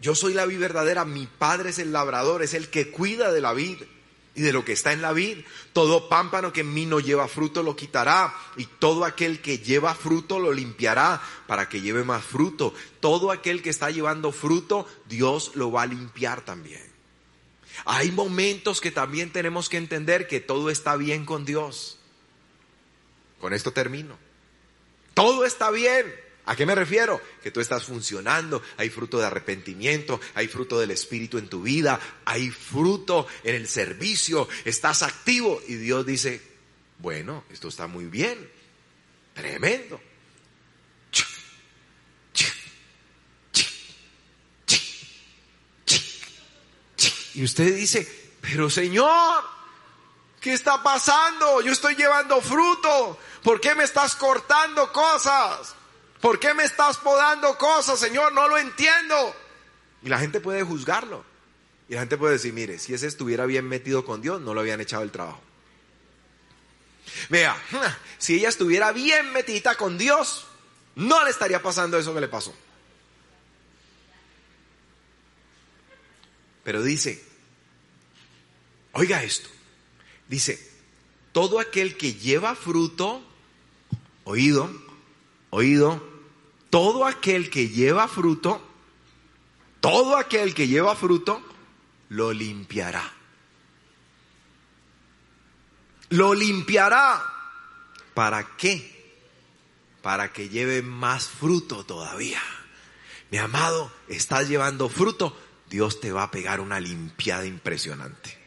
yo 0.00 0.14
soy 0.14 0.32
la 0.32 0.46
vida 0.46 0.60
verdadera, 0.60 1.04
mi 1.04 1.26
padre 1.26 1.68
es 1.68 1.78
el 1.78 1.92
labrador, 1.92 2.42
es 2.42 2.54
el 2.54 2.70
que 2.70 2.90
cuida 2.90 3.30
de 3.30 3.42
la 3.42 3.52
vida 3.52 3.84
y 4.34 4.42
de 4.42 4.52
lo 4.52 4.64
que 4.64 4.72
está 4.72 4.92
en 4.92 5.02
la 5.02 5.12
vid. 5.12 5.38
Todo 5.72 6.08
pámpano 6.08 6.52
que 6.52 6.60
en 6.60 6.72
mí 6.72 6.86
no 6.86 7.00
lleva 7.00 7.28
fruto 7.28 7.62
lo 7.62 7.76
quitará 7.76 8.34
y 8.56 8.66
todo 8.66 9.04
aquel 9.04 9.40
que 9.40 9.58
lleva 9.58 9.94
fruto 9.94 10.38
lo 10.38 10.52
limpiará 10.52 11.22
para 11.46 11.68
que 11.68 11.80
lleve 11.80 12.04
más 12.04 12.24
fruto. 12.24 12.74
Todo 13.00 13.30
aquel 13.30 13.62
que 13.62 13.70
está 13.70 13.90
llevando 13.90 14.32
fruto, 14.32 14.86
Dios 15.08 15.52
lo 15.54 15.72
va 15.72 15.82
a 15.82 15.86
limpiar 15.86 16.42
también. 16.42 16.90
Hay 17.84 18.12
momentos 18.12 18.80
que 18.80 18.90
también 18.90 19.30
tenemos 19.30 19.68
que 19.68 19.76
entender 19.76 20.26
que 20.26 20.40
todo 20.40 20.70
está 20.70 20.96
bien 20.96 21.24
con 21.24 21.44
Dios. 21.44 21.98
Con 23.40 23.54
esto 23.54 23.72
termino. 23.72 24.18
Todo 25.14 25.44
está 25.44 25.70
bien. 25.70 26.29
¿A 26.46 26.56
qué 26.56 26.66
me 26.66 26.74
refiero? 26.74 27.20
Que 27.42 27.50
tú 27.50 27.60
estás 27.60 27.84
funcionando, 27.84 28.62
hay 28.76 28.90
fruto 28.90 29.18
de 29.18 29.26
arrepentimiento, 29.26 30.20
hay 30.34 30.48
fruto 30.48 30.80
del 30.80 30.90
Espíritu 30.90 31.38
en 31.38 31.48
tu 31.48 31.62
vida, 31.62 32.00
hay 32.24 32.50
fruto 32.50 33.26
en 33.44 33.54
el 33.54 33.68
servicio, 33.68 34.48
estás 34.64 35.02
activo 35.02 35.60
y 35.68 35.74
Dios 35.74 36.06
dice, 36.06 36.40
bueno, 36.98 37.44
esto 37.50 37.68
está 37.68 37.86
muy 37.86 38.06
bien, 38.06 38.50
tremendo. 39.34 40.00
Y 47.34 47.44
usted 47.44 47.74
dice, 47.74 48.34
pero 48.40 48.68
Señor, 48.68 49.44
¿qué 50.40 50.52
está 50.52 50.82
pasando? 50.82 51.60
Yo 51.60 51.72
estoy 51.72 51.94
llevando 51.94 52.40
fruto, 52.40 53.18
¿por 53.42 53.60
qué 53.60 53.74
me 53.74 53.84
estás 53.84 54.16
cortando 54.16 54.92
cosas? 54.92 55.76
¿Por 56.20 56.38
qué 56.38 56.52
me 56.54 56.64
estás 56.64 56.98
podando 56.98 57.56
cosas, 57.56 57.98
Señor? 57.98 58.32
No 58.32 58.48
lo 58.48 58.58
entiendo. 58.58 59.34
Y 60.02 60.08
la 60.08 60.18
gente 60.18 60.40
puede 60.40 60.62
juzgarlo. 60.62 61.24
Y 61.88 61.94
la 61.94 62.00
gente 62.00 62.18
puede 62.18 62.34
decir, 62.34 62.52
mire, 62.52 62.78
si 62.78 62.94
ese 62.94 63.06
estuviera 63.06 63.46
bien 63.46 63.66
metido 63.68 64.04
con 64.04 64.20
Dios, 64.20 64.40
no 64.40 64.54
lo 64.54 64.60
habían 64.60 64.80
echado 64.80 65.02
el 65.02 65.10
trabajo. 65.10 65.40
Vea, 67.28 67.56
si 68.18 68.34
ella 68.34 68.48
estuviera 68.48 68.92
bien 68.92 69.32
metida 69.32 69.74
con 69.76 69.98
Dios, 69.98 70.46
no 70.94 71.24
le 71.24 71.30
estaría 71.30 71.62
pasando 71.62 71.98
eso 71.98 72.14
que 72.14 72.20
le 72.20 72.28
pasó. 72.28 72.54
Pero 76.62 76.82
dice, 76.82 77.24
oiga 78.92 79.22
esto, 79.22 79.48
dice, 80.28 80.70
todo 81.32 81.58
aquel 81.58 81.96
que 81.96 82.14
lleva 82.14 82.54
fruto, 82.54 83.22
oído, 84.24 84.70
oído, 85.48 86.09
todo 86.70 87.04
aquel 87.04 87.50
que 87.50 87.68
lleva 87.68 88.08
fruto, 88.08 88.66
todo 89.80 90.16
aquel 90.16 90.54
que 90.54 90.68
lleva 90.68 90.94
fruto, 90.96 91.42
lo 92.08 92.32
limpiará. 92.32 93.12
Lo 96.10 96.34
limpiará. 96.34 97.22
¿Para 98.14 98.56
qué? 98.56 98.98
Para 100.02 100.32
que 100.32 100.48
lleve 100.48 100.82
más 100.82 101.28
fruto 101.28 101.84
todavía. 101.84 102.40
Mi 103.30 103.38
amado, 103.38 103.92
estás 104.08 104.48
llevando 104.48 104.88
fruto, 104.88 105.36
Dios 105.68 106.00
te 106.00 106.10
va 106.10 106.24
a 106.24 106.30
pegar 106.30 106.60
una 106.60 106.80
limpiada 106.80 107.46
impresionante. 107.46 108.39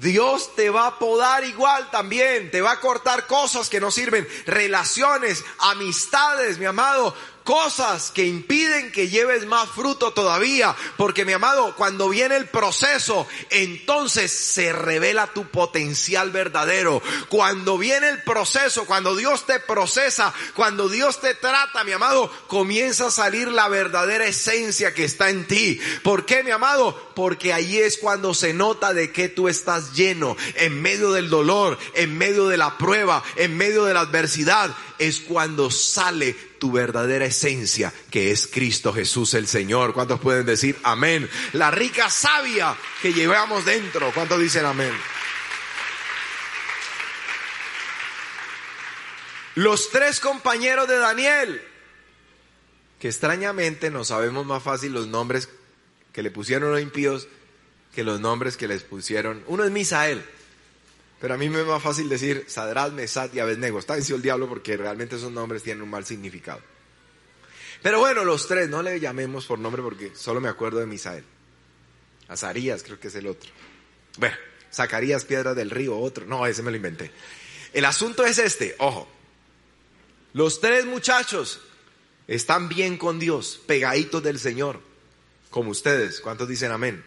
Dios 0.00 0.54
te 0.56 0.70
va 0.70 0.86
a 0.86 0.98
podar 0.98 1.44
igual 1.44 1.90
también, 1.90 2.50
te 2.50 2.62
va 2.62 2.72
a 2.72 2.80
cortar 2.80 3.26
cosas 3.26 3.68
que 3.68 3.80
no 3.80 3.90
sirven, 3.90 4.26
relaciones, 4.46 5.44
amistades, 5.58 6.58
mi 6.58 6.64
amado. 6.64 7.14
Cosas 7.44 8.10
que 8.10 8.26
impiden 8.26 8.92
que 8.92 9.08
lleves 9.08 9.46
más 9.46 9.68
fruto 9.70 10.12
todavía. 10.12 10.74
Porque 10.96 11.24
mi 11.24 11.32
amado, 11.32 11.74
cuando 11.76 12.08
viene 12.08 12.36
el 12.36 12.48
proceso, 12.48 13.26
entonces 13.50 14.32
se 14.32 14.72
revela 14.72 15.26
tu 15.28 15.46
potencial 15.48 16.30
verdadero. 16.30 17.02
Cuando 17.28 17.78
viene 17.78 18.08
el 18.08 18.22
proceso, 18.22 18.84
cuando 18.86 19.16
Dios 19.16 19.46
te 19.46 19.60
procesa, 19.60 20.32
cuando 20.54 20.88
Dios 20.88 21.20
te 21.20 21.34
trata, 21.34 21.84
mi 21.84 21.92
amado, 21.92 22.30
comienza 22.46 23.06
a 23.06 23.10
salir 23.10 23.48
la 23.48 23.68
verdadera 23.68 24.26
esencia 24.26 24.94
que 24.94 25.04
está 25.04 25.30
en 25.30 25.46
ti. 25.46 25.80
¿Por 26.02 26.26
qué, 26.26 26.42
mi 26.42 26.50
amado? 26.50 27.10
Porque 27.14 27.52
ahí 27.52 27.78
es 27.78 27.98
cuando 27.98 28.34
se 28.34 28.52
nota 28.52 28.92
de 28.92 29.12
que 29.12 29.28
tú 29.28 29.48
estás 29.48 29.92
lleno 29.94 30.36
en 30.54 30.80
medio 30.80 31.12
del 31.12 31.30
dolor, 31.30 31.78
en 31.94 32.16
medio 32.16 32.48
de 32.48 32.56
la 32.56 32.78
prueba, 32.78 33.22
en 33.36 33.56
medio 33.56 33.84
de 33.84 33.94
la 33.94 34.00
adversidad. 34.00 34.70
Es 35.00 35.18
cuando 35.18 35.70
sale 35.70 36.34
tu 36.60 36.70
verdadera 36.70 37.24
esencia, 37.24 37.92
que 38.10 38.30
es 38.30 38.46
Cristo 38.46 38.92
Jesús 38.92 39.34
el 39.34 39.48
Señor. 39.48 39.94
¿Cuántos 39.94 40.20
pueden 40.20 40.46
decir 40.46 40.78
amén? 40.84 41.28
La 41.52 41.72
rica 41.72 42.08
savia 42.08 42.76
que 43.02 43.12
llevamos 43.12 43.64
dentro. 43.64 44.12
¿Cuántos 44.12 44.38
dicen 44.38 44.64
amén? 44.64 44.92
Los 49.56 49.90
tres 49.90 50.20
compañeros 50.20 50.86
de 50.86 50.98
Daniel, 50.98 51.62
que 53.00 53.08
extrañamente 53.08 53.90
no 53.90 54.04
sabemos 54.04 54.46
más 54.46 54.62
fácil 54.62 54.92
los 54.92 55.08
nombres 55.08 55.48
que 56.12 56.22
le 56.22 56.30
pusieron 56.30 56.70
los 56.70 56.80
impíos 56.80 57.26
que 57.94 58.04
los 58.04 58.20
nombres 58.20 58.56
que 58.56 58.68
les 58.68 58.82
pusieron. 58.82 59.42
Uno 59.46 59.64
es 59.64 59.70
Misael, 59.70 60.24
pero 61.20 61.34
a 61.34 61.36
mí 61.36 61.50
me 61.50 61.60
es 61.60 61.66
más 61.66 61.82
fácil 61.82 62.08
decir 62.08 62.44
Sadrat, 62.48 62.92
Mesat 62.92 63.34
y 63.34 63.40
Abednego. 63.40 63.78
Está 63.78 63.94
diciendo 63.94 64.16
el 64.16 64.22
diablo 64.22 64.48
porque 64.48 64.76
realmente 64.76 65.16
esos 65.16 65.30
nombres 65.30 65.62
tienen 65.62 65.82
un 65.82 65.90
mal 65.90 66.06
significado. 66.06 66.60
Pero 67.82 67.98
bueno, 67.98 68.24
los 68.24 68.48
tres, 68.48 68.68
no 68.68 68.82
le 68.82 68.98
llamemos 69.00 69.44
por 69.46 69.58
nombre 69.58 69.82
porque 69.82 70.12
solo 70.14 70.40
me 70.40 70.48
acuerdo 70.48 70.80
de 70.80 70.86
Misael. 70.86 71.24
Azarías 72.28 72.82
creo 72.82 72.98
que 72.98 73.08
es 73.08 73.14
el 73.14 73.26
otro. 73.26 73.50
Bueno, 74.18 74.36
Zacarías 74.72 75.24
Piedra 75.24 75.52
del 75.54 75.70
Río, 75.70 75.98
otro. 75.98 76.24
No, 76.24 76.46
ese 76.46 76.62
me 76.62 76.70
lo 76.70 76.76
inventé. 76.76 77.10
El 77.72 77.84
asunto 77.84 78.24
es 78.24 78.38
este, 78.38 78.74
ojo. 78.78 79.08
Los 80.32 80.60
tres 80.60 80.86
muchachos 80.86 81.60
están 82.28 82.68
bien 82.68 82.96
con 82.96 83.18
Dios, 83.18 83.60
pegaditos 83.66 84.22
del 84.22 84.38
Señor, 84.38 84.80
como 85.50 85.70
ustedes. 85.70 86.20
¿Cuántos 86.20 86.48
dicen 86.48 86.70
amén? 86.72 87.04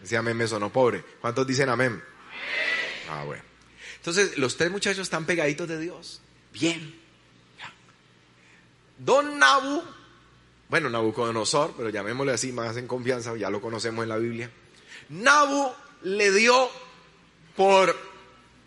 Decía 0.00 0.20
amén 0.20 0.36
me 0.36 0.46
sonó 0.46 0.72
pobre. 0.72 1.04
¿Cuántos 1.20 1.46
dicen 1.46 1.68
amén? 1.68 2.02
Ah, 3.12 3.24
bueno. 3.24 3.42
Entonces, 3.96 4.38
los 4.38 4.56
tres 4.56 4.70
muchachos 4.70 5.02
están 5.02 5.26
pegaditos 5.26 5.68
de 5.68 5.78
Dios. 5.78 6.20
Bien. 6.52 7.00
Don 8.98 9.38
Nabu, 9.38 9.82
bueno, 10.68 10.88
Nabucodonosor, 10.88 11.74
pero 11.76 11.90
llamémosle 11.90 12.32
así 12.32 12.52
más 12.52 12.76
en 12.76 12.86
confianza, 12.86 13.36
ya 13.36 13.50
lo 13.50 13.60
conocemos 13.60 14.04
en 14.04 14.08
la 14.08 14.16
Biblia. 14.16 14.50
Nabu 15.08 15.72
le 16.02 16.30
dio 16.30 16.70
por 17.56 17.96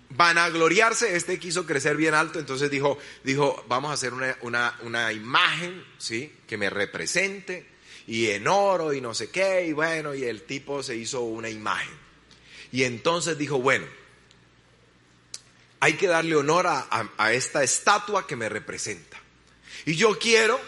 vanagloriarse, 0.10 1.16
este 1.16 1.40
quiso 1.40 1.66
crecer 1.66 1.96
bien 1.96 2.14
alto, 2.14 2.38
entonces 2.40 2.70
dijo, 2.70 2.98
dijo, 3.24 3.64
vamos 3.68 3.92
a 3.92 3.94
hacer 3.94 4.14
una, 4.14 4.38
una, 4.42 4.78
una 4.84 5.14
imagen, 5.14 5.84
¿sí? 5.98 6.34
Que 6.48 6.58
me 6.58 6.70
represente, 6.70 7.66
y 8.08 8.28
en 8.28 8.48
oro 8.48 8.94
y 8.94 9.02
no 9.02 9.14
sé 9.14 9.30
qué, 9.30 9.66
y 9.66 9.74
bueno, 9.74 10.14
y 10.14 10.26
el 10.26 10.44
tipo 10.44 10.84
se 10.84 10.96
hizo 10.96 11.22
una 11.22 11.50
imagen. 11.50 11.94
Y 12.72 12.84
entonces 12.84 13.38
dijo, 13.38 13.60
bueno, 13.60 13.86
hay 15.86 15.94
que 15.94 16.08
darle 16.08 16.36
honor 16.36 16.66
a, 16.66 17.34
esta 17.34 17.62
estatua 17.62 18.26
que 18.26 18.36
me 18.36 18.50
representa. 18.50 19.20
Y 19.86 19.94
yo 19.94 20.18
quiero 20.18 20.60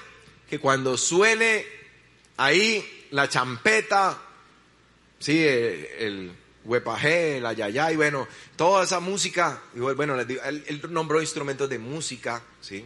que 0.48 0.60
cuando 0.60 0.96
suene 0.96 1.66
ahí 2.38 3.08
la 3.10 3.28
champeta, 3.28 4.22
sí, 5.18 5.44
el, 5.44 6.36
el 6.70 7.46
ayayay, 7.48 7.96
bueno, 7.96 8.28
toda 8.56 8.84
esa 8.84 9.00
música, 9.00 9.60
bueno, 9.74 10.20
él, 10.20 10.82
nombró 10.92 11.20
instrumentos 11.20 11.68
de 11.68 11.80
música, 11.80 12.44
sí, 12.62 12.86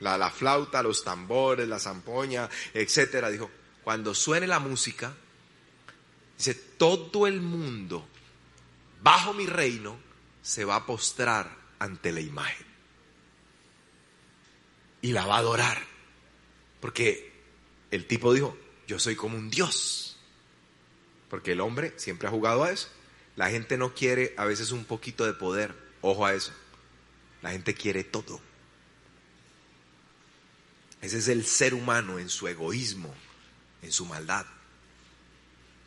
la, 0.00 0.18
la 0.18 0.30
flauta, 0.30 0.82
los 0.82 1.02
tambores, 1.02 1.66
la 1.66 1.78
zampoña, 1.78 2.46
etcétera. 2.74 3.30
Dijo, 3.30 3.50
cuando 3.82 4.14
suene 4.14 4.46
la 4.46 4.58
música, 4.58 5.14
dice, 6.36 6.52
todo 6.52 7.26
el 7.26 7.40
mundo 7.40 8.06
bajo 9.00 9.32
mi 9.32 9.46
reino 9.46 10.03
se 10.44 10.66
va 10.66 10.76
a 10.76 10.86
postrar 10.86 11.56
ante 11.78 12.12
la 12.12 12.20
imagen. 12.20 12.66
Y 15.00 15.12
la 15.12 15.26
va 15.26 15.36
a 15.36 15.38
adorar. 15.38 15.82
Porque 16.80 17.32
el 17.90 18.06
tipo 18.06 18.32
dijo, 18.32 18.56
yo 18.86 18.98
soy 18.98 19.16
como 19.16 19.38
un 19.38 19.48
Dios. 19.48 20.18
Porque 21.30 21.52
el 21.52 21.60
hombre 21.62 21.94
siempre 21.96 22.28
ha 22.28 22.30
jugado 22.30 22.62
a 22.62 22.70
eso. 22.70 22.88
La 23.36 23.48
gente 23.48 23.78
no 23.78 23.94
quiere 23.94 24.34
a 24.36 24.44
veces 24.44 24.70
un 24.70 24.84
poquito 24.84 25.24
de 25.24 25.32
poder. 25.32 25.74
Ojo 26.02 26.26
a 26.26 26.34
eso. 26.34 26.52
La 27.40 27.50
gente 27.50 27.74
quiere 27.74 28.04
todo. 28.04 28.38
Ese 31.00 31.18
es 31.18 31.28
el 31.28 31.46
ser 31.46 31.72
humano 31.72 32.18
en 32.18 32.28
su 32.28 32.48
egoísmo, 32.48 33.14
en 33.80 33.92
su 33.92 34.04
maldad. 34.04 34.44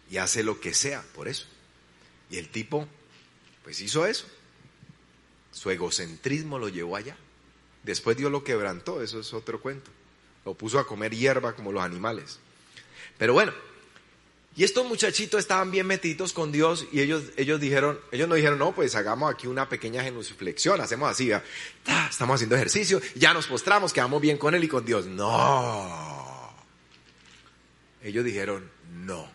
Y 0.09 0.17
hace 0.17 0.41
lo 0.41 0.59
que 0.59 0.73
sea 0.73 1.03
por 1.13 1.27
eso. 1.27 1.45
Y 2.31 2.37
el 2.37 2.49
tipo, 2.49 2.87
pues 3.63 3.81
hizo 3.81 4.07
eso. 4.07 4.27
Su 5.57 5.71
egocentrismo 5.71 6.59
lo 6.59 6.69
llevó 6.69 6.97
allá. 6.97 7.17
Después 7.81 8.15
Dios 8.15 8.31
lo 8.31 8.43
quebrantó, 8.43 9.01
eso 9.01 9.19
es 9.19 9.33
otro 9.33 9.59
cuento. 9.59 9.89
Lo 10.45 10.53
puso 10.53 10.77
a 10.77 10.85
comer 10.85 11.15
hierba 11.15 11.55
como 11.55 11.71
los 11.71 11.83
animales. 11.83 12.37
Pero 13.17 13.33
bueno, 13.33 13.51
y 14.55 14.63
estos 14.63 14.85
muchachitos 14.85 15.39
estaban 15.39 15.71
bien 15.71 15.87
metidos 15.87 16.31
con 16.31 16.51
Dios 16.51 16.85
y 16.91 17.01
ellos, 17.01 17.23
ellos 17.37 17.59
dijeron, 17.59 17.99
ellos 18.11 18.27
no 18.27 18.35
dijeron, 18.35 18.59
no, 18.59 18.75
pues 18.75 18.93
hagamos 18.93 19.33
aquí 19.33 19.47
una 19.47 19.67
pequeña 19.67 20.03
genuflexión, 20.03 20.79
hacemos 20.79 21.09
así, 21.09 21.31
estamos 22.07 22.35
haciendo 22.35 22.55
ejercicio, 22.55 23.01
ya 23.15 23.33
nos 23.33 23.47
postramos, 23.47 23.93
quedamos 23.93 24.21
bien 24.21 24.37
con 24.37 24.53
Él 24.53 24.63
y 24.63 24.67
con 24.67 24.85
Dios. 24.85 25.07
No. 25.07 26.53
Ellos 28.03 28.23
dijeron, 28.23 28.69
no, 28.91 29.27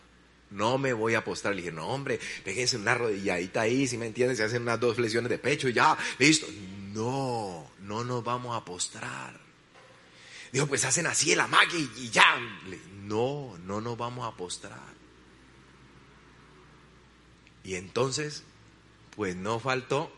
no 0.53 0.77
me 0.77 0.93
voy 0.93 1.15
a 1.15 1.23
postrar. 1.23 1.55
Le 1.55 1.61
dije, 1.61 1.73
no, 1.73 1.87
hombre, 1.87 2.19
péguense 2.43 2.77
una 2.77 2.95
rodilladita 2.95 3.61
ahí, 3.61 3.87
si 3.87 3.97
me 3.97 4.05
entienden, 4.05 4.37
se 4.37 4.43
hacen 4.43 4.61
unas 4.61 4.79
dos 4.79 4.95
flexiones 4.95 5.29
de 5.29 5.39
pecho 5.39 5.67
y 5.67 5.73
ya, 5.73 5.97
listo. 6.19 6.47
No, 6.93 7.69
no 7.81 8.03
nos 8.03 8.23
vamos 8.23 8.55
a 8.55 8.63
postrar. 8.63 9.39
Dijo, 10.51 10.67
pues 10.67 10.85
hacen 10.85 11.07
así 11.07 11.31
el 11.31 11.39
amague 11.39 11.79
y, 11.97 12.09
ya. 12.09 12.39
No, 13.01 13.57
no 13.65 13.81
nos 13.81 13.97
vamos 13.97 14.31
a 14.31 14.37
postrar. 14.37 14.93
Y 17.63 17.75
entonces, 17.75 18.43
pues 19.15 19.35
no 19.35 19.59
faltó 19.59 20.11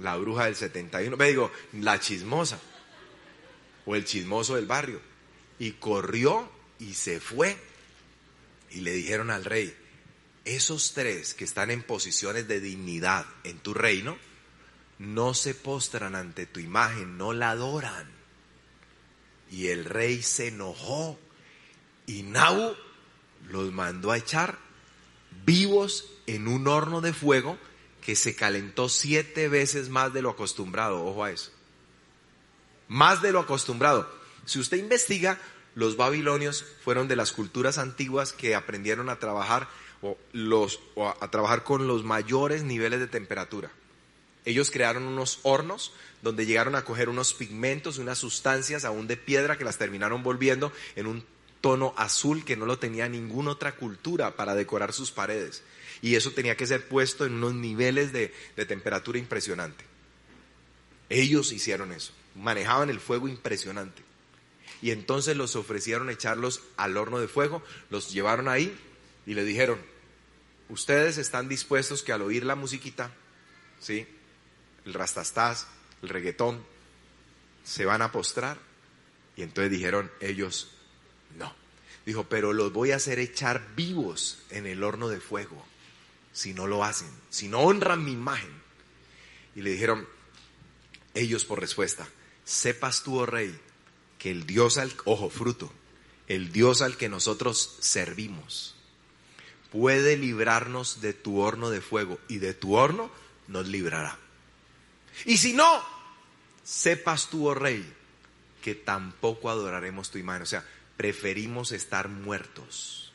la 0.00 0.16
bruja 0.16 0.46
del 0.46 0.56
71, 0.56 1.16
me 1.16 1.28
digo, 1.28 1.50
la 1.72 2.00
chismosa 2.00 2.60
o 3.86 3.94
el 3.94 4.04
chismoso 4.04 4.56
del 4.56 4.66
barrio. 4.66 5.00
Y 5.60 5.72
corrió 5.72 6.50
y 6.80 6.94
se 6.94 7.20
fue 7.20 7.56
y 8.70 8.80
le 8.80 8.92
dijeron 8.92 9.30
al 9.30 9.44
rey, 9.44 9.74
esos 10.44 10.92
tres 10.92 11.34
que 11.34 11.44
están 11.44 11.70
en 11.70 11.82
posiciones 11.82 12.46
de 12.48 12.60
dignidad 12.60 13.26
en 13.44 13.58
tu 13.58 13.74
reino, 13.74 14.16
no 14.98 15.34
se 15.34 15.54
postran 15.54 16.14
ante 16.14 16.46
tu 16.46 16.60
imagen, 16.60 17.18
no 17.18 17.32
la 17.32 17.50
adoran. 17.50 18.10
Y 19.50 19.68
el 19.68 19.84
rey 19.84 20.22
se 20.22 20.48
enojó 20.48 21.18
y 22.06 22.22
Nabu 22.22 22.74
los 23.48 23.72
mandó 23.72 24.12
a 24.12 24.18
echar 24.18 24.58
vivos 25.44 26.10
en 26.26 26.48
un 26.48 26.66
horno 26.66 27.00
de 27.00 27.12
fuego 27.12 27.58
que 28.00 28.16
se 28.16 28.36
calentó 28.36 28.88
siete 28.88 29.48
veces 29.48 29.88
más 29.88 30.12
de 30.12 30.22
lo 30.22 30.30
acostumbrado. 30.30 31.04
Ojo 31.04 31.24
a 31.24 31.32
eso. 31.32 31.50
Más 32.88 33.20
de 33.20 33.32
lo 33.32 33.40
acostumbrado. 33.40 34.08
Si 34.44 34.60
usted 34.60 34.76
investiga, 34.76 35.40
los 35.76 35.98
babilonios 35.98 36.64
fueron 36.82 37.06
de 37.06 37.16
las 37.16 37.32
culturas 37.32 37.76
antiguas 37.76 38.32
que 38.32 38.54
aprendieron 38.54 39.10
a 39.10 39.18
trabajar 39.18 39.68
a, 40.96 41.30
trabajar 41.30 41.64
con 41.64 41.86
los 41.86 42.02
mayores 42.02 42.62
niveles 42.62 42.98
de 42.98 43.06
temperatura. 43.06 43.70
Ellos 44.46 44.70
crearon 44.70 45.02
unos 45.02 45.40
hornos 45.42 45.92
donde 46.22 46.46
llegaron 46.46 46.76
a 46.76 46.84
coger 46.84 47.10
unos 47.10 47.34
pigmentos, 47.34 47.98
unas 47.98 48.16
sustancias 48.16 48.86
aún 48.86 49.06
de 49.06 49.18
piedra 49.18 49.58
que 49.58 49.64
las 49.64 49.76
terminaron 49.76 50.22
volviendo 50.22 50.72
en 50.94 51.06
un 51.08 51.24
tono 51.60 51.92
azul 51.98 52.44
que 52.44 52.56
no 52.56 52.64
lo 52.64 52.78
tenía 52.78 53.06
ninguna 53.08 53.50
otra 53.50 53.76
cultura 53.76 54.34
para 54.34 54.54
decorar 54.54 54.94
sus 54.94 55.12
paredes. 55.12 55.62
Y 56.00 56.14
eso 56.14 56.30
tenía 56.30 56.56
que 56.56 56.66
ser 56.66 56.88
puesto 56.88 57.26
en 57.26 57.34
unos 57.34 57.54
niveles 57.54 58.14
de 58.14 58.30
temperatura 58.66 59.18
impresionante. 59.18 59.84
Ellos 61.10 61.52
hicieron 61.52 61.92
eso, 61.92 62.12
manejaban 62.34 62.88
el 62.88 63.00
fuego 63.00 63.28
impresionante 63.28 64.05
y 64.82 64.90
entonces 64.90 65.36
los 65.36 65.56
ofrecieron 65.56 66.10
echarlos 66.10 66.62
al 66.76 66.96
horno 66.96 67.18
de 67.18 67.28
fuego, 67.28 67.62
los 67.90 68.12
llevaron 68.12 68.48
ahí 68.48 68.76
y 69.26 69.34
le 69.34 69.44
dijeron, 69.44 69.78
ustedes 70.68 71.18
están 71.18 71.48
dispuestos 71.48 72.02
que 72.02 72.12
al 72.12 72.22
oír 72.22 72.44
la 72.44 72.54
musiquita, 72.54 73.10
¿sí? 73.80 74.06
El 74.84 74.94
rastastás, 74.94 75.66
el 76.02 76.08
reggaetón, 76.08 76.64
se 77.64 77.84
van 77.84 78.02
a 78.02 78.12
postrar. 78.12 78.58
Y 79.36 79.42
entonces 79.42 79.70
dijeron 79.70 80.10
ellos, 80.20 80.70
no. 81.36 81.52
Dijo, 82.06 82.24
pero 82.28 82.52
los 82.52 82.72
voy 82.72 82.92
a 82.92 82.96
hacer 82.96 83.18
echar 83.18 83.74
vivos 83.74 84.38
en 84.50 84.66
el 84.66 84.82
horno 84.84 85.08
de 85.08 85.20
fuego 85.20 85.64
si 86.32 86.52
no 86.52 86.66
lo 86.66 86.84
hacen, 86.84 87.08
si 87.30 87.48
no 87.48 87.60
honran 87.60 88.04
mi 88.04 88.12
imagen. 88.12 88.50
Y 89.54 89.62
le 89.62 89.70
dijeron 89.70 90.06
ellos 91.14 91.46
por 91.46 91.60
respuesta, 91.60 92.06
sepas 92.44 93.02
tú, 93.02 93.18
oh 93.18 93.26
rey, 93.26 93.58
que 94.18 94.30
el 94.30 94.46
Dios 94.46 94.78
al, 94.78 94.92
ojo, 95.04 95.30
fruto, 95.30 95.72
el 96.28 96.52
Dios 96.52 96.82
al 96.82 96.96
que 96.96 97.08
nosotros 97.08 97.76
servimos, 97.80 98.74
puede 99.70 100.16
librarnos 100.16 101.00
de 101.00 101.12
tu 101.12 101.40
horno 101.40 101.70
de 101.70 101.80
fuego 101.80 102.18
y 102.28 102.38
de 102.38 102.54
tu 102.54 102.76
horno 102.76 103.10
nos 103.48 103.68
librará. 103.68 104.18
Y 105.24 105.38
si 105.38 105.52
no, 105.52 105.82
sepas 106.64 107.28
tú, 107.30 107.48
oh 107.48 107.54
rey, 107.54 107.84
que 108.62 108.74
tampoco 108.74 109.50
adoraremos 109.50 110.10
tu 110.10 110.18
imagen. 110.18 110.42
O 110.42 110.46
sea, 110.46 110.64
preferimos 110.96 111.72
estar 111.72 112.08
muertos 112.08 113.12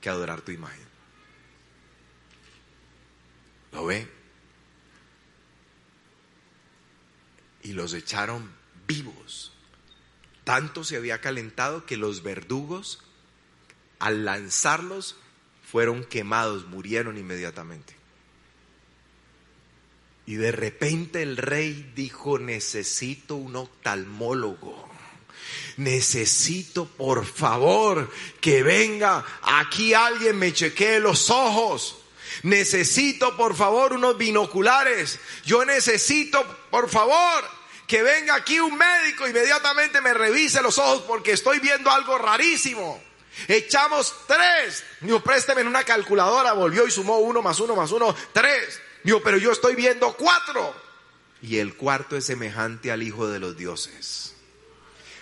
que 0.00 0.08
adorar 0.08 0.40
tu 0.40 0.50
imagen. 0.50 0.86
¿Lo 3.72 3.86
ve? 3.86 4.08
Y 7.62 7.72
los 7.72 7.92
echaron 7.94 8.50
vivos. 8.86 9.52
Tanto 10.48 10.82
se 10.82 10.96
había 10.96 11.20
calentado 11.20 11.84
que 11.84 11.98
los 11.98 12.22
verdugos, 12.22 13.00
al 13.98 14.24
lanzarlos, 14.24 15.16
fueron 15.70 16.04
quemados, 16.04 16.64
murieron 16.64 17.18
inmediatamente. 17.18 17.94
Y 20.24 20.36
de 20.36 20.50
repente 20.50 21.20
el 21.20 21.36
rey 21.36 21.92
dijo, 21.94 22.38
necesito 22.38 23.36
un 23.36 23.56
oftalmólogo. 23.56 24.88
Necesito, 25.76 26.86
por 26.86 27.26
favor, 27.26 28.10
que 28.40 28.62
venga 28.62 29.26
aquí 29.42 29.92
alguien 29.92 30.38
me 30.38 30.54
chequee 30.54 30.98
los 30.98 31.28
ojos. 31.28 31.98
Necesito, 32.42 33.36
por 33.36 33.54
favor, 33.54 33.92
unos 33.92 34.16
binoculares. 34.16 35.20
Yo 35.44 35.66
necesito, 35.66 36.42
por 36.70 36.88
favor, 36.88 37.57
que 37.88 38.02
venga 38.02 38.34
aquí 38.34 38.60
un 38.60 38.76
médico 38.76 39.26
inmediatamente 39.26 40.02
me 40.02 40.12
revise 40.12 40.60
los 40.60 40.78
ojos 40.78 41.04
porque 41.08 41.32
estoy 41.32 41.58
viendo 41.58 41.90
algo 41.90 42.18
rarísimo. 42.18 43.02
Echamos 43.48 44.14
tres. 44.26 44.84
Digo, 45.00 45.20
présteme 45.20 45.62
en 45.62 45.68
una 45.68 45.84
calculadora. 45.84 46.52
Volvió 46.52 46.86
y 46.86 46.90
sumó 46.90 47.18
uno 47.18 47.40
más 47.40 47.58
uno 47.60 47.74
más 47.74 47.90
uno, 47.90 48.14
tres. 48.34 48.78
Digo, 49.02 49.22
pero 49.22 49.38
yo 49.38 49.52
estoy 49.52 49.74
viendo 49.74 50.12
cuatro. 50.12 50.74
Y 51.40 51.58
el 51.58 51.76
cuarto 51.76 52.16
es 52.16 52.26
semejante 52.26 52.92
al 52.92 53.02
Hijo 53.02 53.26
de 53.26 53.38
los 53.38 53.56
Dioses. 53.56 54.27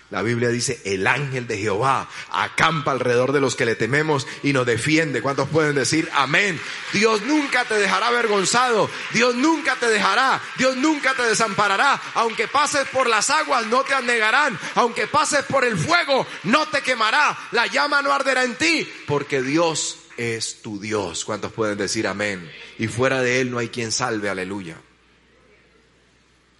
La 0.09 0.21
Biblia 0.21 0.47
dice, 0.47 0.81
el 0.85 1.05
ángel 1.05 1.47
de 1.47 1.57
Jehová 1.57 2.09
acampa 2.31 2.91
alrededor 2.91 3.33
de 3.33 3.41
los 3.41 3.57
que 3.57 3.65
le 3.65 3.75
tememos 3.75 4.25
y 4.41 4.53
nos 4.53 4.65
defiende. 4.65 5.21
¿Cuántos 5.21 5.49
pueden 5.49 5.75
decir 5.75 6.09
amén? 6.13 6.57
Dios 6.93 7.23
nunca 7.23 7.65
te 7.65 7.73
dejará 7.75 8.07
avergonzado. 8.07 8.89
Dios 9.11 9.35
nunca 9.35 9.75
te 9.75 9.87
dejará. 9.89 10.41
Dios 10.57 10.77
nunca 10.77 11.13
te 11.13 11.23
desamparará. 11.23 12.01
Aunque 12.13 12.47
pases 12.47 12.87
por 12.87 13.09
las 13.09 13.29
aguas, 13.29 13.65
no 13.65 13.83
te 13.83 13.95
anegarán. 13.95 14.57
Aunque 14.75 15.07
pases 15.07 15.43
por 15.43 15.65
el 15.65 15.77
fuego, 15.77 16.25
no 16.43 16.69
te 16.69 16.81
quemará. 16.81 17.37
La 17.51 17.67
llama 17.67 18.01
no 18.01 18.13
arderá 18.13 18.45
en 18.45 18.55
ti. 18.55 18.89
Porque 19.07 19.41
Dios 19.41 19.97
es 20.15 20.61
tu 20.61 20.79
Dios. 20.79 21.25
¿Cuántos 21.25 21.51
pueden 21.51 21.77
decir 21.77 22.07
amén? 22.07 22.49
Y 22.79 22.87
fuera 22.87 23.21
de 23.21 23.41
Él 23.41 23.51
no 23.51 23.57
hay 23.59 23.67
quien 23.67 23.91
salve. 23.91 24.29
Aleluya. 24.29 24.77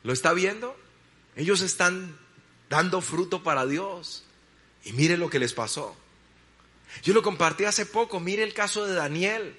¿Lo 0.03 0.11
está 0.11 0.33
viendo? 0.33 0.77
Ellos 1.37 1.61
están 1.61 2.17
dando 2.69 3.01
fruto 3.01 3.43
para 3.43 3.65
Dios. 3.65 4.23
Y 4.83 4.93
mire 4.93 5.17
lo 5.17 5.29
que 5.29 5.39
les 5.39 5.53
pasó. 5.53 5.95
Yo 7.03 7.13
lo 7.13 7.21
compartí 7.21 7.65
hace 7.65 7.85
poco, 7.85 8.19
mire 8.19 8.43
el 8.43 8.53
caso 8.53 8.85
de 8.85 8.95
Daniel. 8.95 9.55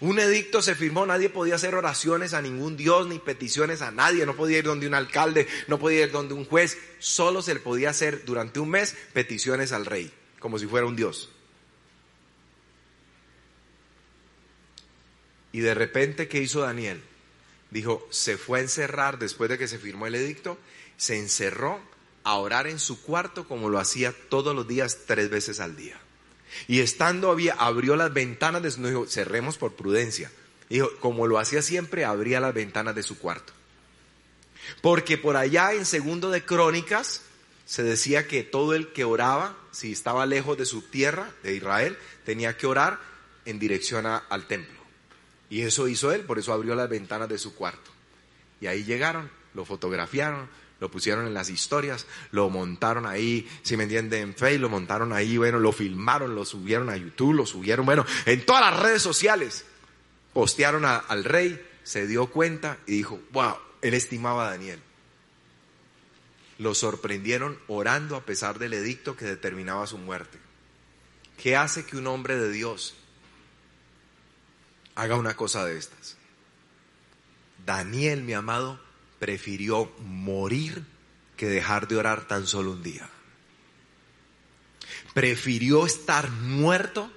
Un 0.00 0.18
edicto 0.18 0.62
se 0.62 0.74
firmó, 0.74 1.06
nadie 1.06 1.28
podía 1.28 1.56
hacer 1.56 1.74
oraciones 1.74 2.32
a 2.34 2.42
ningún 2.42 2.76
Dios 2.76 3.08
ni 3.08 3.18
peticiones 3.18 3.82
a 3.82 3.90
nadie, 3.90 4.26
no 4.26 4.36
podía 4.36 4.58
ir 4.58 4.64
donde 4.64 4.86
un 4.86 4.94
alcalde, 4.94 5.48
no 5.66 5.78
podía 5.78 6.04
ir 6.04 6.12
donde 6.12 6.34
un 6.34 6.44
juez, 6.44 6.78
solo 7.00 7.42
se 7.42 7.54
le 7.54 7.60
podía 7.60 7.90
hacer 7.90 8.24
durante 8.24 8.60
un 8.60 8.70
mes 8.70 8.96
peticiones 9.12 9.72
al 9.72 9.86
rey, 9.86 10.12
como 10.38 10.58
si 10.58 10.66
fuera 10.66 10.86
un 10.86 10.94
Dios. 10.94 11.30
Y 15.50 15.60
de 15.60 15.74
repente, 15.74 16.28
¿qué 16.28 16.40
hizo 16.40 16.60
Daniel? 16.60 17.02
Dijo, 17.70 18.06
se 18.10 18.36
fue 18.36 18.60
a 18.60 18.62
encerrar 18.62 19.18
después 19.18 19.50
de 19.50 19.58
que 19.58 19.66
se 19.66 19.78
firmó 19.78 20.06
el 20.06 20.14
edicto, 20.14 20.58
se 20.96 21.18
encerró 21.18 21.80
a 22.24 22.34
orar 22.34 22.66
en 22.66 22.78
su 22.78 23.02
cuarto 23.02 23.46
como 23.46 23.68
lo 23.68 23.78
hacía 23.78 24.14
todos 24.28 24.54
los 24.54 24.66
días, 24.66 25.00
tres 25.06 25.30
veces 25.30 25.60
al 25.60 25.76
día. 25.76 25.98
Y 26.66 26.80
estando 26.80 27.30
había, 27.30 27.54
abrió 27.54 27.96
las 27.96 28.12
ventanas 28.12 28.62
de 28.62 28.70
su, 28.70 28.86
dijo, 28.86 29.06
cerremos 29.06 29.58
por 29.58 29.74
prudencia. 29.74 30.30
Dijo, 30.68 30.90
como 31.00 31.26
lo 31.26 31.38
hacía 31.38 31.62
siempre, 31.62 32.04
abría 32.04 32.40
las 32.40 32.54
ventanas 32.54 32.94
de 32.94 33.02
su 33.02 33.18
cuarto. 33.18 33.52
Porque 34.82 35.16
por 35.18 35.36
allá 35.36 35.72
en 35.72 35.86
segundo 35.86 36.30
de 36.30 36.44
Crónicas 36.44 37.22
se 37.64 37.82
decía 37.82 38.26
que 38.26 38.42
todo 38.42 38.74
el 38.74 38.92
que 38.92 39.04
oraba, 39.04 39.56
si 39.72 39.92
estaba 39.92 40.26
lejos 40.26 40.56
de 40.58 40.66
su 40.66 40.82
tierra, 40.82 41.30
de 41.42 41.54
Israel, 41.54 41.98
tenía 42.24 42.56
que 42.56 42.66
orar 42.66 42.98
en 43.44 43.58
dirección 43.58 44.06
al 44.06 44.46
templo. 44.46 44.78
Y 45.50 45.62
eso 45.62 45.88
hizo 45.88 46.12
él, 46.12 46.22
por 46.22 46.38
eso 46.38 46.52
abrió 46.52 46.74
las 46.74 46.88
ventanas 46.88 47.28
de 47.28 47.38
su 47.38 47.54
cuarto. 47.54 47.90
Y 48.60 48.66
ahí 48.66 48.84
llegaron, 48.84 49.30
lo 49.54 49.64
fotografiaron, 49.64 50.48
lo 50.80 50.90
pusieron 50.90 51.26
en 51.26 51.34
las 51.34 51.50
historias, 51.50 52.06
lo 52.30 52.50
montaron 52.50 53.06
ahí, 53.06 53.48
si 53.62 53.76
me 53.76 53.84
entienden, 53.84 54.22
en 54.22 54.34
Facebook, 54.34 54.62
lo 54.62 54.68
montaron 54.68 55.12
ahí, 55.12 55.36
bueno, 55.36 55.58
lo 55.58 55.72
filmaron, 55.72 56.34
lo 56.34 56.44
subieron 56.44 56.88
a 56.88 56.96
YouTube, 56.96 57.34
lo 57.34 57.46
subieron, 57.46 57.84
bueno, 57.84 58.04
en 58.26 58.44
todas 58.46 58.70
las 58.70 58.80
redes 58.80 59.02
sociales. 59.02 59.64
Postearon 60.32 60.84
al 60.84 61.24
rey, 61.24 61.60
se 61.82 62.06
dio 62.06 62.26
cuenta 62.26 62.78
y 62.86 62.92
dijo, 62.92 63.20
wow, 63.32 63.56
él 63.82 63.94
estimaba 63.94 64.46
a 64.46 64.50
Daniel. 64.50 64.80
Lo 66.58 66.74
sorprendieron 66.74 67.58
orando 67.66 68.16
a 68.16 68.24
pesar 68.24 68.58
del 68.58 68.74
edicto 68.74 69.16
que 69.16 69.24
determinaba 69.24 69.86
su 69.86 69.98
muerte. 69.98 70.38
¿Qué 71.36 71.56
hace 71.56 71.84
que 71.84 71.96
un 71.96 72.06
hombre 72.08 72.36
de 72.36 72.50
Dios 72.50 72.94
haga 74.96 75.16
una 75.16 75.34
cosa 75.34 75.64
de 75.64 75.78
estas? 75.78 76.16
Daniel, 77.64 78.22
mi 78.22 78.32
amado, 78.32 78.80
prefirió 79.18 79.92
morir 80.00 80.84
que 81.36 81.46
dejar 81.46 81.88
de 81.88 81.96
orar 81.96 82.26
tan 82.26 82.46
solo 82.46 82.72
un 82.72 82.82
día. 82.82 83.08
Prefirió 85.14 85.86
estar 85.86 86.30
muerto 86.30 87.10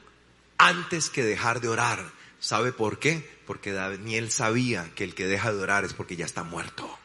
antes 0.57 1.09
que 1.09 1.23
dejar 1.23 1.61
de 1.61 1.67
orar. 1.67 2.11
¿Sabe 2.39 2.71
por 2.71 2.99
qué? 2.99 3.39
Porque 3.45 3.71
Daniel 3.71 4.31
sabía 4.31 4.91
que 4.95 5.03
el 5.03 5.15
que 5.15 5.27
deja 5.27 5.51
de 5.51 5.59
orar 5.59 5.85
es 5.85 5.93
porque 5.93 6.15
ya 6.15 6.25
está 6.25 6.43
muerto. 6.43 6.97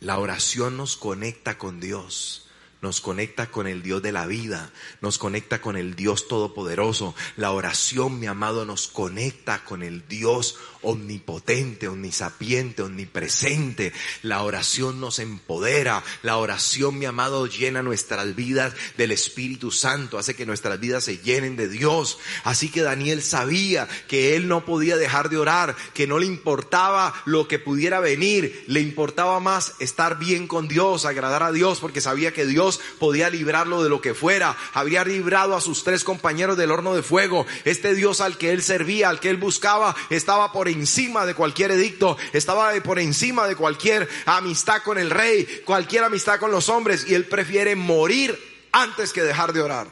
La 0.00 0.18
oración 0.18 0.76
nos 0.76 0.96
conecta 0.96 1.58
con 1.58 1.78
Dios 1.78 2.49
nos 2.82 3.00
conecta 3.00 3.50
con 3.50 3.66
el 3.66 3.82
Dios 3.82 4.02
de 4.02 4.12
la 4.12 4.26
vida, 4.26 4.72
nos 5.00 5.18
conecta 5.18 5.60
con 5.60 5.76
el 5.76 5.96
Dios 5.96 6.28
todopoderoso. 6.28 7.14
La 7.36 7.52
oración, 7.52 8.18
mi 8.18 8.26
amado, 8.26 8.64
nos 8.64 8.88
conecta 8.88 9.64
con 9.64 9.82
el 9.82 10.06
Dios 10.08 10.56
omnipotente, 10.82 11.88
omnisapiente, 11.88 12.82
omnipresente. 12.82 13.92
La 14.22 14.42
oración 14.42 15.00
nos 15.00 15.18
empodera. 15.18 16.02
La 16.22 16.38
oración, 16.38 16.98
mi 16.98 17.04
amado, 17.04 17.46
llena 17.46 17.82
nuestras 17.82 18.34
vidas 18.34 18.74
del 18.96 19.12
Espíritu 19.12 19.70
Santo, 19.70 20.18
hace 20.18 20.34
que 20.34 20.46
nuestras 20.46 20.80
vidas 20.80 21.04
se 21.04 21.18
llenen 21.18 21.56
de 21.56 21.68
Dios. 21.68 22.18
Así 22.44 22.70
que 22.70 22.82
Daniel 22.82 23.22
sabía 23.22 23.88
que 24.08 24.36
él 24.36 24.48
no 24.48 24.64
podía 24.64 24.96
dejar 24.96 25.28
de 25.28 25.36
orar, 25.36 25.76
que 25.92 26.06
no 26.06 26.18
le 26.18 26.26
importaba 26.26 27.14
lo 27.26 27.46
que 27.46 27.58
pudiera 27.58 28.00
venir, 28.00 28.64
le 28.66 28.80
importaba 28.80 29.38
más 29.40 29.74
estar 29.80 30.18
bien 30.18 30.46
con 30.46 30.68
Dios, 30.68 31.04
agradar 31.04 31.42
a 31.42 31.52
Dios, 31.52 31.80
porque 31.80 32.00
sabía 32.00 32.32
que 32.32 32.46
Dios 32.46 32.69
podía 32.98 33.30
librarlo 33.30 33.82
de 33.82 33.88
lo 33.88 34.00
que 34.00 34.14
fuera. 34.14 34.56
Habría 34.72 35.04
librado 35.04 35.56
a 35.56 35.60
sus 35.60 35.82
tres 35.82 36.04
compañeros 36.04 36.56
del 36.56 36.70
horno 36.70 36.94
de 36.94 37.02
fuego. 37.02 37.46
Este 37.64 37.94
Dios 37.94 38.20
al 38.20 38.38
que 38.38 38.52
él 38.52 38.62
servía, 38.62 39.08
al 39.08 39.20
que 39.20 39.30
él 39.30 39.36
buscaba, 39.36 39.96
estaba 40.10 40.52
por 40.52 40.68
encima 40.68 41.26
de 41.26 41.34
cualquier 41.34 41.70
edicto, 41.72 42.16
estaba 42.32 42.72
por 42.82 42.98
encima 42.98 43.46
de 43.46 43.56
cualquier 43.56 44.08
amistad 44.26 44.82
con 44.82 44.98
el 44.98 45.10
rey, 45.10 45.62
cualquier 45.64 46.04
amistad 46.04 46.38
con 46.38 46.50
los 46.50 46.68
hombres, 46.68 47.06
y 47.08 47.14
él 47.14 47.26
prefiere 47.26 47.76
morir 47.76 48.38
antes 48.72 49.12
que 49.12 49.22
dejar 49.22 49.52
de 49.52 49.62
orar. 49.62 49.88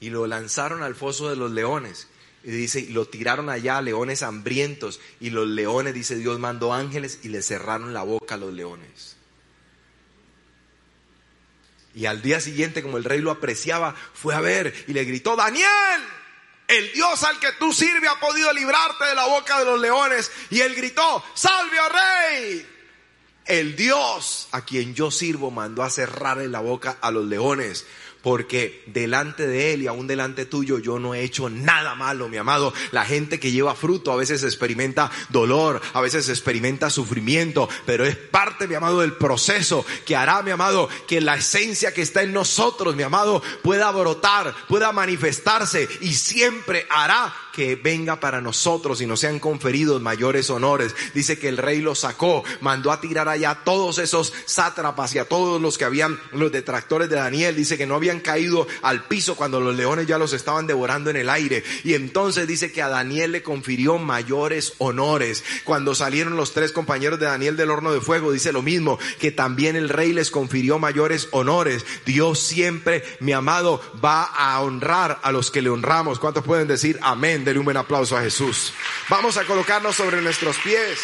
Y 0.00 0.10
lo 0.10 0.26
lanzaron 0.26 0.82
al 0.82 0.94
foso 0.94 1.28
de 1.28 1.36
los 1.36 1.50
leones. 1.50 2.08
Y 2.42 2.50
dice, 2.50 2.86
lo 2.90 3.06
tiraron 3.06 3.50
allá 3.50 3.82
leones 3.82 4.22
hambrientos. 4.22 5.00
Y 5.20 5.30
los 5.30 5.46
leones, 5.46 5.92
dice 5.92 6.16
Dios, 6.16 6.38
mandó 6.38 6.72
ángeles 6.72 7.20
y 7.22 7.28
le 7.28 7.42
cerraron 7.42 7.92
la 7.92 8.02
boca 8.02 8.36
a 8.36 8.38
los 8.38 8.52
leones. 8.54 9.16
Y 11.94 12.06
al 12.06 12.22
día 12.22 12.40
siguiente, 12.40 12.82
como 12.82 12.96
el 12.96 13.04
rey 13.04 13.20
lo 13.20 13.30
apreciaba, 13.30 13.94
fue 14.14 14.34
a 14.34 14.40
ver 14.40 14.84
y 14.86 14.92
le 14.92 15.04
gritó, 15.04 15.36
Daniel, 15.36 16.00
el 16.68 16.92
Dios 16.92 17.22
al 17.24 17.40
que 17.40 17.52
tú 17.58 17.72
sirves 17.72 18.08
ha 18.08 18.20
podido 18.20 18.52
librarte 18.52 19.04
de 19.06 19.14
la 19.14 19.26
boca 19.26 19.58
de 19.58 19.64
los 19.64 19.80
leones. 19.80 20.30
Y 20.50 20.60
él 20.60 20.74
gritó, 20.74 21.24
salve, 21.34 21.80
oh 21.80 21.88
rey. 21.88 22.66
el 23.46 23.74
Dios 23.74 24.48
a 24.52 24.64
quien 24.64 24.94
yo 24.94 25.10
sirvo 25.10 25.50
mandó 25.50 25.82
a 25.82 25.90
cerrarle 25.90 26.46
la 26.48 26.60
boca 26.60 26.98
a 27.00 27.10
los 27.10 27.26
leones 27.26 27.86
porque 28.22 28.82
delante 28.86 29.46
de 29.46 29.72
Él 29.72 29.82
y 29.82 29.86
aún 29.86 30.06
delante 30.06 30.44
tuyo 30.44 30.78
yo 30.78 30.98
no 30.98 31.14
he 31.14 31.22
hecho 31.22 31.48
nada 31.48 31.94
malo, 31.94 32.28
mi 32.28 32.36
amado. 32.36 32.72
La 32.92 33.04
gente 33.04 33.40
que 33.40 33.52
lleva 33.52 33.74
fruto 33.74 34.12
a 34.12 34.16
veces 34.16 34.42
experimenta 34.42 35.10
dolor, 35.30 35.80
a 35.92 36.00
veces 36.00 36.28
experimenta 36.28 36.90
sufrimiento, 36.90 37.68
pero 37.86 38.04
es 38.04 38.16
parte, 38.16 38.66
mi 38.66 38.74
amado, 38.74 39.00
del 39.00 39.14
proceso 39.14 39.84
que 40.04 40.16
hará, 40.16 40.42
mi 40.42 40.50
amado, 40.50 40.88
que 41.06 41.20
la 41.20 41.36
esencia 41.36 41.94
que 41.94 42.02
está 42.02 42.22
en 42.22 42.32
nosotros, 42.32 42.94
mi 42.96 43.02
amado, 43.02 43.42
pueda 43.62 43.90
brotar, 43.90 44.54
pueda 44.68 44.92
manifestarse 44.92 45.88
y 46.00 46.14
siempre 46.14 46.86
hará 46.90 47.34
que 47.52 47.76
venga 47.76 48.20
para 48.20 48.40
nosotros 48.40 49.00
y 49.00 49.06
nos 49.06 49.20
sean 49.20 49.38
conferidos 49.38 50.00
mayores 50.00 50.50
honores. 50.50 50.94
Dice 51.14 51.38
que 51.38 51.48
el 51.48 51.56
rey 51.56 51.80
lo 51.80 51.94
sacó, 51.94 52.44
mandó 52.60 52.92
a 52.92 53.00
tirar 53.00 53.28
allá 53.28 53.60
todos 53.64 53.98
esos 53.98 54.32
sátrapas 54.46 55.14
y 55.14 55.18
a 55.18 55.24
todos 55.24 55.60
los 55.60 55.78
que 55.78 55.84
habían, 55.84 56.18
los 56.32 56.52
detractores 56.52 57.08
de 57.08 57.16
Daniel. 57.16 57.56
Dice 57.56 57.76
que 57.76 57.86
no 57.86 57.94
habían 57.94 58.20
caído 58.20 58.66
al 58.82 59.04
piso 59.04 59.36
cuando 59.36 59.60
los 59.60 59.76
leones 59.76 60.06
ya 60.06 60.18
los 60.18 60.32
estaban 60.32 60.66
devorando 60.66 61.10
en 61.10 61.16
el 61.16 61.30
aire. 61.30 61.64
Y 61.84 61.94
entonces 61.94 62.46
dice 62.46 62.72
que 62.72 62.82
a 62.82 62.88
Daniel 62.88 63.32
le 63.32 63.42
confirió 63.42 63.98
mayores 63.98 64.74
honores. 64.78 65.44
Cuando 65.64 65.94
salieron 65.94 66.36
los 66.36 66.52
tres 66.52 66.72
compañeros 66.72 67.18
de 67.18 67.26
Daniel 67.26 67.56
del 67.56 67.70
horno 67.70 67.92
de 67.92 68.00
fuego, 68.00 68.32
dice 68.32 68.52
lo 68.52 68.62
mismo, 68.62 68.98
que 69.18 69.30
también 69.30 69.76
el 69.76 69.88
rey 69.88 70.12
les 70.12 70.30
confirió 70.30 70.78
mayores 70.78 71.28
honores. 71.32 71.84
Dios 72.06 72.40
siempre, 72.40 73.02
mi 73.20 73.32
amado, 73.32 73.80
va 74.04 74.22
a 74.24 74.60
honrar 74.60 75.20
a 75.22 75.32
los 75.32 75.50
que 75.50 75.62
le 75.62 75.70
honramos. 75.70 76.18
¿Cuántos 76.18 76.44
pueden 76.44 76.68
decir 76.68 76.98
amén? 77.02 77.39
Dele 77.44 77.58
un 77.58 77.64
buen 77.64 77.76
aplauso 77.76 78.16
a 78.16 78.22
Jesús. 78.22 78.72
Vamos 79.08 79.36
a 79.36 79.44
colocarnos 79.44 79.96
sobre 79.96 80.20
nuestros 80.20 80.58
pies. 80.58 81.00